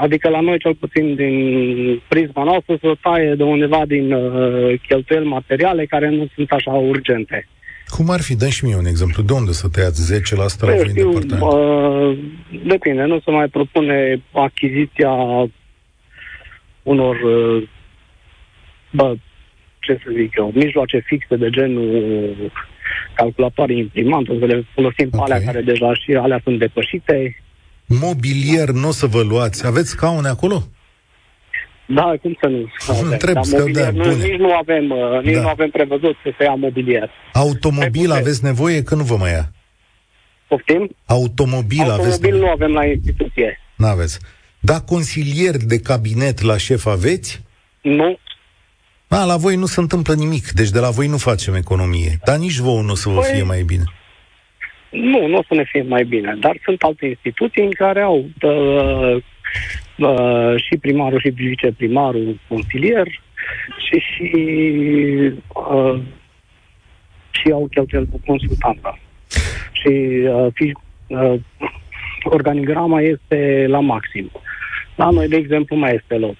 adică 0.00 0.28
la 0.28 0.40
noi, 0.40 0.58
cel 0.58 0.74
puțin 0.74 1.14
din 1.14 2.02
prisma 2.08 2.44
noastră, 2.44 2.78
să 2.80 2.92
taie 3.02 3.34
de 3.34 3.42
undeva 3.42 3.86
din 3.86 4.12
uh, 4.12 4.80
cheltuieli 4.88 5.26
materiale 5.26 5.86
care 5.86 6.08
nu 6.08 6.28
sunt 6.34 6.50
așa 6.50 6.70
urgente. 6.70 7.48
Cum 7.86 8.10
ar 8.10 8.20
fi? 8.20 8.36
Dă 8.36 8.48
și 8.48 8.64
mie 8.64 8.76
un 8.76 8.86
exemplu. 8.86 9.22
De 9.22 9.32
unde 9.32 9.52
să 9.52 9.68
tăiați 9.68 10.12
10% 10.14 10.60
la 10.60 10.70
Eu 10.70 10.76
voi 10.76 10.82
în 10.86 10.88
știu, 10.88 11.10
departament? 11.18 11.52
uh, 11.52 12.18
depinde, 12.66 13.02
nu 13.02 13.20
se 13.24 13.30
mai 13.30 13.48
propune 13.48 14.22
achiziția 14.32 15.10
unor, 16.82 17.16
uh, 17.20 17.68
bă, 18.90 19.14
ce 19.80 20.00
să 20.04 20.10
zic 20.16 20.36
eu, 20.36 20.50
mijloace 20.54 20.98
fixe 21.06 21.36
de 21.36 21.50
genul 21.50 22.52
calculatoare 23.14 23.74
imprimante, 23.76 24.36
să 24.38 24.44
le 24.44 24.66
folosim 24.74 25.10
pe 25.10 25.16
Ok. 25.16 25.22
alea 25.30 25.40
care 25.44 25.60
deja 25.60 25.94
și 25.94 26.12
alea 26.12 26.40
sunt 26.44 26.58
depășite. 26.58 27.36
Mobilier 27.86 28.68
nu 28.68 28.88
o 28.88 28.92
să 28.92 29.06
vă 29.06 29.22
luați. 29.22 29.66
Aveți 29.66 29.88
scaune 29.88 30.28
acolo? 30.28 30.62
Da, 31.86 32.14
cum 32.22 32.36
să 32.40 32.48
nu? 32.48 32.68
avem. 32.88 33.10
Întreb, 33.10 33.34
Dar 33.34 33.42
să 33.44 33.56
mobilier, 33.58 33.92
dea, 33.92 34.02
nu, 34.04 34.10
bune. 34.10 34.24
nici 34.24 34.38
nu 34.38 34.52
avem, 34.54 34.90
uh, 34.90 35.22
nici 35.22 35.34
Da. 35.34 35.40
nu 35.40 35.48
avem 35.48 35.70
prevăzut 35.70 36.16
să 36.22 36.32
se 36.38 36.44
ia 36.44 36.54
mobilier. 36.54 37.10
Automobil 37.32 38.08
Mai 38.08 38.18
aveți 38.18 38.44
nevoie 38.44 38.82
că 38.82 38.94
nu 38.94 39.02
vă 39.02 39.16
mai 39.16 39.30
ia. 39.30 39.52
Poftim? 40.48 40.96
Automobil, 41.06 41.80
aveți 41.80 41.90
Automobil 41.90 42.30
nevoie. 42.32 42.40
nu 42.42 42.50
avem 42.50 42.72
la 42.72 42.84
instituție. 42.84 43.60
N-aveți. 43.76 44.18
Dar 44.60 44.80
consilieri 44.86 45.58
de 45.58 45.80
cabinet 45.80 46.40
la 46.40 46.56
șef 46.56 46.86
aveți? 46.86 47.42
Nu, 47.82 48.18
A, 49.12 49.24
la 49.24 49.36
voi 49.36 49.56
nu 49.56 49.66
se 49.66 49.80
întâmplă 49.80 50.14
nimic, 50.14 50.50
deci 50.50 50.70
de 50.70 50.78
la 50.78 50.90
voi 50.90 51.06
nu 51.06 51.16
facem 51.16 51.54
economie. 51.54 52.10
Dar 52.24 52.36
nici 52.36 52.56
vouă 52.58 52.82
nu 52.82 52.90
o 52.90 52.94
să 52.94 53.08
vă 53.08 53.20
Păi- 53.20 53.32
fie 53.34 53.42
mai 53.42 53.62
bine. 53.62 53.82
Nu, 54.90 55.26
nu 55.26 55.36
o 55.36 55.42
să 55.48 55.54
ne 55.54 55.64
fie 55.64 55.82
mai 55.82 56.04
bine, 56.04 56.36
dar 56.40 56.58
sunt 56.64 56.82
alte 56.82 57.06
instituții 57.06 57.62
în 57.64 57.70
care 57.70 58.00
au 58.00 58.24
uh, 58.42 59.22
uh, 59.96 60.54
și 60.56 60.76
primarul 60.80 61.20
și 61.20 61.28
viceprimarul 61.28 62.40
consilier 62.48 63.06
și 63.88 63.98
și, 63.98 64.30
uh, 65.72 66.00
și 67.30 67.50
au 67.52 67.68
cheltuieli 67.70 68.08
cu 68.10 68.20
consultanta. 68.26 68.98
Și 69.72 69.88
uh, 69.88 70.46
fiș, 70.54 70.72
uh, 71.06 71.40
organigrama 72.24 73.00
este 73.00 73.66
la 73.68 73.80
maxim. 73.80 74.30
La 74.94 75.10
noi, 75.10 75.28
de 75.28 75.36
exemplu, 75.36 75.76
mai 75.76 75.94
este 75.94 76.14
loc. 76.14 76.36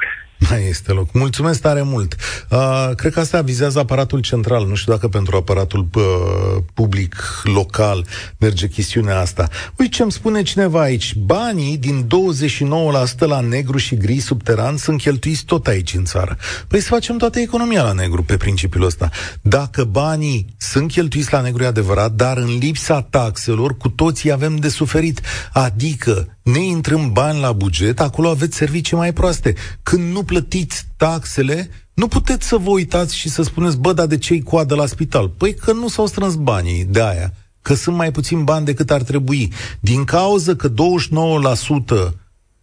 Mai 0.50 0.66
este 0.68 0.92
loc. 0.92 1.12
Mulțumesc 1.12 1.60
tare 1.60 1.82
mult. 1.82 2.16
Uh, 2.48 2.90
cred 2.96 3.12
că 3.12 3.20
asta 3.20 3.40
vizează 3.40 3.78
aparatul 3.78 4.20
central. 4.20 4.66
Nu 4.66 4.74
știu 4.74 4.92
dacă 4.92 5.08
pentru 5.08 5.36
aparatul 5.36 5.88
uh, 5.94 6.02
public 6.74 7.14
local 7.42 8.06
merge 8.38 8.68
chestiunea 8.68 9.20
asta. 9.20 9.48
Uite 9.76 9.94
ce 9.94 10.02
îmi 10.02 10.12
spune 10.12 10.42
cineva 10.42 10.80
aici. 10.80 11.14
Banii 11.14 11.76
din 11.76 12.06
29% 13.16 13.18
la 13.18 13.40
negru 13.40 13.78
și 13.78 13.96
gri 13.96 14.18
subteran 14.18 14.76
sunt 14.76 15.00
cheltuiți 15.00 15.44
tot 15.44 15.66
aici 15.66 15.94
în 15.94 16.04
țară. 16.04 16.36
Păi 16.68 16.80
să 16.80 16.88
facem 16.88 17.16
toată 17.16 17.38
economia 17.38 17.82
la 17.82 17.92
negru 17.92 18.22
pe 18.22 18.36
principiul 18.36 18.84
ăsta. 18.84 19.08
Dacă 19.42 19.84
banii 19.84 20.54
sunt 20.58 20.90
cheltuiți 20.90 21.32
la 21.32 21.40
negru 21.40 21.62
e 21.62 21.66
adevărat, 21.66 22.12
dar 22.12 22.36
în 22.36 22.58
lipsa 22.58 23.02
taxelor 23.02 23.76
cu 23.76 23.88
toții 23.88 24.32
avem 24.32 24.56
de 24.56 24.68
suferit. 24.68 25.20
Adică 25.52 26.38
ne 26.52 26.64
intrăm 26.64 27.12
bani 27.12 27.40
la 27.40 27.52
buget, 27.52 28.00
acolo 28.00 28.28
aveți 28.28 28.56
servicii 28.56 28.96
mai 28.96 29.12
proaste. 29.12 29.54
Când 29.82 30.12
nu 30.12 30.22
plătiți 30.22 30.86
taxele, 30.96 31.70
nu 31.94 32.08
puteți 32.08 32.46
să 32.46 32.56
vă 32.56 32.70
uitați 32.70 33.16
și 33.16 33.28
să 33.28 33.42
spuneți, 33.42 33.76
bă, 33.76 33.92
dar 33.92 34.06
de 34.06 34.18
ce-i 34.18 34.42
coadă 34.42 34.74
la 34.74 34.86
spital? 34.86 35.28
Păi 35.28 35.54
că 35.54 35.72
nu 35.72 35.88
s-au 35.88 36.06
strâns 36.06 36.34
banii 36.34 36.84
de 36.84 37.02
aia, 37.02 37.34
că 37.62 37.74
sunt 37.74 37.96
mai 37.96 38.10
puțin 38.10 38.44
bani 38.44 38.64
decât 38.64 38.90
ar 38.90 39.02
trebui. 39.02 39.52
Din 39.80 40.04
cauza 40.04 40.54
că 40.54 40.68
29% 40.68 40.74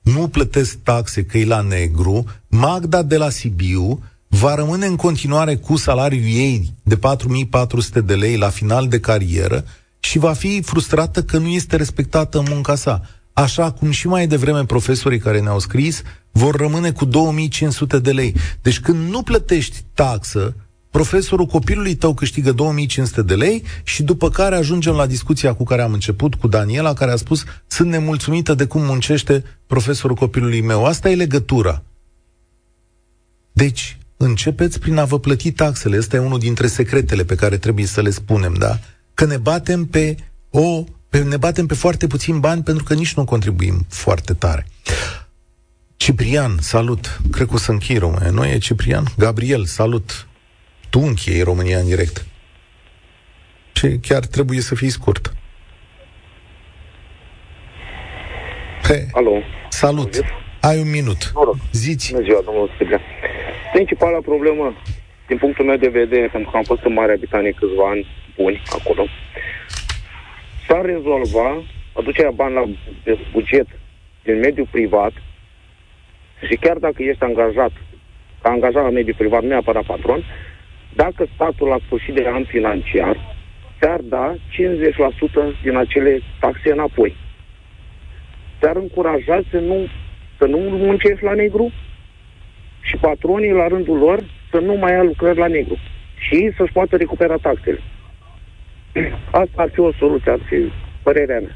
nu 0.01 0.27
plătesc 0.27 0.77
taxe, 0.83 1.23
că 1.25 1.37
e 1.37 1.45
la 1.45 1.61
negru, 1.61 2.25
Magda 2.47 3.01
de 3.03 3.17
la 3.17 3.29
Sibiu 3.29 4.03
va 4.27 4.55
rămâne 4.55 4.85
în 4.85 4.95
continuare 4.95 5.55
cu 5.55 5.75
salariul 5.75 6.23
ei 6.23 6.73
de 6.83 6.97
4400 6.97 8.01
de 8.01 8.15
lei 8.15 8.37
la 8.37 8.49
final 8.49 8.87
de 8.87 8.99
carieră 8.99 9.65
și 9.99 10.17
va 10.17 10.33
fi 10.33 10.61
frustrată 10.61 11.23
că 11.23 11.37
nu 11.37 11.47
este 11.47 11.75
respectată 11.75 12.37
în 12.37 12.45
munca 12.49 12.75
sa. 12.75 13.01
Așa 13.37 13.71
cum 13.71 13.91
și 13.91 14.07
mai 14.07 14.27
devreme 14.27 14.65
profesorii 14.65 15.19
care 15.19 15.41
ne-au 15.41 15.59
scris 15.59 16.01
vor 16.31 16.55
rămâne 16.55 16.91
cu 16.91 17.05
2500 17.05 17.99
de 17.99 18.11
lei. 18.11 18.35
Deci 18.61 18.79
când 18.79 19.09
nu 19.09 19.21
plătești 19.21 19.83
taxă, 19.93 20.55
profesorul 20.89 21.45
copilului 21.45 21.95
tău 21.95 22.13
câștigă 22.13 22.51
2500 22.51 23.21
de 23.21 23.35
lei 23.35 23.63
și 23.83 24.03
după 24.03 24.29
care 24.29 24.55
ajungem 24.55 24.93
la 24.93 25.05
discuția 25.05 25.53
cu 25.53 25.63
care 25.63 25.81
am 25.81 25.93
început 25.93 26.35
cu 26.35 26.47
Daniela, 26.47 26.93
care 26.93 27.11
a 27.11 27.15
spus 27.15 27.43
sunt 27.67 27.89
nemulțumită 27.89 28.53
de 28.53 28.65
cum 28.65 28.81
muncește 28.81 29.43
profesorul 29.67 30.15
copilului 30.15 30.61
meu. 30.61 30.85
Asta 30.85 31.09
e 31.09 31.15
legătura. 31.15 31.83
Deci, 33.51 33.97
începeți 34.17 34.79
prin 34.79 34.97
a 34.97 35.05
vă 35.05 35.19
plăti 35.19 35.51
taxele. 35.51 35.97
Ăsta 35.97 36.15
e 36.15 36.19
unul 36.19 36.39
dintre 36.39 36.67
secretele 36.67 37.23
pe 37.23 37.35
care 37.35 37.57
trebuie 37.57 37.85
să 37.85 38.01
le 38.01 38.09
spunem, 38.09 38.53
da? 38.53 38.79
Că 39.13 39.25
ne 39.25 39.37
batem 39.37 39.85
pe 39.85 40.15
o 40.49 40.83
pe, 40.83 40.91
ne 41.09 41.37
batem 41.37 41.65
pe 41.65 41.73
foarte 41.73 42.07
puțin 42.07 42.39
bani 42.39 42.63
pentru 42.63 42.83
că 42.83 42.93
nici 42.93 43.13
nu 43.13 43.25
contribuim 43.25 43.85
foarte 43.89 44.33
tare. 44.33 44.65
Ciprian, 45.97 46.57
salut. 46.59 47.19
Cred 47.31 47.47
că 47.47 47.53
o 47.53 47.57
să 47.57 47.71
închei 47.71 47.97
România. 47.97 48.29
Nu 48.29 48.45
e 48.45 48.57
Ciprian? 48.57 49.03
Gabriel, 49.17 49.65
salut. 49.65 50.27
Tu 50.89 50.99
închei 50.99 51.41
România 51.41 51.79
în 51.79 51.85
direct. 51.85 52.25
Și 53.73 53.87
chiar 54.01 54.25
trebuie 54.25 54.61
să 54.61 54.75
fii 54.75 54.89
scurt. 54.89 55.33
He, 58.83 59.07
Alo. 59.11 59.41
salut. 59.69 60.23
Ai 60.61 60.79
un 60.79 60.89
minut. 60.89 61.31
Noroc. 61.33 61.55
Ziți. 61.71 62.11
Bună 62.11 62.23
ziua, 62.23 62.41
domnul 62.45 62.71
Stiglea. 62.75 63.01
Principala 63.73 64.19
problemă, 64.19 64.75
din 65.27 65.37
punctul 65.37 65.65
meu 65.65 65.77
de 65.77 65.87
vedere, 65.87 66.27
pentru 66.27 66.49
că 66.51 66.57
am 66.57 66.63
fost 66.63 66.83
în 66.83 66.93
Marea 66.93 67.15
Britanie 67.17 67.51
câțiva 67.51 67.89
ani 67.89 68.07
buni 68.35 68.61
acolo, 68.79 69.05
s-ar 70.67 70.85
rezolva 70.85 71.63
aducerea 71.93 72.31
bani 72.31 72.53
la 72.53 72.63
buget 73.31 73.67
din 74.23 74.39
mediul 74.39 74.67
privat 74.71 75.11
și 76.47 76.55
chiar 76.55 76.77
dacă 76.77 77.03
ești 77.03 77.23
angajat, 77.23 77.71
ca 78.41 78.49
angajat 78.49 78.83
la 78.83 78.89
mediul 78.89 79.15
privat, 79.17 79.41
nu 79.41 79.47
neapărat 79.47 79.83
patron, 79.83 80.23
dacă 80.93 81.27
statul 81.33 81.67
la 81.67 81.77
sfârșit 81.85 82.13
de 82.13 82.27
an 82.27 82.43
financiar 82.43 83.35
ți-ar 83.79 83.99
da 84.01 84.35
50% 84.35 84.37
din 85.63 85.75
acele 85.75 86.19
taxe 86.39 86.71
înapoi. 86.71 87.15
Ți-ar 88.59 88.75
încuraja 88.75 89.41
să 89.51 89.59
nu, 89.59 89.87
să 90.37 90.45
nu 90.45 90.57
muncești 90.57 91.23
la 91.23 91.33
negru 91.33 91.71
și 92.81 92.95
patronii 92.95 93.51
la 93.51 93.67
rândul 93.67 93.97
lor 93.97 94.19
să 94.51 94.57
nu 94.57 94.73
mai 94.73 94.91
ia 94.91 95.03
lucrări 95.03 95.37
la 95.37 95.47
negru 95.47 95.77
și 96.17 96.51
să-și 96.57 96.71
poată 96.71 96.95
recupera 96.97 97.35
taxele. 97.35 97.81
Asta 99.31 99.55
ar 99.55 99.69
fi 99.73 99.79
o 99.79 99.93
soluție, 99.99 100.31
ar 100.31 100.39
fi 100.49 100.55
părerea 101.03 101.39
mea. 101.39 101.55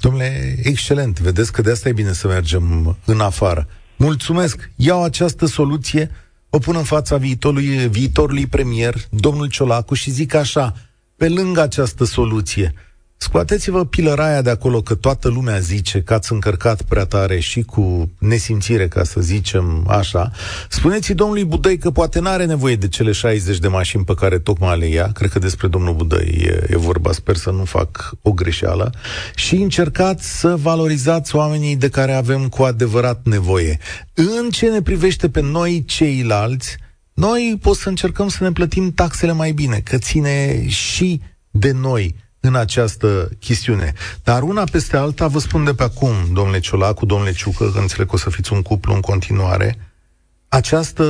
Domnule, 0.00 0.54
excelent. 0.62 1.20
Vedeți 1.20 1.52
că 1.52 1.62
de 1.62 1.70
asta 1.70 1.88
e 1.88 1.92
bine 1.92 2.12
să 2.12 2.26
mergem 2.26 2.96
în 3.06 3.20
afară. 3.20 3.66
Mulțumesc. 3.96 4.70
Iau 4.76 5.04
această 5.04 5.46
soluție, 5.46 6.10
o 6.50 6.58
pun 6.58 6.76
în 6.76 6.82
fața 6.82 7.16
viitorului, 7.16 7.88
viitorului 7.88 8.46
premier, 8.46 8.94
domnul 9.10 9.48
Ciolacu, 9.48 9.94
și 9.94 10.10
zic 10.10 10.34
așa, 10.34 10.72
pe 11.16 11.28
lângă 11.28 11.60
această 11.60 12.04
soluție, 12.04 12.72
Scoateți-vă 13.22 13.84
pilăraia 13.84 14.42
de 14.42 14.50
acolo 14.50 14.80
că 14.80 14.94
toată 14.94 15.28
lumea 15.28 15.58
zice 15.58 16.02
că 16.02 16.14
ați 16.14 16.32
încărcat 16.32 16.82
prea 16.82 17.04
tare 17.04 17.40
și 17.40 17.62
cu 17.62 18.10
nesimțire, 18.18 18.88
ca 18.88 19.04
să 19.04 19.20
zicem 19.20 19.84
așa. 19.88 20.30
Spuneți 20.68 21.12
domnului 21.12 21.44
Budăi 21.44 21.78
că 21.78 21.90
poate 21.90 22.20
n-are 22.20 22.44
nevoie 22.44 22.76
de 22.76 22.88
cele 22.88 23.12
60 23.12 23.58
de 23.58 23.68
mașini 23.68 24.04
pe 24.04 24.14
care 24.14 24.38
tocmai 24.38 24.78
le 24.78 24.86
ia. 24.86 25.10
Cred 25.12 25.30
că 25.30 25.38
despre 25.38 25.68
domnul 25.68 25.94
Budăi 25.94 26.40
e, 26.40 26.66
e 26.68 26.76
vorba, 26.76 27.12
sper 27.12 27.36
să 27.36 27.50
nu 27.50 27.64
fac 27.64 28.10
o 28.22 28.32
greșeală. 28.32 28.92
Și 29.34 29.54
încercați 29.54 30.38
să 30.38 30.56
valorizați 30.56 31.36
oamenii 31.36 31.76
de 31.76 31.88
care 31.88 32.12
avem 32.12 32.48
cu 32.48 32.62
adevărat 32.62 33.20
nevoie. 33.24 33.78
În 34.14 34.50
ce 34.50 34.68
ne 34.68 34.82
privește 34.82 35.28
pe 35.28 35.40
noi 35.40 35.84
ceilalți, 35.86 36.76
noi 37.14 37.58
pot 37.60 37.76
să 37.76 37.88
încercăm 37.88 38.28
să 38.28 38.44
ne 38.44 38.52
plătim 38.52 38.92
taxele 38.92 39.32
mai 39.32 39.52
bine, 39.52 39.80
că 39.84 39.98
ține 39.98 40.68
și 40.68 41.20
de 41.50 41.72
noi 41.72 42.21
în 42.44 42.54
această 42.54 43.30
chestiune. 43.38 43.92
Dar 44.24 44.42
una 44.42 44.64
peste 44.64 44.96
alta, 44.96 45.26
vă 45.26 45.38
spun 45.38 45.64
de 45.64 45.74
pe 45.74 45.82
acum, 45.82 46.12
domnule 46.32 46.60
Ciolacu, 46.60 47.06
domnule 47.06 47.32
Ciucă, 47.32 47.70
că 47.70 47.78
înțeleg 47.78 48.08
că 48.08 48.14
o 48.14 48.18
să 48.18 48.30
fiți 48.30 48.52
un 48.52 48.62
cuplu 48.62 48.94
în 48.94 49.00
continuare, 49.00 49.78
această 50.48 51.04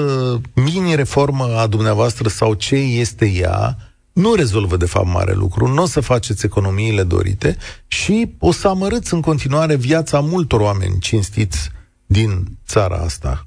mini-reformă 0.55 1.45
a 1.45 1.67
dumneavoastră 1.67 2.29
sau 2.29 2.55
ce 2.55 2.75
este 2.75 3.27
ea, 3.27 3.77
nu 4.13 4.35
rezolvă 4.35 4.77
de 4.77 4.87
fapt 4.87 5.07
mare 5.07 5.33
lucru, 5.33 5.67
nu 5.67 5.83
o 5.83 5.87
să 5.87 6.01
faceți 6.01 6.45
economiile 6.45 7.03
dorite 7.03 7.57
și 7.87 8.35
o 8.39 8.53
să 8.53 8.69
amărâți 8.69 9.15
în 9.15 9.21
continuare 9.21 9.77
viața 9.77 10.21
multor 10.21 10.61
oameni 10.61 10.99
cinstiți 10.99 11.71
din 12.07 12.59
țara 12.67 12.97
asta. 12.97 13.47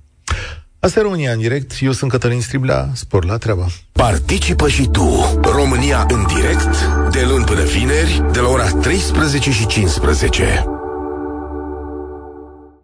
Asta 0.85 0.99
e 0.99 1.03
România 1.03 1.31
în 1.31 1.39
direct. 1.39 1.71
Eu 1.81 1.91
sunt 1.91 2.11
Cătălin 2.11 2.41
Striblea. 2.41 2.89
Spor 2.93 3.25
la 3.25 3.37
treabă. 3.37 3.67
Participă 3.91 4.67
și 4.67 4.87
tu. 4.87 5.39
România 5.41 6.05
în 6.09 6.25
direct, 6.35 6.85
de 7.11 7.25
luni 7.29 7.45
până 7.45 7.63
vineri, 7.63 8.23
de 8.31 8.39
la 8.39 8.47
ora 8.47 8.67
13 8.67 9.51
și 9.51 9.65
15. 9.65 10.74